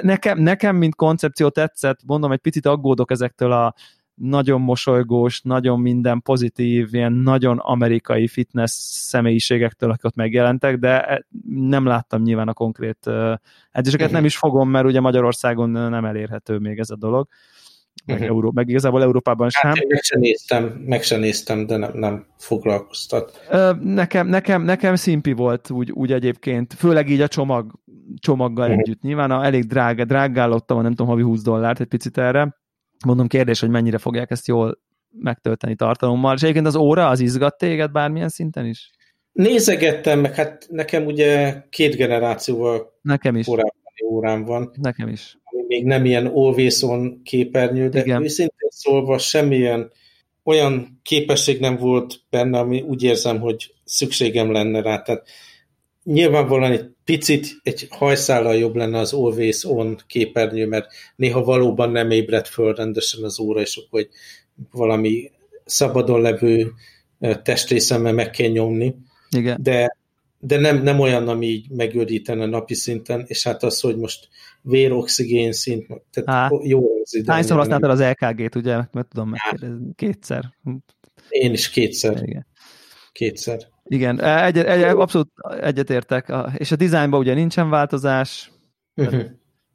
Nekem, 0.00 0.38
nekem, 0.38 0.76
mint 0.76 0.94
koncepció 0.94 1.48
tetszett, 1.48 1.98
mondom, 2.06 2.32
egy 2.32 2.38
picit 2.38 2.66
aggódok 2.66 3.10
ezektől 3.10 3.52
a 3.52 3.74
nagyon 4.14 4.60
mosolygós, 4.60 5.40
nagyon 5.40 5.80
minden 5.80 6.22
pozitív, 6.22 6.94
ilyen 6.94 7.12
nagyon 7.12 7.58
amerikai 7.58 8.28
fitness 8.28 8.70
személyiségektől, 8.70 9.90
akik 9.90 10.04
ott 10.04 10.14
megjelentek, 10.14 10.78
de 10.78 11.24
nem 11.48 11.86
láttam 11.86 12.22
nyilván 12.22 12.48
a 12.48 12.52
konkrét 12.52 13.10
edzéseket, 13.70 14.10
nem 14.10 14.24
is 14.24 14.36
fogom, 14.36 14.70
mert 14.70 14.86
ugye 14.86 15.00
Magyarországon 15.00 15.70
nem 15.70 16.04
elérhető 16.04 16.58
még 16.58 16.78
ez 16.78 16.90
a 16.90 16.96
dolog 16.96 17.28
meg, 18.04 18.16
uh-huh. 18.16 18.34
Euró, 18.34 18.50
meg 18.54 18.68
igazából 18.68 19.02
Európában 19.02 19.48
hát 19.52 19.76
sem. 19.76 19.86
meg 19.88 20.02
sem 20.02 20.20
néztem, 20.20 20.64
meg 20.86 21.02
sem 21.02 21.20
néztem, 21.20 21.66
de 21.66 21.76
nem, 21.76 21.90
nem 21.94 22.26
foglalkoztat. 22.38 23.40
Nekem, 23.80 24.26
nekem, 24.26 24.62
nekem 24.62 24.94
szimpi 24.94 25.32
volt 25.32 25.70
úgy, 25.70 25.92
úgy 25.92 26.12
egyébként, 26.12 26.74
főleg 26.74 27.08
így 27.08 27.20
a 27.20 27.28
csomag, 27.28 27.80
csomaggal 28.18 28.68
uh-huh. 28.68 28.80
együtt. 28.80 29.02
Nyilván 29.02 29.30
a, 29.30 29.44
elég 29.44 29.64
drága, 29.64 30.04
drágálottam, 30.04 30.82
nem 30.82 30.90
tudom, 30.90 31.06
havi 31.06 31.22
20 31.22 31.42
dollárt 31.42 31.80
egy 31.80 31.86
picit 31.86 32.18
erre. 32.18 32.56
Mondom, 33.06 33.26
kérdés, 33.26 33.60
hogy 33.60 33.70
mennyire 33.70 33.98
fogják 33.98 34.30
ezt 34.30 34.46
jól 34.46 34.78
megtölteni 35.10 35.74
tartalommal. 35.74 36.34
És 36.34 36.42
egyébként 36.42 36.66
az 36.66 36.76
óra 36.76 37.08
az 37.08 37.20
izgat 37.20 37.58
téged 37.58 37.90
bármilyen 37.90 38.28
szinten 38.28 38.66
is? 38.66 38.90
Nézegettem, 39.32 40.20
meg 40.20 40.34
hát 40.34 40.66
nekem 40.70 41.06
ugye 41.06 41.62
két 41.70 41.96
generációval 41.96 42.98
nekem 43.02 43.36
is. 43.36 43.46
korábban 43.46 43.72
órám 44.04 44.44
van. 44.44 44.72
Nekem 44.80 45.08
is 45.08 45.39
még 45.70 45.84
nem 45.84 46.04
ilyen 46.04 46.26
always 46.26 46.82
on 46.82 47.20
képernyő, 47.22 47.88
de 47.88 48.00
Igen. 48.00 48.22
őszintén 48.22 48.68
szólva 48.68 49.18
semmilyen 49.18 49.92
olyan 50.44 51.00
képesség 51.02 51.60
nem 51.60 51.76
volt 51.76 52.20
benne, 52.30 52.58
ami 52.58 52.80
úgy 52.80 53.02
érzem, 53.02 53.40
hogy 53.40 53.74
szükségem 53.84 54.52
lenne 54.52 54.82
rá. 54.82 55.02
Tehát 55.02 55.28
nyilvánvalóan 56.04 56.72
egy 56.72 56.84
picit, 57.04 57.46
egy 57.62 57.86
hajszállal 57.90 58.56
jobb 58.56 58.74
lenne 58.74 58.98
az 58.98 59.12
always 59.12 59.64
on 59.64 59.98
képernyő, 60.06 60.66
mert 60.66 60.86
néha 61.16 61.44
valóban 61.44 61.90
nem 61.90 62.10
ébred 62.10 62.46
föl 62.46 62.74
rendesen 62.74 63.24
az 63.24 63.40
óra, 63.40 63.60
és 63.60 63.76
akkor 63.76 64.00
hogy 64.00 64.08
valami 64.70 65.30
szabadon 65.64 66.20
levő 66.20 66.72
testrészemmel 67.42 68.12
meg 68.12 68.30
kell 68.30 68.48
nyomni. 68.48 68.94
Igen. 69.30 69.58
De 69.62 69.98
de 70.40 70.58
nem, 70.58 70.82
nem 70.82 71.00
olyan, 71.00 71.28
ami 71.28 71.46
így 71.46 71.70
megőrítene 71.70 72.46
napi 72.46 72.74
szinten, 72.74 73.24
és 73.26 73.44
hát 73.44 73.62
az, 73.62 73.80
hogy 73.80 73.96
most 73.96 74.28
véroxigén 74.62 75.52
szint, 75.52 75.86
tehát 75.86 76.28
Há. 76.28 76.50
jó 76.62 77.00
az 77.02 77.14
idő. 77.14 77.32
Hányszor 77.32 77.56
használtad 77.56 77.90
az 77.90 78.00
LKG-t, 78.00 78.54
ugye? 78.54 78.74
Mert 78.92 79.08
tudom 79.08 79.28
megkérdezni. 79.28 79.94
Kétszer. 79.94 80.44
Én 81.28 81.52
is 81.52 81.70
kétszer. 81.70 82.22
Igen. 82.22 82.46
Kétszer. 83.12 83.58
Igen, 83.84 84.22
egy, 84.22 84.58
egy, 84.58 84.82
abszolút 84.82 85.30
egyetértek. 85.60 86.32
És 86.56 86.72
a 86.72 86.76
dizájnban 86.76 87.20
ugye 87.20 87.34
nincsen 87.34 87.70
változás. 87.70 88.50
Uh-huh. 88.96 89.22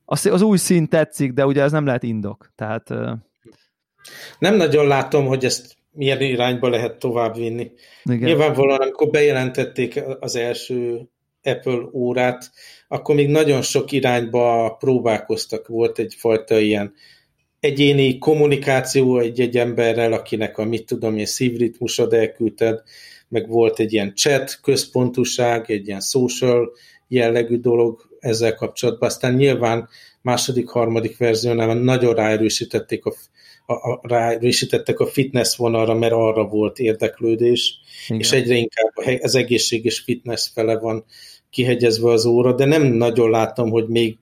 Az, 0.06 0.26
az 0.26 0.42
új 0.42 0.58
szín 0.58 0.88
tetszik, 0.88 1.32
de 1.32 1.46
ugye 1.46 1.62
ez 1.62 1.72
nem 1.72 1.86
lehet 1.86 2.04
indok. 2.04 2.52
Tehát... 2.56 2.90
Nem 4.40 4.56
nagyon 4.56 4.88
látom, 4.88 5.26
hogy 5.26 5.46
ezt 5.46 5.76
milyen 5.92 6.22
irányba 6.22 6.70
lehet 6.70 7.00
továbbvinni. 7.00 7.72
Igen. 8.04 8.20
Nyilvánvalóan, 8.20 8.82
amikor 8.82 9.10
bejelentették 9.10 10.04
az 10.20 10.36
első 10.36 11.10
Apple 11.46 11.90
órát, 11.94 12.52
akkor 12.88 13.16
még 13.16 13.30
nagyon 13.30 13.62
sok 13.62 13.92
irányba 13.92 14.76
próbálkoztak. 14.80 15.68
Volt 15.68 16.00
egyfajta 16.00 16.60
ilyen 16.60 16.94
egyéni 17.60 18.18
kommunikáció 18.18 19.20
egy-egy 19.20 19.58
emberrel, 19.58 20.14
akinek 20.14 20.58
a 20.58 20.66
mit 20.66 20.86
tudom 20.86 21.18
én 21.18 21.26
szívritmusod 21.26 22.14
elküldted, 22.14 22.82
meg 23.28 23.48
volt 23.48 23.80
egy 23.80 23.94
ilyen 23.94 24.16
chat 24.16 24.60
központuság, 24.62 25.72
egy 25.72 25.88
ilyen 25.88 26.02
social 26.02 26.72
jellegű 27.08 27.60
dolog 27.60 28.02
ezzel 28.20 28.56
kapcsolatban. 28.56 29.10
Aztán 29.10 29.34
nyilván 29.34 29.90
második, 30.22 30.68
harmadik 30.68 31.18
verziónál 31.18 31.76
nagyon 31.76 32.14
ráerősítették 32.14 33.06
a 33.06 33.14
a, 33.66 33.74
a, 33.74 34.00
ráerősítettek 34.04 35.00
a 35.00 35.08
fitness 35.08 35.56
vonalra, 35.56 35.94
mert 35.94 36.14
arra 36.14 36.48
volt 36.48 36.80
érdeklődés, 36.80 37.80
Igen. 38.08 38.20
és 38.20 38.32
egyre 38.32 38.56
inkább 38.56 39.22
az 39.22 39.36
egészséges 39.36 40.00
fitness 40.00 40.50
fele 40.54 40.80
van 40.80 41.06
kihegyezve 41.50 42.12
az 42.12 42.26
óra, 42.26 42.54
de 42.54 42.66
nem 42.66 42.84
nagyon 42.84 43.30
látom, 43.30 43.70
hogy 43.70 43.88
még 43.88 44.18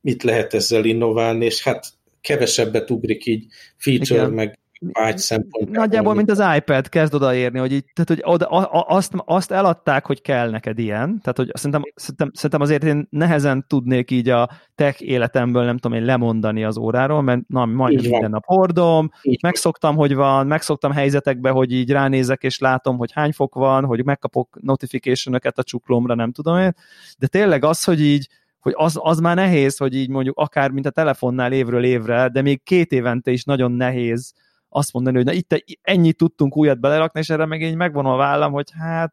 mit 0.00 0.22
lehet 0.22 0.54
ezzel 0.54 0.84
innoválni, 0.84 1.44
és 1.44 1.62
hát 1.62 1.86
kevesebbet 2.20 2.90
ugrik 2.90 3.26
így 3.26 3.46
feature, 3.76 4.20
Igen. 4.20 4.32
meg 4.32 4.58
vágy 4.80 5.18
szempontjából. 5.18 5.84
Nagyjából, 5.84 6.14
mint 6.14 6.30
az 6.30 6.42
iPad, 6.56 6.88
kezd 6.88 7.14
odaérni, 7.14 7.58
hogy 7.58 7.72
így, 7.72 7.84
tehát, 7.92 8.08
hogy 8.08 8.34
oda, 8.34 8.46
a, 8.46 8.96
azt, 8.96 9.12
azt 9.24 9.50
eladták, 9.50 10.06
hogy 10.06 10.22
kell 10.22 10.50
neked 10.50 10.78
ilyen, 10.78 11.20
tehát, 11.20 11.36
hogy 11.36 11.50
szerintem, 11.52 11.82
szerintem, 11.94 12.30
szerintem 12.34 12.60
azért 12.60 12.84
én 12.84 13.06
nehezen 13.10 13.64
tudnék 13.68 14.10
így 14.10 14.28
a 14.28 14.48
tech 14.74 15.02
életemből, 15.02 15.64
nem 15.64 15.78
tudom 15.78 15.98
én, 15.98 16.04
lemondani 16.04 16.64
az 16.64 16.78
óráról, 16.78 17.22
mert 17.22 17.40
na, 17.48 17.66
majdnem 17.66 18.10
minden 18.10 18.30
nap 18.30 18.44
hordom, 18.44 19.10
így 19.22 19.42
megszoktam, 19.42 19.96
hogy 19.96 20.14
van, 20.14 20.46
megszoktam 20.46 20.92
helyzetekbe, 20.92 21.50
hogy 21.50 21.72
így 21.72 21.90
ránézek, 21.90 22.42
és 22.42 22.58
látom, 22.58 22.96
hogy 22.96 23.12
hány 23.12 23.32
fok 23.32 23.54
van, 23.54 23.84
hogy 23.84 24.04
megkapok 24.04 24.58
notification 24.60 25.34
a 25.54 25.62
csuklomra, 25.62 26.14
nem 26.14 26.32
tudom 26.32 26.58
én, 26.58 26.74
de 27.18 27.26
tényleg 27.26 27.64
az, 27.64 27.84
hogy 27.84 28.00
így 28.00 28.28
hogy 28.60 28.72
az, 28.76 28.98
az 29.02 29.18
már 29.18 29.36
nehéz, 29.36 29.76
hogy 29.76 29.94
így 29.94 30.08
mondjuk 30.08 30.38
akár, 30.38 30.70
mint 30.70 30.86
a 30.86 30.90
telefonnál 30.90 31.52
évről 31.52 31.84
évre, 31.84 32.28
de 32.28 32.42
még 32.42 32.62
két 32.62 32.92
évente 32.92 33.30
is 33.30 33.44
nagyon 33.44 33.72
nehéz 33.72 34.32
azt 34.68 34.92
mondani, 34.92 35.16
hogy 35.16 35.24
na 35.24 35.32
itt 35.32 35.78
ennyit 35.82 36.16
tudtunk 36.16 36.56
újat 36.56 36.80
belerakni, 36.80 37.20
és 37.20 37.30
erre 37.30 37.46
meg 37.46 37.62
így 37.62 37.74
megvan 37.74 38.06
a 38.06 38.16
vállam, 38.16 38.52
hogy 38.52 38.70
hát 38.78 39.12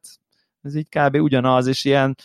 ez 0.62 0.76
így 0.76 0.90
kb. 0.90 1.16
ugyanaz, 1.16 1.68
és 1.68 1.86
ilyen 1.86 2.16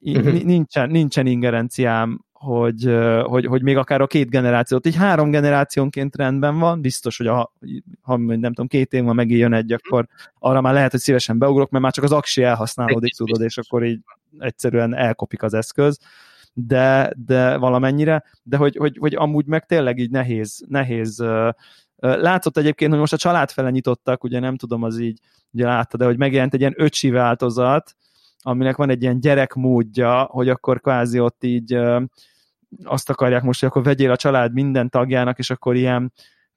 uh-huh. 0.00 0.42
nincsen, 0.42 0.90
nincsen 0.90 1.26
ingerenciám, 1.26 2.24
hogy, 2.32 2.96
hogy, 3.22 3.46
hogy 3.46 3.62
még 3.62 3.76
akár 3.76 4.00
a 4.00 4.06
két 4.06 4.30
generációt, 4.30 4.86
így 4.86 4.96
három 4.96 5.30
generációnként 5.30 6.16
rendben 6.16 6.58
van, 6.58 6.80
biztos, 6.80 7.16
hogy 7.16 7.26
a, 7.26 7.52
ha 8.00 8.16
nem 8.16 8.40
tudom, 8.40 8.66
két 8.66 8.92
év 8.92 9.04
van 9.04 9.14
megint 9.14 9.40
jön 9.40 9.52
egy, 9.52 9.72
akkor 9.72 10.06
arra 10.38 10.60
már 10.60 10.72
lehet, 10.72 10.90
hogy 10.90 11.00
szívesen 11.00 11.38
beugrok, 11.38 11.70
mert 11.70 11.84
már 11.84 11.92
csak 11.92 12.04
az 12.04 12.12
aksi 12.12 12.42
elhasználódik, 12.42 13.14
tudod, 13.14 13.40
és 13.40 13.58
akkor 13.58 13.84
így 13.84 14.00
egyszerűen 14.38 14.94
elkopik 14.94 15.42
az 15.42 15.54
eszköz 15.54 15.98
de, 16.54 17.12
de 17.26 17.56
valamennyire, 17.56 18.24
de 18.42 18.56
hogy, 18.56 18.76
hogy, 18.76 18.96
hogy 19.00 19.14
amúgy 19.14 19.46
meg 19.46 19.66
tényleg 19.66 19.98
így 19.98 20.10
nehéz, 20.10 20.64
nehéz 20.68 21.24
Látszott 22.02 22.56
egyébként, 22.56 22.90
hogy 22.90 23.00
most 23.00 23.12
a 23.12 23.16
család 23.16 23.50
fele 23.50 23.70
nyitottak, 23.70 24.24
ugye 24.24 24.38
nem 24.38 24.56
tudom, 24.56 24.82
az 24.82 24.98
így, 24.98 25.18
ugye 25.50 25.64
látta, 25.64 25.96
de 25.96 26.04
hogy 26.04 26.18
megjelent 26.18 26.54
egy 26.54 26.60
ilyen 26.60 26.74
öcsi 26.76 27.10
változat, 27.10 27.96
aminek 28.38 28.76
van 28.76 28.90
egy 28.90 29.02
ilyen 29.02 29.20
gyerekmódja, 29.20 30.22
hogy 30.22 30.48
akkor 30.48 30.80
kvázi 30.80 31.20
ott 31.20 31.44
így 31.44 31.78
azt 32.84 33.10
akarják 33.10 33.42
most, 33.42 33.60
hogy 33.60 33.68
akkor 33.68 33.82
vegyél 33.82 34.10
a 34.10 34.16
család 34.16 34.52
minden 34.52 34.88
tagjának, 34.88 35.38
és 35.38 35.50
akkor 35.50 35.76
ilyen 35.76 36.12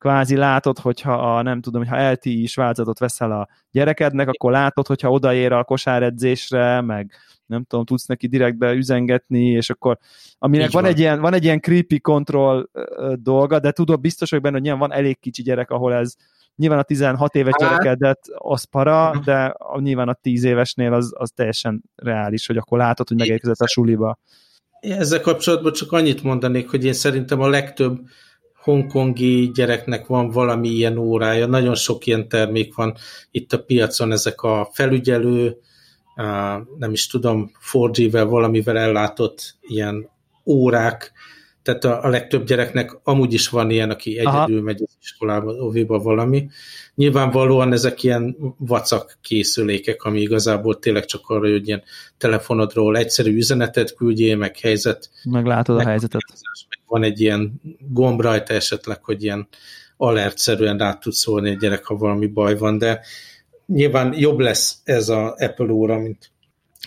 kvázi 0.05 0.35
látod, 0.35 0.79
hogyha 0.79 1.13
a, 1.13 1.41
nem 1.41 1.61
tudom, 1.61 1.85
hogyha 1.85 2.11
LTI 2.11 2.41
is 2.41 2.55
változatot 2.55 2.99
veszel 2.99 3.31
a 3.31 3.47
gyerekednek, 3.71 4.27
akkor 4.27 4.51
látod, 4.51 4.87
hogyha 4.87 5.09
odaér 5.09 5.51
a 5.51 5.63
kosáredzésre, 5.63 6.81
meg 6.81 7.11
nem 7.45 7.63
tudom, 7.63 7.85
tudsz 7.85 8.05
neki 8.05 8.27
direktbe 8.27 8.73
üzengetni, 8.73 9.45
és 9.45 9.69
akkor 9.69 9.97
aminek 10.37 10.71
van, 10.71 10.81
van. 10.81 10.91
Egy 10.91 10.99
ilyen, 10.99 11.21
van 11.21 11.33
egy 11.33 11.43
ilyen 11.43 11.59
creepy 11.59 11.99
control 11.99 12.69
dolga, 13.13 13.59
de 13.59 13.71
tudod, 13.71 13.99
biztos 13.99 14.29
hogy 14.29 14.41
benne, 14.41 14.53
hogy 14.53 14.63
nyilván 14.63 14.89
van 14.89 14.97
elég 14.97 15.19
kicsi 15.19 15.41
gyerek, 15.41 15.69
ahol 15.69 15.93
ez 15.93 16.13
nyilván 16.55 16.79
a 16.79 16.83
16 16.83 17.35
éves 17.35 17.53
hát. 17.59 17.69
gyerekedet 17.69 18.19
az 18.35 18.63
para, 18.63 19.09
mhm. 19.13 19.23
de 19.23 19.43
a, 19.45 19.79
nyilván 19.79 20.07
a 20.07 20.13
10 20.13 20.43
évesnél 20.43 20.93
az, 20.93 21.13
az 21.17 21.31
teljesen 21.35 21.83
reális, 21.95 22.47
hogy 22.47 22.57
akkor 22.57 22.77
látod, 22.77 23.07
hogy 23.07 23.17
megérkezett 23.17 23.59
a 23.59 23.67
suliba. 23.67 24.19
Ezzel 24.79 25.21
kapcsolatban 25.21 25.73
csak 25.73 25.91
annyit 25.91 26.23
mondanék, 26.23 26.69
hogy 26.69 26.85
én 26.85 26.93
szerintem 26.93 27.41
a 27.41 27.47
legtöbb 27.47 27.99
hongkongi 28.65 29.51
gyereknek 29.53 30.07
van 30.07 30.29
valami 30.29 30.69
ilyen 30.69 30.97
órája, 30.97 31.45
nagyon 31.45 31.75
sok 31.75 32.05
ilyen 32.05 32.27
termék 32.27 32.75
van 32.75 32.95
itt 33.31 33.53
a 33.53 33.63
piacon, 33.63 34.11
ezek 34.11 34.41
a 34.41 34.69
felügyelő, 34.73 35.57
nem 36.77 36.91
is 36.91 37.07
tudom, 37.07 37.51
4G-vel 37.71 38.25
valamivel 38.29 38.77
ellátott 38.77 39.55
ilyen 39.61 40.09
órák, 40.45 41.11
tehát 41.65 41.83
a, 41.83 42.03
a 42.03 42.09
legtöbb 42.09 42.45
gyereknek 42.45 42.97
amúgy 43.03 43.33
is 43.33 43.49
van 43.49 43.69
ilyen, 43.69 43.89
aki 43.89 44.17
egyedül 44.17 44.55
Aha. 44.55 44.61
megy 44.61 44.81
az 44.81 44.97
iskolába, 45.01 45.51
óviba 45.51 45.99
valami. 45.99 46.49
Nyilvánvalóan 46.95 47.73
ezek 47.73 48.03
ilyen 48.03 48.35
vacak 48.57 49.17
készülékek, 49.21 50.03
ami 50.03 50.21
igazából 50.21 50.79
tényleg 50.79 51.05
csak 51.05 51.29
arra, 51.29 51.49
hogy 51.49 51.67
ilyen 51.67 51.83
telefonodról 52.17 52.97
egyszerű 52.97 53.35
üzenetet 53.35 53.95
küldjél, 53.95 54.37
meg 54.37 54.57
helyzet. 54.57 55.09
Meglátod 55.23 55.75
meg 55.75 55.85
a 55.85 55.89
helyzetet. 55.89 56.21
Meg 56.69 56.79
van 56.87 57.03
egy 57.03 57.21
ilyen 57.21 57.61
gomb 57.89 58.21
rajta 58.21 58.53
esetleg, 58.53 59.03
hogy 59.03 59.23
ilyen 59.23 59.47
alertszerűen 59.97 60.77
rá 60.77 60.93
tudsz 60.93 61.19
szólni 61.19 61.49
egy 61.49 61.57
gyerek, 61.57 61.85
ha 61.85 61.95
valami 61.95 62.27
baj 62.27 62.57
van, 62.57 62.77
de 62.77 63.01
nyilván 63.65 64.13
jobb 64.17 64.39
lesz 64.39 64.81
ez 64.83 65.09
a 65.09 65.35
Apple 65.37 65.71
óra, 65.71 65.97
mint 65.97 66.31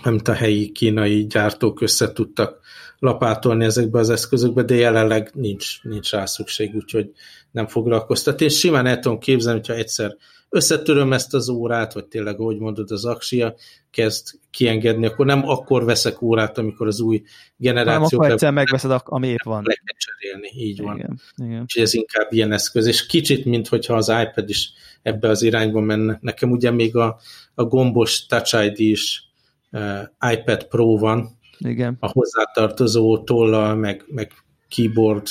amit 0.03 0.29
a 0.29 0.33
helyi 0.33 0.73
kínai 0.73 1.27
gyártók 1.27 1.81
össze 1.81 2.13
tudtak 2.13 2.61
lapátolni 2.99 3.65
ezekbe 3.65 3.99
az 3.99 4.11
eszközökbe, 4.11 4.63
de 4.63 4.75
jelenleg 4.75 5.31
nincs, 5.35 5.83
nincs 5.83 6.11
rá 6.11 6.25
szükség, 6.25 6.75
úgyhogy 6.75 7.11
nem 7.51 7.67
foglalkoztat. 7.67 8.41
Én 8.41 8.49
simán 8.49 8.87
el 8.87 8.99
tudom 8.99 9.19
képzelni, 9.19 9.59
hogyha 9.59 9.75
egyszer 9.75 10.17
összetöröm 10.49 11.13
ezt 11.13 11.35
az 11.35 11.49
órát, 11.49 11.93
vagy 11.93 12.07
tényleg, 12.07 12.41
ahogy 12.41 12.59
mondod, 12.59 12.91
az 12.91 13.05
aksia 13.05 13.55
kezd 13.91 14.27
kiengedni, 14.51 15.07
akkor 15.07 15.27
nem 15.27 15.49
akkor 15.49 15.85
veszek 15.85 16.23
órát, 16.23 16.59
amikor 16.59 16.87
az 16.87 17.01
új 17.01 17.23
generáció... 17.57 18.09
Nem, 18.09 18.19
akkor 18.19 18.31
egyszer 18.31 18.53
megveszed, 18.53 19.01
ami 19.05 19.29
épp 19.29 19.43
van. 19.45 19.63
Le 19.65 19.75
kell 19.75 19.97
cserélni, 19.97 20.67
így 20.69 20.83
van. 20.83 20.97
Igen, 20.97 21.21
igen. 21.37 21.61
Úgyhogy 21.61 21.83
ez 21.83 21.95
inkább 21.95 22.33
ilyen 22.33 22.53
eszköz, 22.53 22.87
és 22.87 23.07
kicsit, 23.07 23.45
mint 23.45 23.69
hogyha 23.69 23.95
az 23.95 24.09
iPad 24.09 24.49
is 24.49 24.73
ebbe 25.03 25.29
az 25.29 25.43
irányba 25.43 25.81
menne. 25.81 26.19
Nekem 26.21 26.51
ugye 26.51 26.71
még 26.71 26.97
a, 26.97 27.19
a 27.55 27.65
gombos 27.65 28.27
Touch 28.27 28.65
ID 28.65 28.79
is 28.79 29.23
uh, 29.71 30.01
iPad 30.33 30.65
Pro 30.65 30.97
van, 30.97 31.38
igen. 31.59 31.97
a 32.01 32.09
hozzátartozó 32.13 33.19
tollal, 33.19 33.75
meg, 33.75 34.05
meg 34.07 34.33
keyboard, 34.69 35.27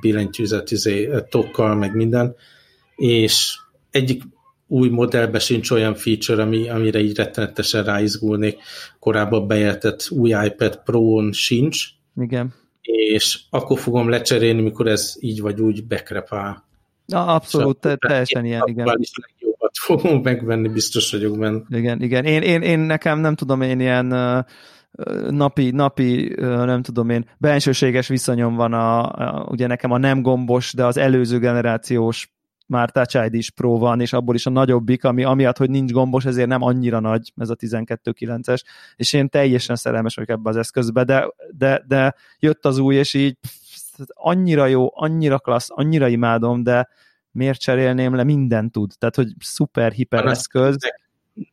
billentyűzet, 0.00 0.70
izé, 0.70 1.10
tokkal, 1.28 1.74
meg 1.74 1.94
minden, 1.94 2.34
és 2.96 3.58
egyik 3.90 4.22
új 4.66 4.88
modellben 4.88 5.40
sincs 5.40 5.70
olyan 5.70 5.94
feature, 5.94 6.42
ami, 6.42 6.68
amire 6.68 7.00
így 7.00 7.16
rettenetesen 7.16 7.84
ráizgulnék. 7.84 8.58
Korábban 8.98 9.46
bejelentett 9.46 10.10
új 10.10 10.30
iPad 10.44 10.80
Pro-n 10.84 11.32
sincs. 11.32 11.86
Igen. 12.16 12.54
És 12.82 13.40
akkor 13.50 13.78
fogom 13.78 14.08
lecserélni, 14.08 14.62
mikor 14.62 14.86
ez 14.86 15.14
így 15.20 15.40
vagy 15.40 15.60
úgy 15.60 15.86
bekrepál. 15.86 16.64
Na, 17.06 17.26
abszolút, 17.26 17.78
te, 17.78 17.96
teljesen 17.96 18.44
ilyen, 18.44 18.62
igen. 18.66 18.96
Is 18.98 19.10
legjobbat 19.14 19.76
fogom 19.78 20.22
megvenni, 20.22 20.68
biztos 20.68 21.10
vagyok 21.10 21.38
benne. 21.38 21.62
Igen, 21.68 22.02
igen. 22.02 22.24
Én, 22.24 22.42
én, 22.42 22.62
én 22.62 22.78
nekem 22.78 23.18
nem 23.18 23.34
tudom, 23.34 23.62
én 23.62 23.80
ilyen 23.80 24.12
uh, 24.12 24.44
napi, 25.30 25.70
napi, 25.70 26.34
nem 26.40 26.82
tudom 26.82 27.10
én, 27.10 27.28
bensőséges 27.38 28.08
viszonyom 28.08 28.54
van 28.54 28.72
a, 28.72 29.02
a, 29.02 29.46
ugye 29.50 29.66
nekem 29.66 29.90
a 29.90 29.98
nem 29.98 30.22
gombos, 30.22 30.72
de 30.72 30.84
az 30.84 30.96
előző 30.96 31.38
generációs 31.38 32.32
már 32.66 32.90
Touch 32.90 33.24
ID 33.24 33.34
is 33.34 33.50
Pro 33.50 33.78
van, 33.78 34.00
és 34.00 34.12
abból 34.12 34.34
is 34.34 34.46
a 34.46 34.50
nagyobbik, 34.50 35.04
ami 35.04 35.24
amiatt, 35.24 35.56
hogy 35.56 35.70
nincs 35.70 35.92
gombos, 35.92 36.24
ezért 36.24 36.48
nem 36.48 36.62
annyira 36.62 37.00
nagy 37.00 37.32
ez 37.36 37.50
a 37.50 37.56
12.9-es, 37.56 38.62
és 38.96 39.12
én 39.12 39.28
teljesen 39.28 39.76
szerelmes 39.76 40.14
vagyok 40.14 40.30
ebbe 40.30 40.50
az 40.50 40.56
eszközbe, 40.56 41.04
de, 41.04 41.26
de, 41.50 41.84
de 41.86 42.14
jött 42.38 42.64
az 42.64 42.78
új, 42.78 42.94
és 42.94 43.14
így 43.14 43.36
pff, 43.40 44.06
annyira 44.08 44.66
jó, 44.66 44.88
annyira 44.92 45.38
klassz, 45.38 45.68
annyira 45.70 46.08
imádom, 46.08 46.62
de 46.62 46.88
miért 47.30 47.60
cserélném 47.60 48.14
le, 48.14 48.24
minden 48.24 48.70
tud, 48.70 48.92
tehát 48.98 49.14
hogy 49.14 49.32
szuper, 49.38 49.92
hiper 49.92 50.26
eszköz. 50.26 50.76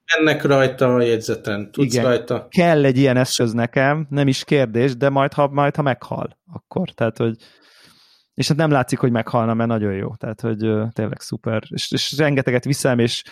Ennek 0.06 0.44
rajta 0.44 0.96
a 0.96 1.02
jegyzeten, 1.02 1.72
tudsz 1.72 1.94
Igen, 1.94 2.04
rajta. 2.06 2.48
kell 2.50 2.86
egy 2.86 2.98
ilyen 2.98 3.18
eszköz 3.18 3.54
nekem, 3.54 4.08
nem 4.10 4.28
is 4.28 4.44
kérdés, 4.44 4.98
de 4.98 5.10
majd 5.10 5.34
ha, 5.34 5.48
majd, 5.48 5.76
ha 5.76 5.82
meghal, 5.82 6.38
akkor, 6.54 6.90
tehát 6.90 7.18
hogy 7.18 7.36
és 8.34 8.48
hát 8.48 8.58
nem 8.58 8.72
látszik, 8.72 9.00
hogy 9.00 9.12
meghalna, 9.12 9.54
mert 9.54 9.70
nagyon 9.70 9.94
jó, 9.94 10.16
tehát 10.16 10.42
hogy 10.42 10.58
tényleg 10.94 11.20
szuper, 11.20 11.64
és, 11.70 11.92
és 11.92 12.18
rengeteget 12.18 12.64
viszem, 12.64 13.00
és 13.00 13.24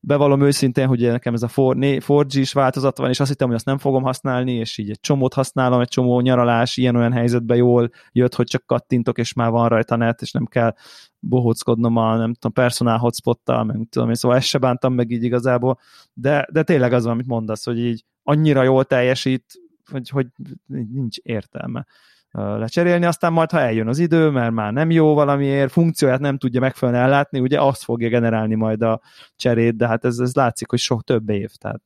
bevallom 0.00 0.40
őszintén, 0.40 0.86
hogy 0.86 1.00
nekem 1.00 1.34
ez 1.34 1.42
a 1.42 1.48
4G 1.48 2.32
is 2.32 2.52
változat 2.52 2.98
van, 2.98 3.08
és 3.08 3.20
azt 3.20 3.28
hittem, 3.28 3.46
hogy 3.46 3.56
azt 3.56 3.64
nem 3.64 3.78
fogom 3.78 4.02
használni, 4.02 4.52
és 4.52 4.78
így 4.78 4.90
egy 4.90 5.00
csomót 5.00 5.34
használom, 5.34 5.80
egy 5.80 5.88
csomó 5.88 6.20
nyaralás 6.20 6.76
ilyen-olyan 6.76 7.12
helyzetben 7.12 7.56
jól 7.56 7.90
jött, 8.12 8.34
hogy 8.34 8.46
csak 8.46 8.66
kattintok, 8.66 9.18
és 9.18 9.32
már 9.32 9.50
van 9.50 9.68
rajta 9.68 9.96
net, 9.96 10.22
és 10.22 10.32
nem 10.32 10.46
kell 10.46 10.74
bohóckodnom 11.18 11.96
a, 11.96 12.16
nem 12.16 12.34
tudom, 12.34 12.52
personál 12.52 12.98
hotspottal, 12.98 13.64
meg 13.64 13.76
tudom 13.90 14.08
én, 14.08 14.14
szóval 14.14 14.36
ezt 14.36 14.46
se 14.46 14.58
bántam 14.58 14.94
meg 14.94 15.10
így 15.10 15.22
igazából, 15.22 15.78
de, 16.12 16.46
de 16.52 16.62
tényleg 16.62 16.92
az 16.92 17.02
van, 17.04 17.12
amit 17.12 17.26
mondasz, 17.26 17.64
hogy 17.64 17.78
így 17.78 18.04
annyira 18.22 18.62
jól 18.62 18.84
teljesít, 18.84 19.44
hogy, 19.90 20.08
hogy 20.08 20.26
nincs 20.66 21.16
értelme 21.16 21.86
lecserélni, 22.32 23.04
aztán 23.04 23.32
majd, 23.32 23.50
ha 23.50 23.60
eljön 23.60 23.88
az 23.88 23.98
idő, 23.98 24.30
mert 24.30 24.52
már 24.52 24.72
nem 24.72 24.90
jó 24.90 25.14
valamiért, 25.14 25.72
funkcióját 25.72 26.20
nem 26.20 26.38
tudja 26.38 26.60
megfelelően 26.60 27.04
ellátni, 27.04 27.40
ugye 27.40 27.60
azt 27.60 27.82
fogja 27.82 28.08
generálni 28.08 28.54
majd 28.54 28.82
a 28.82 29.00
cserét, 29.36 29.76
de 29.76 29.86
hát 29.86 30.04
ez, 30.04 30.18
ez 30.18 30.34
látszik, 30.34 30.70
hogy 30.70 30.78
sok 30.78 31.04
több 31.04 31.28
év, 31.28 31.50
tehát 31.50 31.82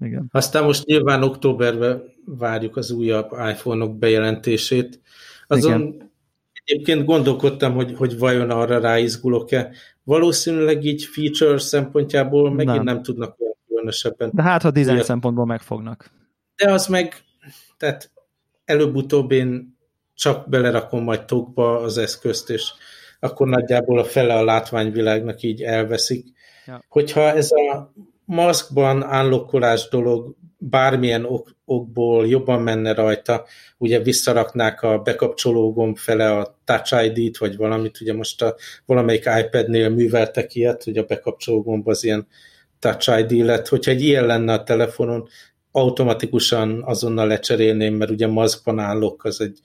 igen. 0.00 0.28
Aztán 0.32 0.64
most 0.64 0.84
nyilván 0.84 1.22
októberben 1.22 2.02
várjuk 2.24 2.76
az 2.76 2.90
újabb 2.90 3.30
iPhone-ok 3.32 3.98
bejelentését. 3.98 5.00
Azon 5.46 5.80
igen. 5.80 6.10
egyébként 6.64 7.04
gondolkodtam, 7.04 7.74
hogy, 7.74 7.94
hogy 7.96 8.18
vajon 8.18 8.50
arra 8.50 8.78
ráizgulok-e. 8.78 9.70
Valószínűleg 10.02 10.84
így 10.84 11.04
feature 11.04 11.58
szempontjából 11.58 12.50
megint 12.50 12.76
nem, 12.76 12.84
nem 12.84 13.02
tudnak 13.02 13.40
olyan 13.40 13.54
különösebben. 13.66 14.30
De 14.32 14.42
hát, 14.42 14.62
ha 14.62 14.70
design 14.70 15.00
szempontból 15.00 15.46
megfognak. 15.46 16.10
De 16.56 16.72
az 16.72 16.86
meg, 16.86 17.14
tehát 17.76 18.10
előbb-utóbb 18.64 19.32
én 19.32 19.78
csak 20.14 20.48
belerakom 20.48 21.02
majd 21.02 21.24
tokba 21.24 21.80
az 21.80 21.98
eszközt, 21.98 22.50
és 22.50 22.72
akkor 23.20 23.48
nagyjából 23.48 23.98
a 23.98 24.04
fele 24.04 24.34
a 24.34 24.44
látványvilágnak 24.44 25.42
így 25.42 25.62
elveszik. 25.62 26.26
Ja. 26.66 26.84
Hogyha 26.88 27.20
ez 27.20 27.50
a 27.50 27.92
maszkban 28.24 29.02
állokkolás 29.02 29.88
dolog 29.88 30.36
bármilyen 30.58 31.24
ok, 31.24 31.56
okból 31.64 32.26
jobban 32.26 32.62
menne 32.62 32.94
rajta, 32.94 33.44
ugye 33.78 33.98
visszaraknák 33.98 34.82
a 34.82 34.98
bekapcsoló 34.98 35.72
gomb 35.72 35.96
fele 35.96 36.38
a 36.38 36.58
Touch 36.64 37.04
ID-t, 37.04 37.38
vagy 37.38 37.56
valamit, 37.56 38.00
ugye 38.00 38.14
most 38.14 38.42
a 38.42 38.56
valamelyik 38.86 39.28
iPad-nél 39.44 39.88
műveltek 39.88 40.54
ilyet, 40.54 40.84
hogy 40.84 40.98
a 40.98 41.04
bekapcsoló 41.04 41.62
gomb 41.62 41.88
az 41.88 42.04
ilyen 42.04 42.26
Touch 42.78 43.18
ID 43.18 43.44
lett, 43.44 43.68
hogyha 43.68 43.90
egy 43.90 44.02
ilyen 44.02 44.26
lenne 44.26 44.52
a 44.52 44.62
telefonon, 44.62 45.28
automatikusan 45.76 46.82
azonnal 46.84 47.26
lecserélném, 47.26 47.94
mert 47.94 48.10
ugye 48.10 48.26
maszkban 48.26 48.78
állok, 48.78 49.24
az 49.24 49.40
egy 49.40 49.58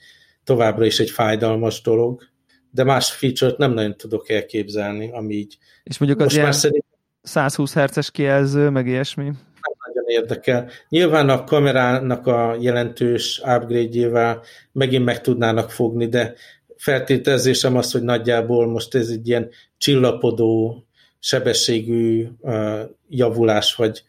továbbra 0.44 0.86
is 0.86 1.00
egy 1.00 1.10
fájdalmas 1.10 1.82
dolog, 1.82 2.24
de 2.72 2.84
más 2.84 3.12
feature-t 3.12 3.58
nem 3.58 3.72
nagyon 3.72 3.98
tudok 3.98 4.30
elképzelni, 4.30 5.12
ami 5.12 5.34
így... 5.34 5.58
És 5.84 5.98
mondjuk 5.98 6.22
az 6.22 6.36
ilyen 6.36 6.52
szerint... 6.52 6.86
120 7.22 7.74
Hz-es 7.74 8.12
kijelző, 8.12 8.70
meg 8.70 8.88
ilyesmi? 8.88 9.24
Nem 9.24 9.76
nagyon 9.86 10.04
érdekel. 10.08 10.70
Nyilván 10.90 11.30
a 11.30 11.44
kamerának 11.44 12.28
a 12.28 12.58
jelentős 12.60 13.40
upgrade-jével 13.40 14.42
megint 14.72 15.06
meg 15.06 15.22
tudnának 15.22 15.72
fogni, 15.72 16.08
de 16.08 16.34
feltételezésem 16.78 17.76
az, 17.76 17.92
hogy 17.92 18.04
nagyjából 18.04 18.68
most 18.68 18.96
ez 18.96 19.10
egy 19.10 19.28
ilyen 19.28 19.50
csillapodó 19.78 20.84
sebességű 21.20 22.28
uh, 22.40 22.80
javulás, 23.10 23.76
vagy 23.76 24.04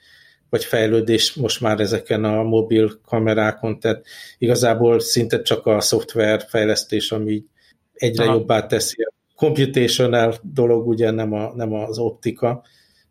vagy 0.51 0.65
fejlődés 0.65 1.35
most 1.35 1.61
már 1.61 1.81
ezeken 1.81 2.25
a 2.25 2.43
mobil 2.43 3.01
kamerákon, 3.07 3.81
tehát 3.81 4.07
igazából 4.39 5.01
szinte 5.01 5.43
csak 5.43 5.67
a 5.67 5.81
szoftver 5.81 6.47
fejlesztés, 6.49 7.13
ami 7.13 7.45
egyre 7.93 8.25
Aha. 8.25 8.33
jobbá 8.33 8.67
teszi. 8.67 9.03
A 9.03 9.13
computational 9.35 10.35
dolog 10.43 10.87
ugye 10.87 11.11
nem, 11.11 11.33
a, 11.33 11.53
nem 11.55 11.73
az 11.73 11.99
optika, 11.99 12.63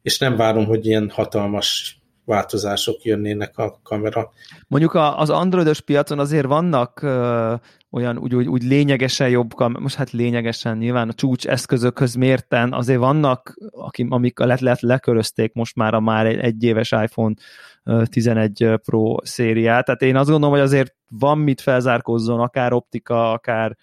és 0.01 0.17
nem 0.17 0.35
várom, 0.35 0.65
hogy 0.65 0.85
ilyen 0.85 1.09
hatalmas 1.09 1.99
változások 2.25 3.03
jönnének 3.03 3.57
a 3.57 3.79
kamera. 3.83 4.31
Mondjuk 4.67 4.93
az 4.93 5.29
androidos 5.29 5.81
piacon 5.81 6.19
azért 6.19 6.45
vannak 6.45 6.99
olyan 7.91 8.17
úgy, 8.17 8.35
úgy, 8.35 8.47
úgy 8.47 8.63
lényegesen 8.63 9.29
jobb, 9.29 9.79
most 9.79 9.95
hát 9.95 10.11
lényegesen 10.11 10.77
nyilván 10.77 11.09
a 11.09 11.13
csúcs 11.13 11.47
eszközökhöz 11.47 12.15
mérten 12.15 12.73
azért 12.73 12.99
vannak, 12.99 13.57
akik, 13.71 14.11
amik 14.11 14.39
le, 14.39 14.57
le, 14.59 14.77
lekörözték 14.79 15.53
most 15.53 15.75
már 15.75 15.93
a 15.93 15.99
már 15.99 16.25
egy, 16.25 16.37
egy 16.37 16.63
éves 16.63 16.91
iPhone 16.91 17.33
11 18.03 18.69
Pro 18.83 19.15
szériát, 19.21 19.85
tehát 19.85 20.01
én 20.01 20.15
azt 20.15 20.29
gondolom, 20.29 20.55
hogy 20.55 20.63
azért 20.63 20.95
van 21.09 21.37
mit 21.37 21.61
felzárkózzon, 21.61 22.39
akár 22.39 22.73
optika, 22.73 23.31
akár 23.31 23.77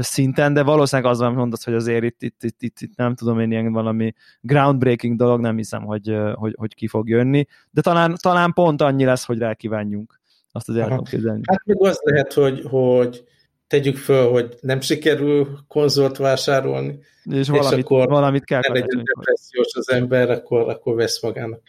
szinten, 0.00 0.52
de 0.52 0.62
valószínűleg 0.62 1.10
az, 1.10 1.20
amit 1.20 1.36
mondasz, 1.36 1.64
hogy 1.64 1.74
azért 1.74 2.04
itt, 2.04 2.22
itt, 2.22 2.42
itt, 2.42 2.62
itt, 2.62 2.80
itt 2.80 2.96
nem 2.96 3.14
tudom 3.14 3.40
én 3.40 3.50
ilyen 3.50 3.72
valami 3.72 4.14
groundbreaking 4.40 5.16
dolog, 5.16 5.40
nem 5.40 5.56
hiszem, 5.56 5.84
hogy, 5.84 6.16
hogy, 6.34 6.54
hogy 6.58 6.74
ki 6.74 6.86
fog 6.88 7.08
jönni, 7.08 7.46
de 7.70 7.80
talán, 7.80 8.16
talán 8.22 8.52
pont 8.52 8.82
annyi 8.82 9.04
lesz, 9.04 9.24
hogy 9.24 9.38
rá 9.38 9.54
kívánjunk. 9.54 10.20
Azt 10.56 10.68
az 10.68 10.76
el 10.76 10.88
tudom 10.88 11.04
képzelni. 11.04 11.40
Hát 11.46 11.64
még 11.64 11.76
az 11.80 12.00
lehet, 12.02 12.32
hogy, 12.32 12.62
hogy 12.70 13.24
tegyük 13.66 13.96
föl, 13.96 14.30
hogy 14.30 14.54
nem 14.60 14.80
sikerül 14.80 15.58
konzolt 15.68 16.16
vásárolni, 16.16 16.98
és, 17.24 17.38
és 17.38 17.48
valamit, 17.48 17.84
akkor 17.84 18.08
valamit 18.08 18.44
kell 18.44 18.60
ne 18.68 18.72
legyen 18.72 19.04
depressziós 19.04 19.74
az 19.74 19.90
ember, 19.90 20.30
akkor, 20.30 20.68
akkor 20.68 20.94
vesz 20.94 21.22
magának 21.22 21.60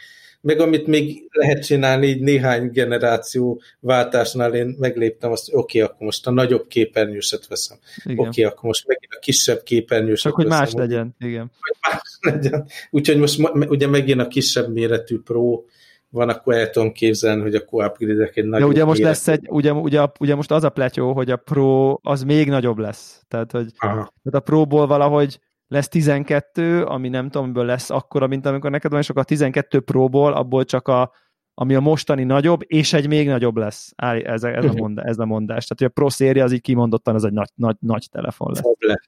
meg 0.41 0.59
amit 0.59 0.88
még 0.88 1.27
lehet 1.31 1.65
csinálni, 1.65 2.07
így 2.07 2.21
néhány 2.21 2.69
generáció 2.71 3.61
váltásnál 3.79 4.53
én 4.53 4.75
megléptem 4.79 5.31
azt, 5.31 5.45
hogy 5.49 5.59
oké, 5.59 5.81
okay, 5.81 5.93
akkor 5.93 6.05
most 6.05 6.27
a 6.27 6.31
nagyobb 6.31 6.67
képernyőset 6.67 7.47
veszem. 7.47 7.77
Oké, 8.05 8.19
okay, 8.19 8.43
akkor 8.43 8.63
most 8.63 8.88
megint 8.88 9.13
a 9.13 9.19
kisebb 9.19 9.63
képernyőset 9.63 10.23
Csak 10.23 10.35
hogy 10.35 10.47
más 10.47 10.71
legyen, 10.71 11.15
igen. 11.19 11.51
Hogy 11.59 11.75
más 11.81 12.17
legyen. 12.33 12.67
Úgyhogy 12.89 13.17
most 13.17 13.39
ugye 13.53 13.88
megint 13.88 14.21
a 14.21 14.27
kisebb 14.27 14.73
méretű 14.73 15.19
Pro 15.19 15.63
van, 16.10 16.30
akkor 16.30 16.53
el 16.53 16.70
tudom 16.70 16.91
képzelni, 16.91 17.41
hogy 17.41 17.55
akkor 17.55 17.86
upgrade 17.86 18.30
egy 18.34 18.45
nagyobb 18.45 18.68
De 18.68 18.74
ugye 18.74 18.86
most 18.86 19.01
lesz 19.01 19.28
egy, 19.28 19.47
ugye, 19.49 19.74
ugye, 19.74 20.05
ugye 20.20 20.36
most 20.36 20.51
az 20.51 20.64
a 20.64 20.70
pletyó, 20.70 21.14
hogy 21.14 21.32
a 21.32 21.36
Pro 21.36 21.97
az 22.01 22.24
még 22.24 22.49
nagyobb 22.49 22.78
lesz. 22.78 23.24
Tehát, 23.28 23.51
hogy 23.51 23.74
tehát 23.78 24.10
a 24.32 24.39
Pro-ból 24.39 24.88
valahogy 24.88 25.39
lesz 25.68 25.88
12, 25.88 26.84
ami 26.84 27.10
nem 27.10 27.26
tudom, 27.26 27.43
amiből 27.43 27.66
lesz 27.66 27.89
akkora, 27.89 28.28
mint 28.28 28.45
amikor 28.45 28.72
neked 28.72 28.91
van, 28.91 28.99
és 28.99 29.10
akkor 29.10 29.22
a 29.22 29.26
12 29.26 29.80
próból, 29.80 30.34
abból 30.34 30.66
csak 30.66 30.88
a, 30.88 31.12
ami 31.53 31.76
a 31.76 31.80
mostani 31.80 32.24
nagyobb, 32.24 32.62
és 32.66 32.93
egy 32.93 33.08
még 33.08 33.28
nagyobb 33.28 33.58
lesz. 33.58 33.93
Áll, 33.95 34.18
ez, 34.18 34.43
ez, 34.43 34.66
a, 34.66 34.74
mondás, 34.74 35.05
ez 35.05 35.18
a 35.20 35.26
mondás. 35.26 35.66
Tehát, 35.66 35.78
hogy 35.78 35.88
a 35.88 35.89
Pro 35.89 36.10
széria 36.10 36.43
az 36.43 36.51
így 36.51 36.62
kimondottan, 36.62 37.16
az 37.16 37.24
egy 37.24 37.34
nagy, 37.34 37.49
nagy, 37.55 37.76
nagy 37.80 38.08
telefon 38.12 38.51
lesz. 38.53 38.62
Tablet. 38.62 39.05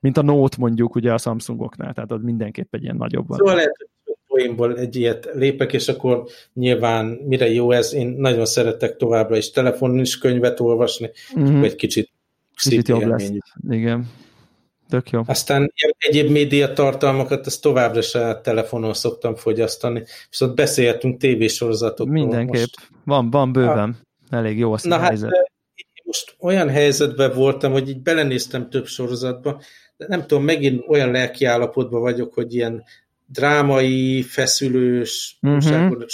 Mint 0.00 0.16
a 0.16 0.22
Note 0.22 0.56
mondjuk 0.58 0.94
ugye 0.94 1.12
a 1.12 1.18
Samsungoknál, 1.18 1.92
tehát 1.92 2.12
az 2.12 2.22
mindenképp 2.22 2.74
egy 2.74 2.82
ilyen 2.82 2.96
nagyobb. 2.96 3.26
Szóval 3.28 3.54
lehet, 3.54 3.76
hogy 3.76 3.88
poénból 4.32 4.78
egy 4.78 4.96
ilyet 4.96 5.28
lépek, 5.34 5.72
és 5.72 5.88
akkor 5.88 6.24
nyilván 6.54 7.06
mire 7.06 7.48
jó 7.48 7.70
ez, 7.70 7.94
én 7.94 8.06
nagyon 8.06 8.46
szeretek 8.46 8.96
továbbra 8.96 9.36
is 9.36 9.50
telefonon 9.50 9.98
is 9.98 10.18
könyvet 10.18 10.60
olvasni, 10.60 11.10
mm-hmm. 11.38 11.62
egy 11.62 11.74
kicsit 11.74 12.10
Kicsit 12.54 12.88
jobb 12.88 13.02
lesz. 13.02 13.30
Igen. 13.68 14.10
Tök 14.88 15.10
jó. 15.10 15.22
Aztán 15.26 15.72
egyéb 15.98 16.30
média 16.30 16.72
tartalmakat 16.72 17.46
azt 17.46 17.62
továbbra 17.62 18.02
se 18.02 18.40
telefonon 18.42 18.94
szoktam 18.94 19.34
fogyasztani, 19.34 20.02
viszont 20.30 20.54
beszélhetünk 20.54 21.20
tévésorozatokról. 21.20 22.14
Mindenképp. 22.14 22.50
Most. 22.50 22.88
Van, 23.04 23.30
van 23.30 23.52
bőven. 23.52 23.98
Ha. 24.28 24.36
Elég 24.36 24.58
jó 24.58 24.72
az 24.72 24.82
Na 24.82 24.98
hát, 24.98 25.08
helyzet. 25.08 25.50
most 26.04 26.36
olyan 26.38 26.68
helyzetben 26.68 27.32
voltam, 27.34 27.72
hogy 27.72 27.88
így 27.88 28.02
belenéztem 28.02 28.70
több 28.70 28.86
sorozatba, 28.86 29.60
de 29.96 30.06
nem 30.08 30.26
tudom, 30.26 30.44
megint 30.44 30.84
olyan 30.88 31.10
lelki 31.10 31.44
állapotban 31.44 32.00
vagyok, 32.00 32.34
hogy 32.34 32.54
ilyen 32.54 32.84
drámai, 33.32 34.22
feszülős, 34.22 35.38
uh-huh. 35.42 36.04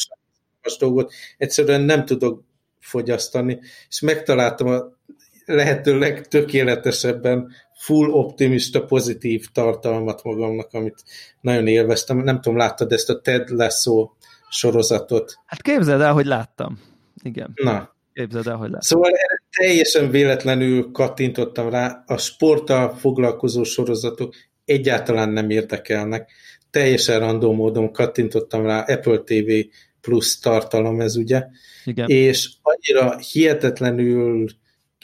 dolgot 0.78 1.12
egyszerűen 1.36 1.80
nem 1.80 2.04
tudok 2.04 2.44
fogyasztani, 2.80 3.58
és 3.88 4.00
megtaláltam 4.00 4.68
a 4.68 4.96
lehető 5.44 5.98
legtökéletesebben 5.98 7.52
full 7.78 8.10
optimista, 8.10 8.84
pozitív 8.84 9.46
tartalmat 9.52 10.22
magamnak, 10.22 10.72
amit 10.72 11.02
nagyon 11.40 11.66
élveztem. 11.66 12.18
Nem 12.18 12.40
tudom, 12.40 12.58
láttad 12.58 12.92
ezt 12.92 13.10
a 13.10 13.20
Ted 13.20 13.48
Lasso 13.48 14.10
sorozatot? 14.50 15.38
Hát 15.46 15.62
képzeld 15.62 16.00
el, 16.00 16.12
hogy 16.12 16.26
láttam. 16.26 16.80
Igen. 17.22 17.52
Na. 17.54 17.96
Képzeld 18.12 18.46
el, 18.46 18.56
hogy 18.56 18.70
láttam. 18.70 18.80
Szóval 18.80 19.10
teljesen 19.56 20.10
véletlenül 20.10 20.90
kattintottam 20.92 21.70
rá, 21.70 22.02
a 22.06 22.16
sporttal 22.16 22.94
foglalkozó 22.94 23.62
sorozatok 23.62 24.34
egyáltalán 24.68 25.28
nem 25.28 25.50
érdekelnek. 25.50 26.30
Teljesen 26.70 27.18
random 27.18 27.56
módon 27.56 27.92
kattintottam 27.92 28.66
rá 28.66 28.80
Apple 28.80 29.18
TV 29.18 29.52
plusz 30.00 30.40
tartalom 30.40 31.00
ez 31.00 31.16
ugye, 31.16 31.44
Igen. 31.84 32.08
és 32.08 32.50
annyira 32.62 33.18
hihetetlenül 33.32 34.46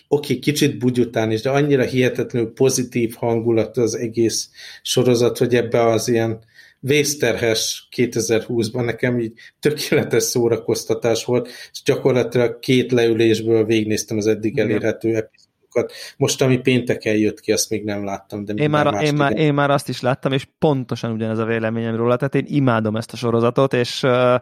oké, 0.09 0.33
okay, 0.33 0.39
kicsit 0.39 0.79
bugyután 0.79 1.31
is, 1.31 1.41
de 1.41 1.51
annyira 1.51 1.83
hihetetlenül 1.83 2.53
pozitív 2.53 3.15
hangulat 3.15 3.77
az 3.77 3.95
egész 3.95 4.51
sorozat, 4.83 5.39
hogy 5.39 5.55
ebbe 5.55 5.87
az 5.87 6.09
ilyen 6.09 6.45
vészterhes 6.81 7.89
2020-ban 7.97 8.85
nekem 8.85 9.19
így 9.21 9.33
tökéletes 9.61 10.23
szórakoztatás 10.23 11.25
volt, 11.25 11.49
és 11.73 11.83
gyakorlatilag 11.85 12.59
két 12.59 12.93
leülésből 12.93 13.65
végignéztem 13.65 14.17
az 14.17 14.27
eddig 14.27 14.59
elérhető 14.59 15.29
epizódokat. 15.75 15.93
Most, 16.17 16.43
ami 16.43 16.59
pénteken 16.59 17.17
jött 17.17 17.41
ki, 17.41 17.53
azt 17.53 17.71
még 17.71 17.85
nem 17.85 18.05
láttam. 18.05 18.45
De 18.45 18.53
én, 18.53 18.71
már, 18.71 19.03
én, 19.03 19.15
már, 19.15 19.39
én 19.39 19.55
már 19.55 19.71
azt 19.71 19.89
is 19.89 20.01
láttam, 20.01 20.33
és 20.33 20.49
pontosan 20.59 21.13
ugyanez 21.13 21.39
a 21.39 21.45
véleményem 21.45 21.97
róla, 21.97 22.17
tehát 22.17 22.35
én 22.35 22.45
imádom 22.47 22.97
ezt 22.97 23.13
a 23.13 23.17
sorozatot, 23.17 23.73
és 23.73 24.03
uh, 24.03 24.35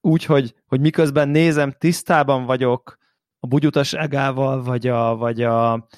úgy, 0.00 0.24
hogy, 0.24 0.54
hogy 0.66 0.80
miközben 0.80 1.28
nézem, 1.28 1.74
tisztában 1.78 2.44
vagyok 2.44 2.98
a 3.38 3.46
bugyutaságával, 3.46 4.62
vagy, 4.62 4.86
a, 4.86 5.16
vagy, 5.16 5.42
a, 5.42 5.88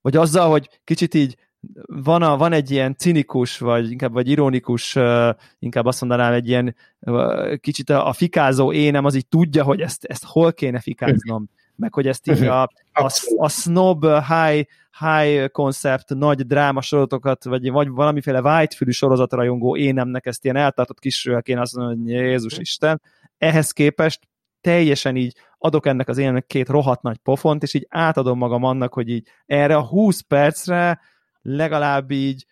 vagy 0.00 0.16
azzal, 0.16 0.50
hogy 0.50 0.68
kicsit 0.84 1.14
így 1.14 1.36
van, 1.86 2.22
a, 2.22 2.36
van 2.36 2.52
egy 2.52 2.70
ilyen 2.70 2.96
cinikus, 2.96 3.58
vagy 3.58 3.90
inkább 3.90 4.12
vagy 4.12 4.28
ironikus, 4.28 4.96
inkább 5.58 5.86
azt 5.86 6.00
mondanám, 6.00 6.32
egy 6.32 6.48
ilyen 6.48 6.76
kicsit 7.60 7.90
a, 7.90 8.08
a 8.08 8.12
fikázó 8.12 8.72
énem, 8.72 9.04
az 9.04 9.14
így 9.14 9.28
tudja, 9.28 9.64
hogy 9.64 9.80
ezt, 9.80 10.04
ezt 10.04 10.24
hol 10.24 10.52
kéne 10.52 10.80
fikáznom, 10.80 11.48
meg 11.76 11.94
hogy 11.94 12.06
ezt 12.06 12.28
így 12.28 12.42
a, 12.42 12.62
a, 12.92 13.10
a 13.36 13.48
snob 13.48 14.04
high, 14.04 14.66
high 14.98 15.48
concept, 15.50 16.08
nagy 16.08 16.46
dráma 16.46 16.80
sorozatokat, 16.80 17.44
vagy, 17.44 17.70
vagy 17.70 17.88
valamiféle 17.88 18.40
whitefülű 18.40 18.90
sorozatrajongó 18.90 19.76
énemnek 19.76 20.26
ezt 20.26 20.44
ilyen 20.44 20.56
eltartott 20.56 20.98
kisről 20.98 21.42
kéne 21.42 21.60
azt 21.60 21.76
mondani, 21.76 22.00
hogy 22.00 22.10
Jézus 22.10 22.58
Isten. 22.58 23.02
Ehhez 23.38 23.70
képest 23.70 24.20
teljesen 24.60 25.16
így 25.16 25.36
adok 25.58 25.86
ennek 25.86 26.08
az 26.08 26.18
énnek 26.18 26.46
két 26.46 26.68
rohadt 26.68 27.02
nagy 27.02 27.16
pofont, 27.16 27.62
és 27.62 27.74
így 27.74 27.86
átadom 27.88 28.38
magam 28.38 28.64
annak, 28.64 28.94
hogy 28.94 29.08
így 29.08 29.28
erre 29.46 29.76
a 29.76 29.86
20 29.86 30.20
percre 30.20 31.00
legalább 31.42 32.10
így 32.10 32.46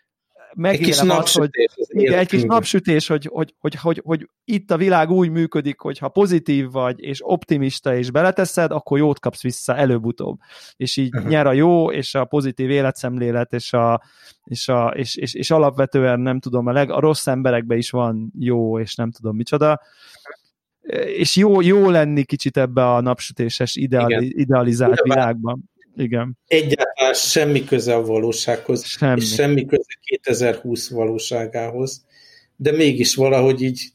megélem 0.54 1.10
azt, 1.10 1.36
hogy 1.36 1.50
igen, 1.88 2.18
egy 2.18 2.28
kis 2.28 2.42
napsütés, 2.42 3.06
hogy, 3.06 3.28
hogy, 3.32 3.54
hogy, 3.58 3.74
hogy, 3.74 4.00
hogy 4.04 4.28
itt 4.44 4.70
a 4.70 4.76
világ 4.76 5.10
úgy 5.10 5.30
működik, 5.30 5.80
hogy 5.80 5.98
ha 5.98 6.08
pozitív 6.08 6.70
vagy, 6.70 7.00
és 7.00 7.20
optimista, 7.22 7.96
és 7.96 8.10
beleteszed, 8.10 8.70
akkor 8.70 8.98
jót 8.98 9.20
kapsz 9.20 9.42
vissza 9.42 9.76
előbb-utóbb. 9.76 10.38
És 10.76 10.96
így 10.96 11.14
uh-huh. 11.14 11.30
nyer 11.30 11.46
a 11.46 11.52
jó, 11.52 11.90
és 11.90 12.14
a 12.14 12.24
pozitív 12.24 12.70
életszemlélet, 12.70 13.52
és, 13.52 13.72
a, 13.72 14.02
és, 14.44 14.68
a, 14.68 14.86
és, 14.96 15.16
és, 15.16 15.34
és 15.34 15.50
alapvetően 15.50 16.20
nem 16.20 16.40
tudom, 16.40 16.66
a, 16.66 16.72
leg, 16.72 16.90
a 16.90 17.00
rossz 17.00 17.26
emberekben 17.26 17.78
is 17.78 17.90
van 17.90 18.32
jó, 18.38 18.78
és 18.78 18.94
nem 18.94 19.10
tudom 19.10 19.36
micsoda 19.36 19.80
és 21.16 21.36
jó, 21.36 21.60
jó 21.60 21.90
lenni 21.90 22.24
kicsit 22.24 22.56
ebbe 22.56 22.90
a 22.94 23.00
napsütéses 23.00 23.76
ideali, 23.76 24.40
idealizált 24.40 25.00
Igen. 25.04 25.16
világban. 25.16 25.70
Igen. 25.96 26.38
Egyáltalán 26.46 27.14
semmi 27.14 27.64
köze 27.64 27.94
a 27.94 28.04
valósághoz, 28.04 28.84
semmi. 28.84 29.20
és 29.20 29.34
semmi 29.34 29.64
köze 29.64 29.98
2020 30.00 30.90
valóságához, 30.90 32.04
de 32.56 32.72
mégis 32.72 33.14
valahogy 33.14 33.62
így 33.62 33.90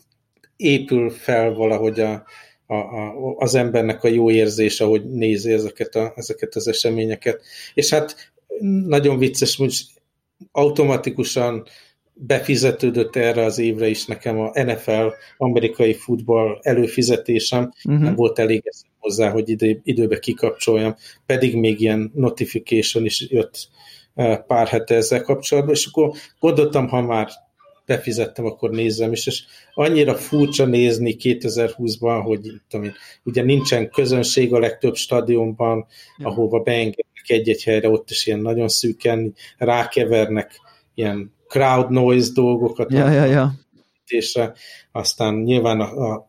épül 0.55 1.09
fel 1.09 1.53
valahogy 1.53 1.99
a, 1.99 2.23
a, 2.65 2.75
a, 2.75 3.35
az 3.37 3.55
embernek 3.55 4.03
a 4.03 4.07
jó 4.07 4.31
érzés, 4.31 4.81
ahogy 4.81 5.09
nézi 5.09 5.51
ezeket, 5.51 5.95
a, 5.95 6.13
ezeket 6.15 6.55
az 6.55 6.67
eseményeket. 6.67 7.41
És 7.73 7.89
hát 7.89 8.31
nagyon 8.85 9.17
vicces, 9.17 9.55
hogy 9.55 9.73
automatikusan 10.51 11.67
befizetődött 12.13 13.15
erre 13.15 13.43
az 13.43 13.57
évre 13.57 13.87
is 13.87 14.05
nekem 14.05 14.39
a 14.39 14.51
NFL 14.53 15.07
amerikai 15.37 15.93
futball 15.93 16.59
előfizetésem, 16.61 17.71
uh-huh. 17.83 18.03
nem 18.03 18.15
volt 18.15 18.39
elég 18.39 18.63
hozzá, 18.99 19.29
hogy 19.29 19.49
idő, 19.49 19.81
időbe 19.83 20.19
kikapcsoljam, 20.19 20.95
pedig 21.25 21.55
még 21.55 21.81
ilyen 21.81 22.11
notification 22.15 23.05
is 23.05 23.29
jött 23.29 23.69
e, 24.15 24.37
pár 24.37 24.67
hete 24.67 24.95
ezzel 24.95 25.21
kapcsolatban, 25.21 25.73
és 25.73 25.85
akkor 25.85 26.11
gondoltam, 26.39 26.87
ha 26.87 27.01
már 27.01 27.29
befizettem, 27.85 28.45
akkor 28.45 28.69
nézzem 28.69 29.11
is, 29.11 29.27
és 29.27 29.43
annyira 29.73 30.15
furcsa 30.15 30.65
nézni 30.65 31.15
2020-ban, 31.19 32.21
hogy 32.23 32.51
tudom 32.67 32.85
én, 32.85 32.93
ugye 33.23 33.43
nincsen 33.43 33.89
közönség 33.89 34.53
a 34.53 34.59
legtöbb 34.59 34.95
stadionban, 34.95 35.85
ja. 36.17 36.27
ahova 36.27 36.59
beengednek 36.59 37.25
egy-egy 37.27 37.63
helyre, 37.63 37.89
ott 37.89 38.09
is 38.09 38.25
ilyen 38.25 38.39
nagyon 38.39 38.67
szűken 38.67 39.33
rákevernek 39.57 40.51
ilyen 40.93 41.33
crowd 41.47 41.91
noise 41.91 42.31
dolgokat. 42.33 42.91
Ja, 42.91 43.09
ja, 43.09 43.25
ja. 43.25 43.53
És 44.05 44.39
aztán 44.91 45.35
nyilván 45.35 45.79
a, 45.79 46.13
a 46.13 46.26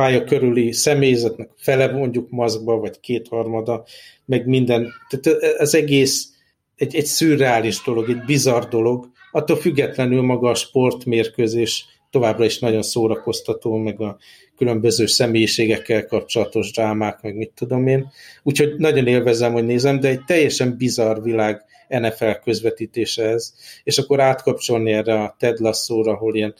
pálya 0.00 0.24
körüli 0.24 0.72
személyzetnek 0.72 1.50
fele 1.56 1.92
mondjuk 1.92 2.30
maszkba, 2.30 2.76
vagy 2.76 3.00
kétharmada, 3.00 3.84
meg 4.24 4.46
minden. 4.46 4.92
Tehát 5.08 5.42
ez 5.42 5.74
egész 5.74 6.28
egy, 6.76 6.96
egy 6.96 7.04
szürreális 7.04 7.82
dolog, 7.82 8.08
egy 8.08 8.24
bizarr 8.24 8.64
dolog. 8.64 9.08
Attól 9.32 9.56
függetlenül 9.56 10.22
maga 10.22 10.50
a 10.50 10.54
sportmérkőzés 10.54 11.84
továbbra 12.10 12.44
is 12.44 12.58
nagyon 12.58 12.82
szórakoztató, 12.82 13.76
meg 13.76 14.00
a 14.00 14.18
különböző 14.56 15.06
személyiségekkel 15.06 16.06
kapcsolatos 16.06 16.72
drámák, 16.72 17.22
meg 17.22 17.36
mit 17.36 17.52
tudom 17.54 17.86
én. 17.86 18.10
Úgyhogy 18.42 18.74
nagyon 18.76 19.06
élvezem, 19.06 19.52
hogy 19.52 19.64
nézem, 19.64 20.00
de 20.00 20.08
egy 20.08 20.24
teljesen 20.24 20.76
bizarr 20.76 21.22
világ 21.22 21.64
NFL 21.88 22.30
közvetítése 22.44 23.24
ez, 23.24 23.54
és 23.84 23.98
akkor 23.98 24.20
átkapcsolni 24.20 24.92
erre 24.92 25.22
a 25.22 25.36
Ted 25.38 25.58
Lasso-ra, 25.58 26.12
ahol 26.12 26.34
ilyen 26.34 26.54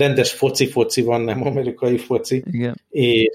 rendes 0.00 0.32
foci-foci 0.32 1.02
van, 1.02 1.20
nem 1.20 1.46
amerikai 1.46 1.96
foci, 1.96 2.42
Igen. 2.46 2.80
És, 2.90 3.30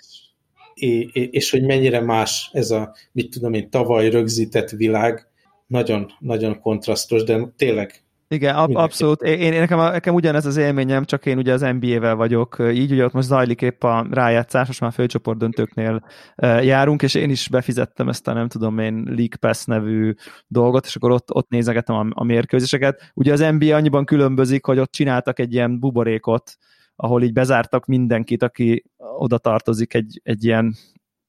és, 0.73 1.27
és 1.31 1.49
hogy 1.49 1.63
mennyire 1.63 1.99
más 1.99 2.49
ez 2.53 2.71
a, 2.71 2.95
mit 3.11 3.29
tudom 3.29 3.53
én, 3.53 3.69
tavaly 3.69 4.09
rögzített 4.09 4.69
világ, 4.69 5.27
nagyon, 5.67 6.11
nagyon 6.19 6.59
kontrasztos, 6.59 7.23
de 7.23 7.53
tényleg 7.57 8.04
igen, 8.27 8.55
ab, 8.55 8.75
abszolút. 8.75 9.21
Én, 9.21 9.39
én, 9.53 9.59
nekem, 9.59 9.79
nekem 9.79 10.13
ugyanez 10.13 10.45
az 10.45 10.57
élményem, 10.57 11.05
csak 11.05 11.25
én 11.25 11.37
ugye 11.37 11.53
az 11.53 11.61
NBA-vel 11.61 12.15
vagyok, 12.15 12.57
így 12.59 12.91
ugye 12.91 13.05
ott 13.05 13.13
most 13.13 13.27
zajlik 13.27 13.61
épp 13.61 13.83
a 13.83 14.07
rájátszás, 14.11 14.67
most 14.67 14.79
már 14.81 14.91
főcsoport 14.91 15.37
döntőknél 15.37 16.05
járunk, 16.41 17.01
és 17.01 17.13
én 17.13 17.29
is 17.29 17.47
befizettem 17.49 18.09
ezt 18.09 18.27
a 18.27 18.33
nem 18.33 18.47
tudom 18.47 18.79
én 18.79 19.03
League 19.05 19.37
Pass 19.39 19.65
nevű 19.65 20.13
dolgot, 20.47 20.85
és 20.85 20.95
akkor 20.95 21.11
ott, 21.11 21.33
ott 21.33 21.49
nézegetem 21.49 21.95
a, 21.95 22.05
a 22.09 22.23
mérkőzéseket. 22.23 23.11
Ugye 23.13 23.33
az 23.33 23.39
NBA 23.39 23.75
annyiban 23.75 24.05
különbözik, 24.05 24.65
hogy 24.65 24.79
ott 24.79 24.91
csináltak 24.91 25.39
egy 25.39 25.53
ilyen 25.53 25.79
buborékot, 25.79 26.57
ahol 26.95 27.23
így 27.23 27.33
bezártak 27.33 27.85
mindenkit, 27.85 28.43
aki 28.43 28.83
oda 28.97 29.37
tartozik 29.37 29.93
egy, 29.93 30.21
egy 30.23 30.43
ilyen 30.43 30.75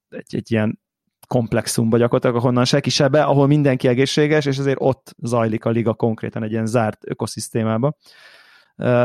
egy, 0.08 0.34
egy 0.36 0.52
ilyen 0.52 0.78
komplexumba 1.26 1.98
gyakorlatilag, 1.98 2.36
ahonnan 2.36 2.64
senki 2.64 2.90
se 2.90 3.08
be, 3.08 3.22
ahol 3.22 3.46
mindenki 3.46 3.88
egészséges, 3.88 4.46
és 4.46 4.58
ezért 4.58 4.78
ott 4.80 5.14
zajlik 5.22 5.64
a 5.64 5.70
liga 5.70 5.94
konkrétan 5.94 6.42
egy 6.42 6.50
ilyen 6.50 6.66
zárt 6.66 6.98
ökoszisztémába. 7.06 7.96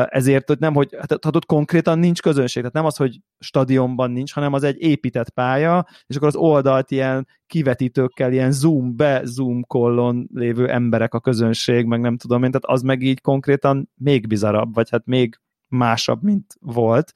Ezért 0.05 0.47
hogy 0.47 0.59
nem, 0.59 0.74
hogy 0.74 0.95
hát, 0.99 1.11
hát 1.11 1.36
ott 1.36 1.45
konkrétan 1.45 1.99
nincs 1.99 2.22
közönség, 2.22 2.61
tehát 2.61 2.76
nem 2.76 2.86
az, 2.86 2.95
hogy 2.95 3.19
stadionban 3.39 4.11
nincs, 4.11 4.34
hanem 4.34 4.53
az 4.53 4.63
egy 4.63 4.82
épített 4.82 5.30
pálya, 5.30 5.86
és 6.07 6.15
akkor 6.15 6.28
az 6.28 6.36
oldalt 6.36 6.91
ilyen 6.91 7.28
kivetítőkkel, 7.47 8.32
ilyen 8.32 8.51
zoom 8.51 8.95
be, 8.95 9.22
zoom 9.24 9.63
kollon 9.63 10.30
lévő 10.34 10.69
emberek 10.69 11.13
a 11.13 11.19
közönség, 11.19 11.86
meg 11.86 11.99
nem 11.99 12.17
tudom 12.17 12.43
én, 12.43 12.51
tehát 12.51 12.78
az 12.78 12.82
meg 12.82 13.01
így 13.01 13.22
konkrétan 13.22 13.89
még 13.95 14.28
bizarabb, 14.28 14.74
vagy 14.74 14.89
hát 14.89 15.05
még 15.05 15.39
másabb, 15.67 16.24
mint 16.24 16.45
volt 16.59 17.13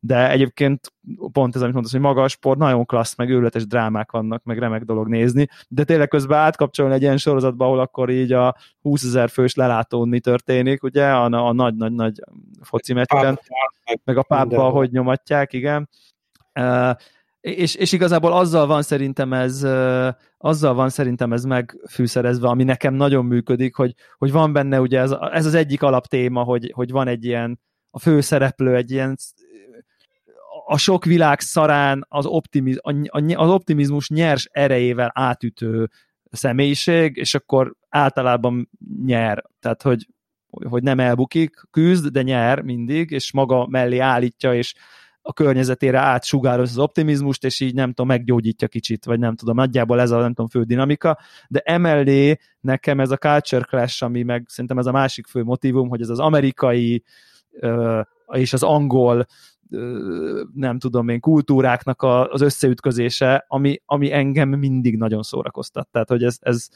de 0.00 0.30
egyébként 0.30 0.92
pont 1.32 1.54
ez, 1.54 1.60
amit 1.60 1.74
mondasz, 1.74 1.92
hogy 1.92 2.00
maga 2.00 2.22
a 2.22 2.28
sport 2.28 2.58
nagyon 2.58 2.84
klassz, 2.84 3.16
meg 3.16 3.30
őrületes 3.30 3.66
drámák 3.66 4.10
vannak, 4.10 4.44
meg 4.44 4.58
remek 4.58 4.82
dolog 4.82 5.08
nézni, 5.08 5.48
de 5.68 5.84
tényleg 5.84 6.08
közben 6.08 6.38
átkapcsolni 6.38 6.94
egy 6.94 7.02
ilyen 7.02 7.16
sorozatba, 7.16 7.64
ahol 7.64 7.80
akkor 7.80 8.10
így 8.10 8.32
a 8.32 8.56
20 8.80 9.04
ezer 9.04 9.28
fős 9.28 9.54
lelátón 9.54 10.08
mi 10.08 10.20
történik, 10.20 10.82
ugye, 10.82 11.10
a, 11.10 11.52
nagy-nagy-nagy 11.52 12.20
foci 12.62 12.92
meccsen, 12.92 13.40
meg 14.04 14.16
a 14.16 14.22
pápba, 14.22 14.68
hogy 14.68 14.90
nyomatják, 14.90 15.52
igen. 15.52 15.88
Uh, 16.60 16.94
és, 17.40 17.74
és 17.74 17.92
igazából 17.92 18.32
azzal 18.32 18.66
van 18.66 18.82
szerintem 18.82 19.32
ez 19.32 19.66
azzal 20.38 20.74
van 20.74 20.88
szerintem 20.88 21.32
ez 21.32 21.44
megfűszerezve, 21.44 22.48
ami 22.48 22.64
nekem 22.64 22.94
nagyon 22.94 23.24
működik, 23.24 23.74
hogy, 23.74 23.94
hogy 24.16 24.32
van 24.32 24.52
benne 24.52 24.80
ugye 24.80 25.00
ez, 25.00 25.10
ez 25.10 25.46
az 25.46 25.54
egyik 25.54 25.82
alaptéma, 25.82 26.42
hogy, 26.42 26.72
hogy 26.74 26.90
van 26.90 27.08
egy 27.08 27.24
ilyen 27.24 27.60
a 27.90 27.98
főszereplő 27.98 28.74
egy 28.74 28.90
ilyen 28.90 29.16
a 30.70 30.76
sok 30.76 31.04
világ 31.04 31.40
szarán 31.40 32.06
az, 32.08 32.26
optimiz, 32.26 32.78
az 33.34 33.50
optimizmus 33.50 34.08
nyers 34.08 34.48
erejével 34.52 35.10
átütő 35.14 35.88
személyiség, 36.30 37.16
és 37.16 37.34
akkor 37.34 37.74
általában 37.88 38.70
nyer. 39.04 39.44
Tehát, 39.60 39.82
hogy, 39.82 40.06
hogy 40.68 40.82
nem 40.82 41.00
elbukik, 41.00 41.54
küzd, 41.70 42.06
de 42.06 42.22
nyer 42.22 42.62
mindig, 42.62 43.10
és 43.10 43.32
maga 43.32 43.66
mellé 43.66 43.98
állítja, 43.98 44.54
és 44.54 44.74
a 45.22 45.32
környezetére 45.32 45.98
átsugároz 45.98 46.70
az 46.70 46.78
optimizmust, 46.78 47.44
és 47.44 47.60
így 47.60 47.74
nem 47.74 47.88
tudom, 47.88 48.06
meggyógyítja 48.06 48.68
kicsit, 48.68 49.04
vagy 49.04 49.18
nem 49.18 49.34
tudom, 49.34 49.56
nagyjából 49.56 50.00
ez 50.00 50.10
a 50.10 50.18
nem 50.20 50.34
tudom, 50.34 50.48
fő 50.48 50.62
dinamika, 50.62 51.18
de 51.48 51.60
emellé 51.64 52.36
nekem 52.60 53.00
ez 53.00 53.10
a 53.10 53.16
culture 53.16 53.64
clash, 53.64 54.02
ami 54.02 54.22
meg 54.22 54.44
szerintem 54.48 54.78
ez 54.78 54.86
a 54.86 54.92
másik 54.92 55.26
fő 55.26 55.42
motivum, 55.42 55.88
hogy 55.88 56.00
ez 56.00 56.08
az 56.08 56.18
amerikai 56.18 57.02
és 58.32 58.52
az 58.52 58.62
angol 58.62 59.26
nem 60.54 60.78
tudom 60.78 61.08
én, 61.08 61.20
kultúráknak 61.20 62.02
a, 62.02 62.28
az 62.32 62.40
összeütközése, 62.40 63.44
ami, 63.48 63.80
ami 63.86 64.12
engem 64.12 64.48
mindig 64.48 64.96
nagyon 64.96 65.22
szórakoztat. 65.22 65.88
Tehát, 65.88 66.08
hogy 66.08 66.24
ez, 66.24 66.36
ez, 66.40 66.68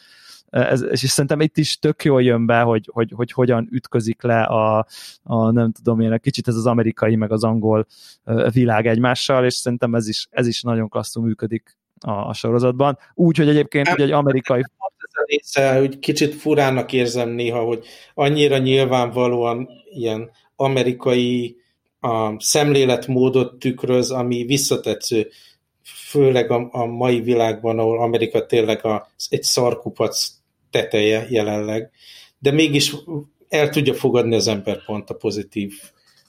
ez, 0.51 0.83
és 0.83 0.99
szerintem 0.99 1.41
itt 1.41 1.59
is 1.59 1.79
tök 1.79 2.05
jól 2.05 2.23
jön 2.23 2.47
be, 2.47 2.61
hogy, 2.61 2.89
hogy, 2.93 3.13
hogy 3.15 3.33
hogyan 3.33 3.69
ütközik 3.71 4.23
le 4.23 4.43
a, 4.43 4.87
a 5.23 5.51
nem 5.51 5.73
tudom 5.73 6.01
én, 6.01 6.19
kicsit 6.21 6.49
ez 6.49 6.55
az 6.57 6.67
amerikai 6.67 7.17
meg 7.17 7.33
az 7.33 7.45
angol 7.45 7.87
világ 8.53 8.87
egymással, 8.87 9.45
és 9.45 9.55
szerintem 9.55 9.95
ez 9.95 10.09
is, 10.09 10.27
ez 10.31 10.47
is 10.47 10.63
nagyon 10.63 10.89
klasszul 10.89 11.23
működik 11.23 11.77
a, 12.01 12.11
a 12.11 12.33
sorozatban. 12.33 12.99
Úgy, 13.15 13.37
hogy 13.37 13.49
egyébként 13.49 13.89
hogy 13.89 14.01
egy 14.01 14.11
amerikai... 14.11 14.63
Része, 15.27 15.79
hogy 15.79 15.99
kicsit 15.99 16.35
furának 16.35 16.93
érzem 16.93 17.29
néha, 17.29 17.61
hogy 17.65 17.87
annyira 18.15 18.59
nyilvánvalóan 18.59 19.69
ilyen 19.93 20.31
amerikai 20.57 21.57
a 22.05 22.41
szemléletmódot 22.41 23.59
tükröz, 23.59 24.11
ami 24.11 24.45
visszatetsző, 24.45 25.29
főleg 25.85 26.51
a, 26.51 26.69
a 26.73 26.85
mai 26.85 27.21
világban, 27.21 27.79
ahol 27.79 28.03
Amerika 28.03 28.47
tényleg 28.47 28.85
a, 28.85 29.09
egy 29.29 29.43
szarkupac 29.43 30.29
teteje 30.71 31.27
jelenleg, 31.31 31.91
de 32.39 32.51
mégis 32.51 32.95
el 33.49 33.69
tudja 33.69 33.95
fogadni 33.95 34.35
az 34.35 34.49
ember 34.49 34.85
pont 34.85 35.11
a 35.11 35.15
pozitív 35.15 35.73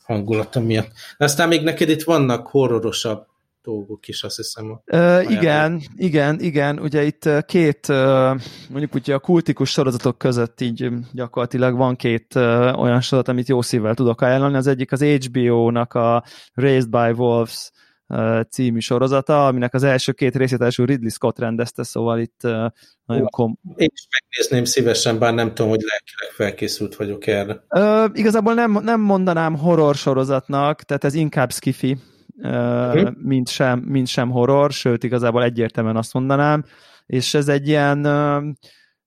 hangulata 0.05 0.59
miatt. 0.59 0.91
Aztán 1.17 1.47
még 1.47 1.61
neked 1.61 1.89
itt 1.89 2.03
vannak 2.03 2.47
horrorosabb 2.47 3.26
dolgok 3.64 4.07
is, 4.07 4.24
azt 4.24 4.36
hiszem. 4.36 4.82
Uh, 4.86 5.32
igen, 5.32 5.82
igen, 5.95 6.39
igen. 6.39 6.80
Ugye 6.80 7.03
itt 7.03 7.30
két, 7.45 7.88
mondjuk 8.70 8.93
ugye 8.93 9.14
a 9.14 9.20
kultikus 9.20 9.70
sorozatok 9.70 10.18
között 10.18 10.61
így 10.61 10.89
gyakorlatilag 11.11 11.76
van 11.76 11.95
két 11.95 12.36
olyan 12.36 13.01
sorozat, 13.01 13.28
amit 13.28 13.47
jó 13.47 13.61
szívvel 13.61 13.93
tudok 13.93 14.22
ajánlani. 14.22 14.55
Az 14.55 14.68
egyik 14.68 14.91
az 14.91 15.03
HBO-nak 15.03 15.93
a 15.93 16.24
Raised 16.53 16.89
by 16.89 17.11
Wolves 17.16 17.72
című 18.49 18.80
sorozata, 18.80 19.47
aminek 19.47 19.74
az 19.74 19.84
első 19.84 20.11
két 20.11 20.36
részét 20.36 20.61
első 20.61 20.86
Ridley 20.86 21.09
Scott 21.09 21.39
rendezte, 21.39 21.84
szóval 21.84 22.20
itt 22.20 22.41
nagyon 23.05 23.30
kom... 23.30 23.59
Én 23.76 23.89
is 23.93 24.07
megnézném 24.09 24.66
szívesen, 24.66 25.20
bár 25.20 25.34
nem 25.34 25.53
tudom, 25.53 25.70
hogy 25.70 25.82
lelkileg 25.82 26.32
felkészült 26.36 26.95
vagyok 26.95 27.28
erre. 27.28 27.64
Uh, 27.70 28.09
igazából 28.14 28.53
nem, 28.53 28.72
nem 28.72 29.01
mondanám 29.01 29.55
horror 29.55 29.95
sorozatnak, 29.95 30.82
tehát 30.82 31.03
ez 31.03 31.14
inkább 31.14 31.51
skifi, 31.51 31.97
uh, 32.38 33.11
mint, 33.17 33.49
sem, 33.49 33.79
mint 33.79 34.07
sem 34.07 34.29
horror, 34.29 34.71
sőt 34.71 35.03
igazából 35.03 35.43
egyértelműen 35.43 35.95
azt 35.97 36.13
mondanám, 36.13 36.63
és 37.05 37.34
ez 37.34 37.47
egy 37.47 37.67
ilyen 37.67 38.05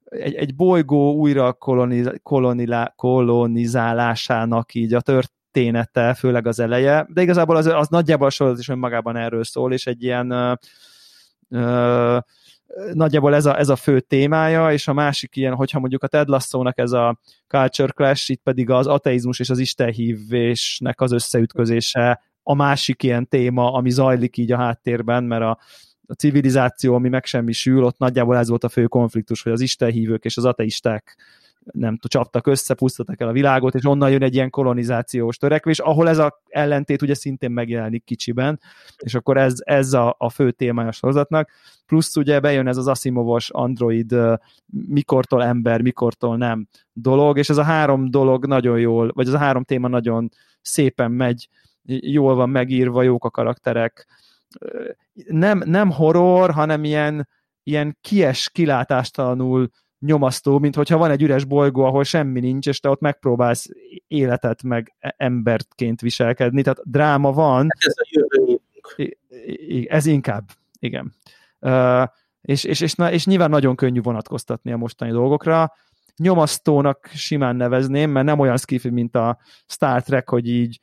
egy, 0.08 0.34
egy 0.34 0.54
bolygó 0.54 1.14
újra 1.14 1.52
koloniz, 1.52 2.10
kolonilá, 2.22 2.92
kolonizálásának 2.96 4.74
így 4.74 4.94
a 4.94 5.00
története, 5.00 6.14
főleg 6.14 6.46
az 6.46 6.60
eleje, 6.60 7.06
de 7.08 7.22
igazából 7.22 7.56
az, 7.56 7.66
az 7.66 7.88
nagyjából 7.88 8.26
a 8.26 8.30
sorozat 8.30 8.60
is 8.60 8.68
önmagában 8.68 9.16
erről 9.16 9.44
szól, 9.44 9.72
és 9.72 9.86
egy 9.86 10.02
ilyen 10.02 10.58
uh, 11.48 12.18
nagyjából 12.92 13.34
ez 13.34 13.46
a, 13.46 13.58
ez 13.58 13.68
a 13.68 13.76
fő 13.76 14.00
témája, 14.00 14.72
és 14.72 14.88
a 14.88 14.92
másik 14.92 15.36
ilyen, 15.36 15.54
hogyha 15.54 15.78
mondjuk 15.78 16.02
a 16.02 16.06
Ted 16.06 16.28
Lasso-nak 16.28 16.78
ez 16.78 16.92
a 16.92 17.18
culture 17.46 17.92
clash, 17.92 18.30
itt 18.30 18.42
pedig 18.42 18.70
az 18.70 18.86
ateizmus 18.86 19.40
és 19.40 19.50
az 19.50 19.58
istenhívésnek 19.58 21.00
az 21.00 21.12
összeütközése 21.12 22.22
a 22.48 22.54
másik 22.54 23.02
ilyen 23.02 23.28
téma, 23.28 23.72
ami 23.72 23.90
zajlik 23.90 24.36
így 24.36 24.52
a 24.52 24.56
háttérben, 24.56 25.24
mert 25.24 25.42
a, 25.42 25.58
a 26.06 26.12
civilizáció, 26.12 26.94
ami 26.94 27.08
megsemmisül, 27.08 27.84
ott 27.84 27.98
nagyjából 27.98 28.36
ez 28.36 28.48
volt 28.48 28.64
a 28.64 28.68
fő 28.68 28.86
konfliktus, 28.86 29.42
hogy 29.42 29.52
az 29.52 29.60
istenhívők 29.60 30.24
és 30.24 30.36
az 30.36 30.44
ateisták 30.44 31.16
nem 31.72 31.96
tudom, 31.96 32.22
csaptak 32.22 32.46
össze, 32.46 32.74
pusztítottak 32.74 33.20
el 33.20 33.28
a 33.28 33.32
világot, 33.32 33.74
és 33.74 33.84
onnan 33.84 34.10
jön 34.10 34.22
egy 34.22 34.34
ilyen 34.34 34.50
kolonizációs 34.50 35.36
törekvés, 35.36 35.78
ahol 35.78 36.08
ez 36.08 36.18
a 36.18 36.42
ellentét 36.48 37.02
ugye 37.02 37.14
szintén 37.14 37.50
megjelenik 37.50 38.04
kicsiben, 38.04 38.60
és 38.96 39.14
akkor 39.14 39.36
ez, 39.36 39.54
ez 39.64 39.92
a, 39.92 40.14
a 40.18 40.30
fő 40.30 40.50
témája 40.50 40.88
a 40.88 40.92
sorozatnak, 40.92 41.50
plusz 41.86 42.16
ugye 42.16 42.40
bejön 42.40 42.68
ez 42.68 42.76
az 42.76 42.86
Asimovos 42.86 43.50
android 43.50 44.14
mikortól 44.88 45.44
ember, 45.44 45.82
mikortól 45.82 46.36
nem 46.36 46.68
dolog, 46.92 47.38
és 47.38 47.48
ez 47.48 47.56
a 47.56 47.62
három 47.62 48.10
dolog 48.10 48.46
nagyon 48.46 48.78
jól, 48.78 49.10
vagy 49.14 49.26
ez 49.26 49.34
a 49.34 49.38
három 49.38 49.64
téma 49.64 49.88
nagyon 49.88 50.28
szépen 50.62 51.10
megy, 51.10 51.48
jól 51.86 52.34
van 52.34 52.50
megírva, 52.50 53.02
jók 53.02 53.24
a 53.24 53.30
karakterek, 53.30 54.06
nem, 55.26 55.62
nem 55.64 55.90
horror, 55.90 56.50
hanem 56.50 56.84
ilyen, 56.84 57.28
ilyen 57.62 57.98
kies, 58.00 58.50
kilátástalanul 58.50 59.70
nyomasztó, 59.98 60.58
mint 60.58 60.74
hogyha 60.74 60.96
van 60.96 61.10
egy 61.10 61.22
üres 61.22 61.44
bolygó, 61.44 61.84
ahol 61.84 62.04
semmi 62.04 62.40
nincs, 62.40 62.66
és 62.66 62.80
te 62.80 62.88
ott 62.88 63.00
megpróbálsz 63.00 63.68
életet 64.06 64.62
meg 64.62 64.94
e- 64.98 65.14
emberként 65.16 66.00
viselkedni, 66.00 66.62
tehát 66.62 66.90
dráma 66.90 67.32
van. 67.32 67.56
Hát 67.56 67.84
ez 67.84 67.94
a 67.96 68.06
jövő 68.10 68.60
Ez 69.88 70.06
inkább, 70.06 70.44
igen. 70.78 71.14
Uh, 71.60 72.02
és, 72.40 72.64
és, 72.64 72.80
és, 72.80 72.94
és 73.10 73.26
nyilván 73.26 73.50
nagyon 73.50 73.76
könnyű 73.76 74.00
vonatkoztatni 74.00 74.72
a 74.72 74.76
mostani 74.76 75.10
dolgokra. 75.10 75.72
Nyomasztónak 76.16 77.10
simán 77.14 77.56
nevezném, 77.56 78.10
mert 78.10 78.26
nem 78.26 78.38
olyan 78.38 78.56
skifi, 78.56 78.88
mint 78.88 79.16
a 79.16 79.38
Star 79.66 80.02
Trek, 80.02 80.28
hogy 80.28 80.48
így 80.48 80.80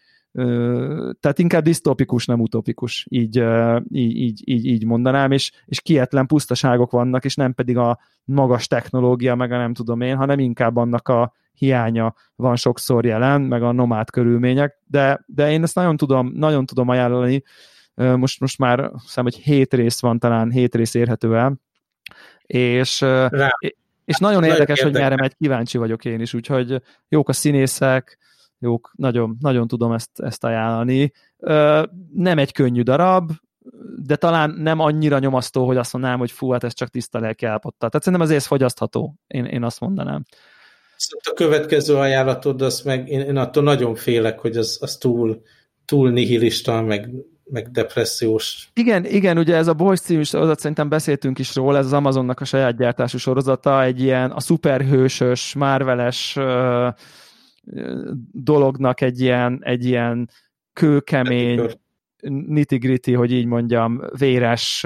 tehát 1.19 1.39
inkább 1.39 1.63
disztópikus, 1.63 2.25
nem 2.25 2.39
utopikus, 2.39 3.05
így, 3.09 3.43
így, 3.91 4.41
így, 4.49 4.65
így, 4.65 4.85
mondanám, 4.85 5.31
és, 5.31 5.51
és 5.65 5.81
kietlen 5.81 6.25
pusztaságok 6.25 6.91
vannak, 6.91 7.25
és 7.25 7.35
nem 7.35 7.53
pedig 7.53 7.77
a 7.77 7.99
magas 8.23 8.67
technológia, 8.67 9.35
meg 9.35 9.51
a 9.51 9.57
nem 9.57 9.73
tudom 9.73 10.01
én, 10.01 10.15
hanem 10.15 10.39
inkább 10.39 10.75
annak 10.75 11.07
a 11.07 11.33
hiánya 11.53 12.13
van 12.35 12.55
sokszor 12.55 13.05
jelen, 13.05 13.41
meg 13.41 13.63
a 13.63 13.71
nomád 13.71 14.09
körülmények, 14.09 14.81
de, 14.85 15.23
de 15.25 15.51
én 15.51 15.63
ezt 15.63 15.75
nagyon 15.75 15.97
tudom, 15.97 16.31
nagyon 16.35 16.65
tudom 16.65 16.89
ajánlani, 16.89 17.43
most, 17.95 18.39
most 18.39 18.57
már 18.57 18.91
hiszem, 19.01 19.23
hogy 19.23 19.35
hét 19.35 19.73
rész 19.73 20.01
van, 20.01 20.19
talán 20.19 20.51
hét 20.51 20.75
rész 20.75 20.93
érhető 20.93 21.35
el, 21.35 21.59
és, 22.45 23.01
Rá. 23.01 23.49
és 24.05 24.17
nagyon, 24.17 24.39
nagyon 24.39 24.43
érdekes, 24.43 24.59
érdekes, 24.59 24.81
hogy 24.81 24.93
merre 24.93 25.15
megy, 25.15 25.35
kíváncsi 25.35 25.77
vagyok 25.77 26.05
én 26.05 26.19
is, 26.19 26.33
úgyhogy 26.33 26.81
jók 27.09 27.29
a 27.29 27.33
színészek, 27.33 28.17
jók, 28.63 28.91
nagyon, 28.95 29.37
nagyon 29.39 29.67
tudom 29.67 29.91
ezt, 29.91 30.19
ezt 30.19 30.43
ajánlani. 30.43 31.11
Nem 32.13 32.37
egy 32.37 32.51
könnyű 32.51 32.81
darab, 32.81 33.31
de 34.05 34.15
talán 34.15 34.49
nem 34.49 34.79
annyira 34.79 35.19
nyomasztó, 35.19 35.65
hogy 35.65 35.77
azt 35.77 35.93
mondanám, 35.93 36.19
hogy 36.19 36.31
fú, 36.31 36.51
hát 36.51 36.63
ez 36.63 36.73
csak 36.73 36.89
tiszta 36.89 37.19
lelki 37.19 37.45
állapottal. 37.45 37.89
Tehát 37.89 38.05
szerintem 38.05 38.27
azért 38.27 38.43
fogyasztható, 38.43 39.15
én, 39.27 39.45
én 39.45 39.63
azt 39.63 39.79
mondanám. 39.79 40.23
A 41.23 41.33
következő 41.35 41.95
ajánlatod, 41.95 42.61
az 42.61 42.81
meg 42.81 43.09
én, 43.09 43.19
én 43.19 43.37
attól 43.37 43.63
nagyon 43.63 43.95
félek, 43.95 44.39
hogy 44.39 44.57
az, 44.57 44.77
az 44.81 44.97
túl, 44.97 45.41
túl 45.85 46.09
nihilista, 46.11 46.81
meg, 46.81 47.09
meg 47.43 47.71
depressziós. 47.71 48.69
Igen, 48.73 49.05
igen, 49.05 49.37
ugye 49.37 49.55
ez 49.55 49.67
a 49.67 49.73
Boys 49.73 49.99
című 49.99 50.23
sorozat, 50.23 50.59
szerintem 50.59 50.89
beszéltünk 50.89 51.39
is 51.39 51.55
róla, 51.55 51.77
ez 51.77 51.85
az 51.85 51.93
Amazonnak 51.93 52.39
a 52.39 52.45
saját 52.45 52.77
gyártású 52.77 53.17
sorozata, 53.17 53.83
egy 53.83 54.01
ilyen 54.01 54.31
a 54.31 54.39
szuperhősös, 54.39 55.53
márveles 55.53 56.35
uh, 56.35 56.87
dolognak 58.31 59.01
egy 59.01 59.21
ilyen, 59.21 59.59
egy 59.63 59.85
ilyen 59.85 60.29
kőkemény, 60.73 61.69
nitty 62.29 63.13
hogy 63.13 63.31
így 63.31 63.45
mondjam, 63.45 64.01
véres, 64.17 64.85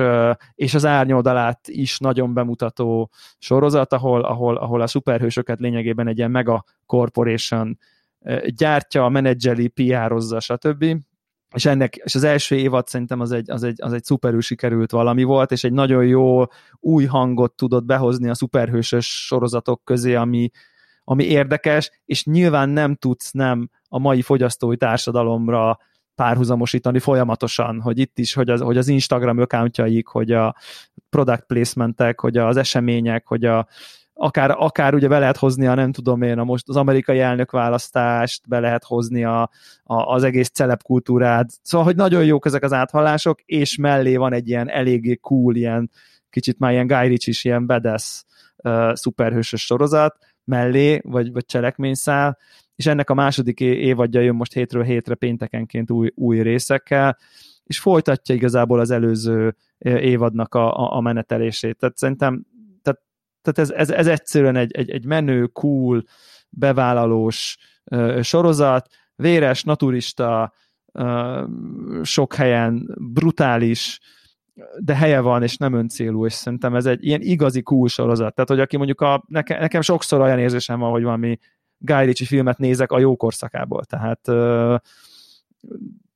és 0.56 0.74
az 0.74 0.86
árnyoldalát 0.86 1.68
is 1.68 1.98
nagyon 1.98 2.34
bemutató 2.34 3.10
sorozat, 3.38 3.94
ahol, 3.94 4.22
ahol, 4.22 4.58
ahol 4.58 4.82
a 4.82 4.88
szuperhősöket 4.88 5.60
lényegében 5.60 6.08
egy 6.08 6.18
ilyen 6.18 6.32
mega 6.32 6.64
corporation 6.86 7.78
gyártja, 8.46 9.08
menedzseli, 9.10 9.68
PR-ozza, 9.68 10.40
stb. 10.40 10.86
És, 11.56 11.66
ennek, 11.66 11.96
és 11.96 12.16
az 12.16 12.24
első 12.24 12.56
évad 12.56 12.88
szerintem 12.88 13.20
az 13.20 13.32
egy, 13.32 13.52
az 13.52 13.64
egy, 13.64 13.82
az 13.82 13.94
egy 13.94 14.04
szuperül 14.04 14.42
sikerült 14.42 14.92
valami 14.92 15.24
volt, 15.24 15.52
és 15.52 15.64
egy 15.64 15.72
nagyon 15.72 16.06
jó 16.06 16.44
új 16.80 17.06
hangot 17.06 17.54
tudott 17.54 17.86
behozni 17.86 18.30
a 18.30 18.36
szuperhősös 18.36 19.26
sorozatok 19.26 19.82
közé, 19.84 20.16
ami, 20.16 20.50
ami 21.10 21.24
érdekes, 21.24 21.92
és 22.06 22.26
nyilván 22.26 22.70
nem 22.70 22.96
tudsz 22.96 23.32
nem 23.32 23.70
a 23.90 24.00
mai 24.00 24.22
fogyasztói 24.22 24.78
társadalomra 24.78 25.78
párhuzamosítani 26.16 27.00
folyamatosan, 27.00 27.82
hogy 27.82 28.00
itt 28.00 28.20
is, 28.20 28.34
hogy 28.34 28.50
az, 28.50 28.62
hogy 28.62 28.78
az 28.78 28.88
Instagram 28.88 29.38
accountjaik, 29.38 30.08
hogy 30.08 30.32
a 30.32 30.56
product 31.10 31.44
placementek, 31.46 32.20
hogy 32.20 32.38
az 32.38 32.58
események, 32.58 33.28
hogy 33.28 33.46
a, 33.46 33.68
akár, 34.14 34.52
akár 34.58 34.94
ugye 34.94 35.08
be 35.08 35.20
lehet 35.20 35.38
hozni 35.38 35.68
a 35.68 35.74
nem 35.74 35.92
tudom 35.92 36.22
én, 36.22 36.40
a 36.40 36.44
most 36.44 36.70
az 36.70 36.76
amerikai 36.76 37.20
elnökválasztást, 37.20 38.48
be 38.48 38.60
lehet 38.60 38.84
hozni 38.84 39.24
a, 39.24 39.42
a, 39.84 39.96
az 40.14 40.24
egész 40.24 40.50
celebkultúrát, 40.50 41.50
szóval, 41.62 41.86
hogy 41.86 41.96
nagyon 41.96 42.26
jók 42.26 42.46
ezek 42.46 42.64
az 42.64 42.74
áthallások, 42.74 43.42
és 43.42 43.78
mellé 43.78 44.16
van 44.16 44.34
egy 44.34 44.48
ilyen 44.48 44.70
eléggé 44.70 45.16
cool, 45.16 45.56
ilyen 45.56 45.90
kicsit 46.30 46.60
már 46.60 46.72
ilyen 46.72 46.88
Guy 46.88 47.08
Ritchie 47.08 47.34
is 47.34 47.44
ilyen 47.44 47.66
badass 47.66 48.24
uh, 48.56 48.94
szuperhősös 48.94 49.66
sorozat, 49.66 50.18
mellé, 50.48 51.02
vagy, 51.04 51.32
vagy 51.32 51.46
cselekményszál, 51.46 52.38
és 52.76 52.86
ennek 52.86 53.10
a 53.10 53.14
második 53.14 53.60
évadja 53.60 54.22
jön 54.22 54.36
most 54.36 54.54
hétről 54.54 54.84
hétre 54.84 55.16
péntekenként 55.16 55.92
új, 55.92 56.12
új 56.16 56.42
részekkel, 56.42 57.18
és 57.64 57.80
folytatja 57.80 58.36
igazából 58.36 58.80
az 58.80 58.92
előző 58.92 59.56
évadnak 59.80 60.56
a, 60.56 60.96
a, 60.96 61.02
menetelését. 61.02 61.78
Tehát 61.78 61.98
szerintem 61.98 62.46
tehát, 62.82 63.02
tehát 63.42 63.60
ez, 63.60 63.70
ez, 63.72 63.90
ez 63.90 64.08
egyszerűen 64.08 64.56
egy, 64.56 64.72
egy, 64.72 64.90
egy 64.90 65.06
menő, 65.06 65.46
cool, 65.46 66.04
bevállalós 66.50 67.58
uh, 67.84 68.22
sorozat, 68.22 68.90
véres, 69.16 69.64
naturista, 69.64 70.54
uh, 70.94 71.48
sok 72.04 72.34
helyen 72.34 72.96
brutális, 73.14 74.00
de 74.80 74.96
helye 74.96 75.20
van, 75.20 75.44
és 75.44 75.58
nem 75.58 75.74
öncélú, 75.74 76.26
és 76.26 76.34
szerintem 76.34 76.76
ez 76.76 76.86
egy 76.86 77.06
ilyen 77.06 77.22
igazi 77.22 77.62
cool 77.62 77.88
sorozat. 77.88 78.34
Tehát, 78.34 78.50
hogy 78.50 78.60
aki 78.60 78.78
mondjuk 78.78 79.02
a, 79.02 79.24
nekem, 79.28 79.60
nekem 79.60 79.82
sokszor 79.82 80.22
olyan 80.22 80.40
érzésem 80.40 80.80
van, 80.80 80.92
hogy 80.92 81.04
valami 81.04 81.40
Guy 81.78 82.06
Ritchie 82.06 82.28
filmet 82.28 82.58
nézek 82.58 82.92
a 82.92 83.00
jó 83.00 83.16
korszakából. 83.16 83.84
Tehát 83.84 84.28
uh, 84.28 84.76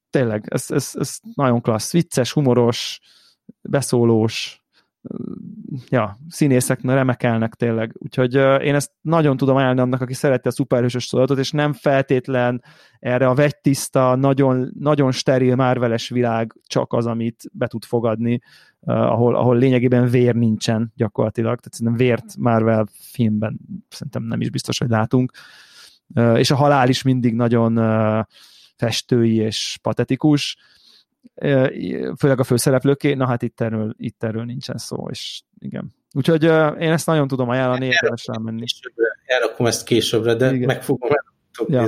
tényleg, 0.09 0.45
ez, 0.47 0.71
ez, 0.71 0.91
ez 0.93 1.17
nagyon 1.35 1.61
klassz, 1.61 1.91
vicces, 1.91 2.31
humoros, 2.31 2.99
beszólós, 3.61 4.60
ja, 5.89 6.17
színészek 6.27 6.81
remekelnek 6.81 7.53
tényleg. 7.53 7.95
Úgyhogy 7.97 8.35
én 8.63 8.75
ezt 8.75 8.91
nagyon 9.01 9.37
tudom 9.37 9.55
ajánlani 9.55 9.81
annak, 9.81 10.01
aki 10.01 10.13
szereti 10.13 10.47
a 10.47 10.51
szuperhősös 10.51 11.03
sorozatot, 11.03 11.37
és 11.37 11.51
nem 11.51 11.73
feltétlen 11.73 12.63
erre 12.99 13.27
a 13.27 13.33
vegytiszta, 13.33 14.15
nagyon, 14.15 14.71
nagyon 14.79 15.11
steril, 15.11 15.55
márveles 15.55 16.09
világ 16.09 16.55
csak 16.67 16.93
az, 16.93 17.05
amit 17.05 17.43
be 17.53 17.67
tud 17.67 17.83
fogadni, 17.83 18.41
ahol, 18.79 19.35
ahol 19.35 19.57
lényegében 19.57 20.09
vér 20.09 20.35
nincsen 20.35 20.91
gyakorlatilag. 20.95 21.59
Tehát 21.59 21.73
szerintem 21.73 22.07
vért 22.07 22.37
Marvel 22.37 22.87
filmben 22.99 23.59
szerintem 23.89 24.23
nem 24.23 24.41
is 24.41 24.49
biztos, 24.49 24.77
hogy 24.77 24.89
látunk. 24.89 25.31
És 26.35 26.51
a 26.51 26.55
halál 26.55 26.89
is 26.89 27.01
mindig 27.01 27.33
nagyon 27.33 27.77
uh, 27.77 28.23
festői 28.75 29.35
és 29.35 29.77
patetikus 29.81 30.57
főleg 32.19 32.39
a 32.39 32.43
főszereplőké, 32.43 33.13
na 33.13 33.27
hát 33.27 33.41
itt 33.41 33.61
erről, 33.61 33.95
itt 33.97 34.23
erről 34.23 34.43
nincsen 34.43 34.77
szó, 34.77 35.09
és 35.09 35.41
igen. 35.59 35.93
Úgyhogy 36.13 36.43
én 36.79 36.91
ezt 36.91 37.05
nagyon 37.05 37.27
tudom 37.27 37.49
ajánlani, 37.49 37.85
érdemes 37.85 38.25
menni. 38.41 38.63
Elrakom 39.25 39.65
ezt 39.65 39.83
későbbre, 39.83 40.35
de 40.35 40.53
igen. 40.53 40.67
meg 40.67 40.83
fogom 40.83 41.09
ja. 41.67 41.87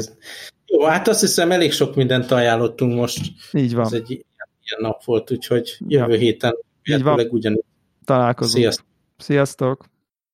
Jó, 0.66 0.84
hát 0.84 1.08
azt 1.08 1.20
hiszem 1.20 1.52
elég 1.52 1.72
sok 1.72 1.96
mindent 1.96 2.32
ajánlottunk 2.32 2.96
most. 2.96 3.32
Így 3.52 3.74
van. 3.74 3.86
Ez 3.86 3.94
egy 3.94 4.10
ilyen 4.10 4.80
nap 4.80 5.04
volt, 5.04 5.32
úgyhogy 5.32 5.78
jövő 5.88 6.14
ja. 6.14 6.20
héten 6.20 6.58
így 6.84 7.04
van. 7.04 7.28
ugyanígy. 7.30 7.64
Találkozunk. 8.06 8.58
Sziasztok! 8.58 8.86
Sziasztok! 9.18 9.86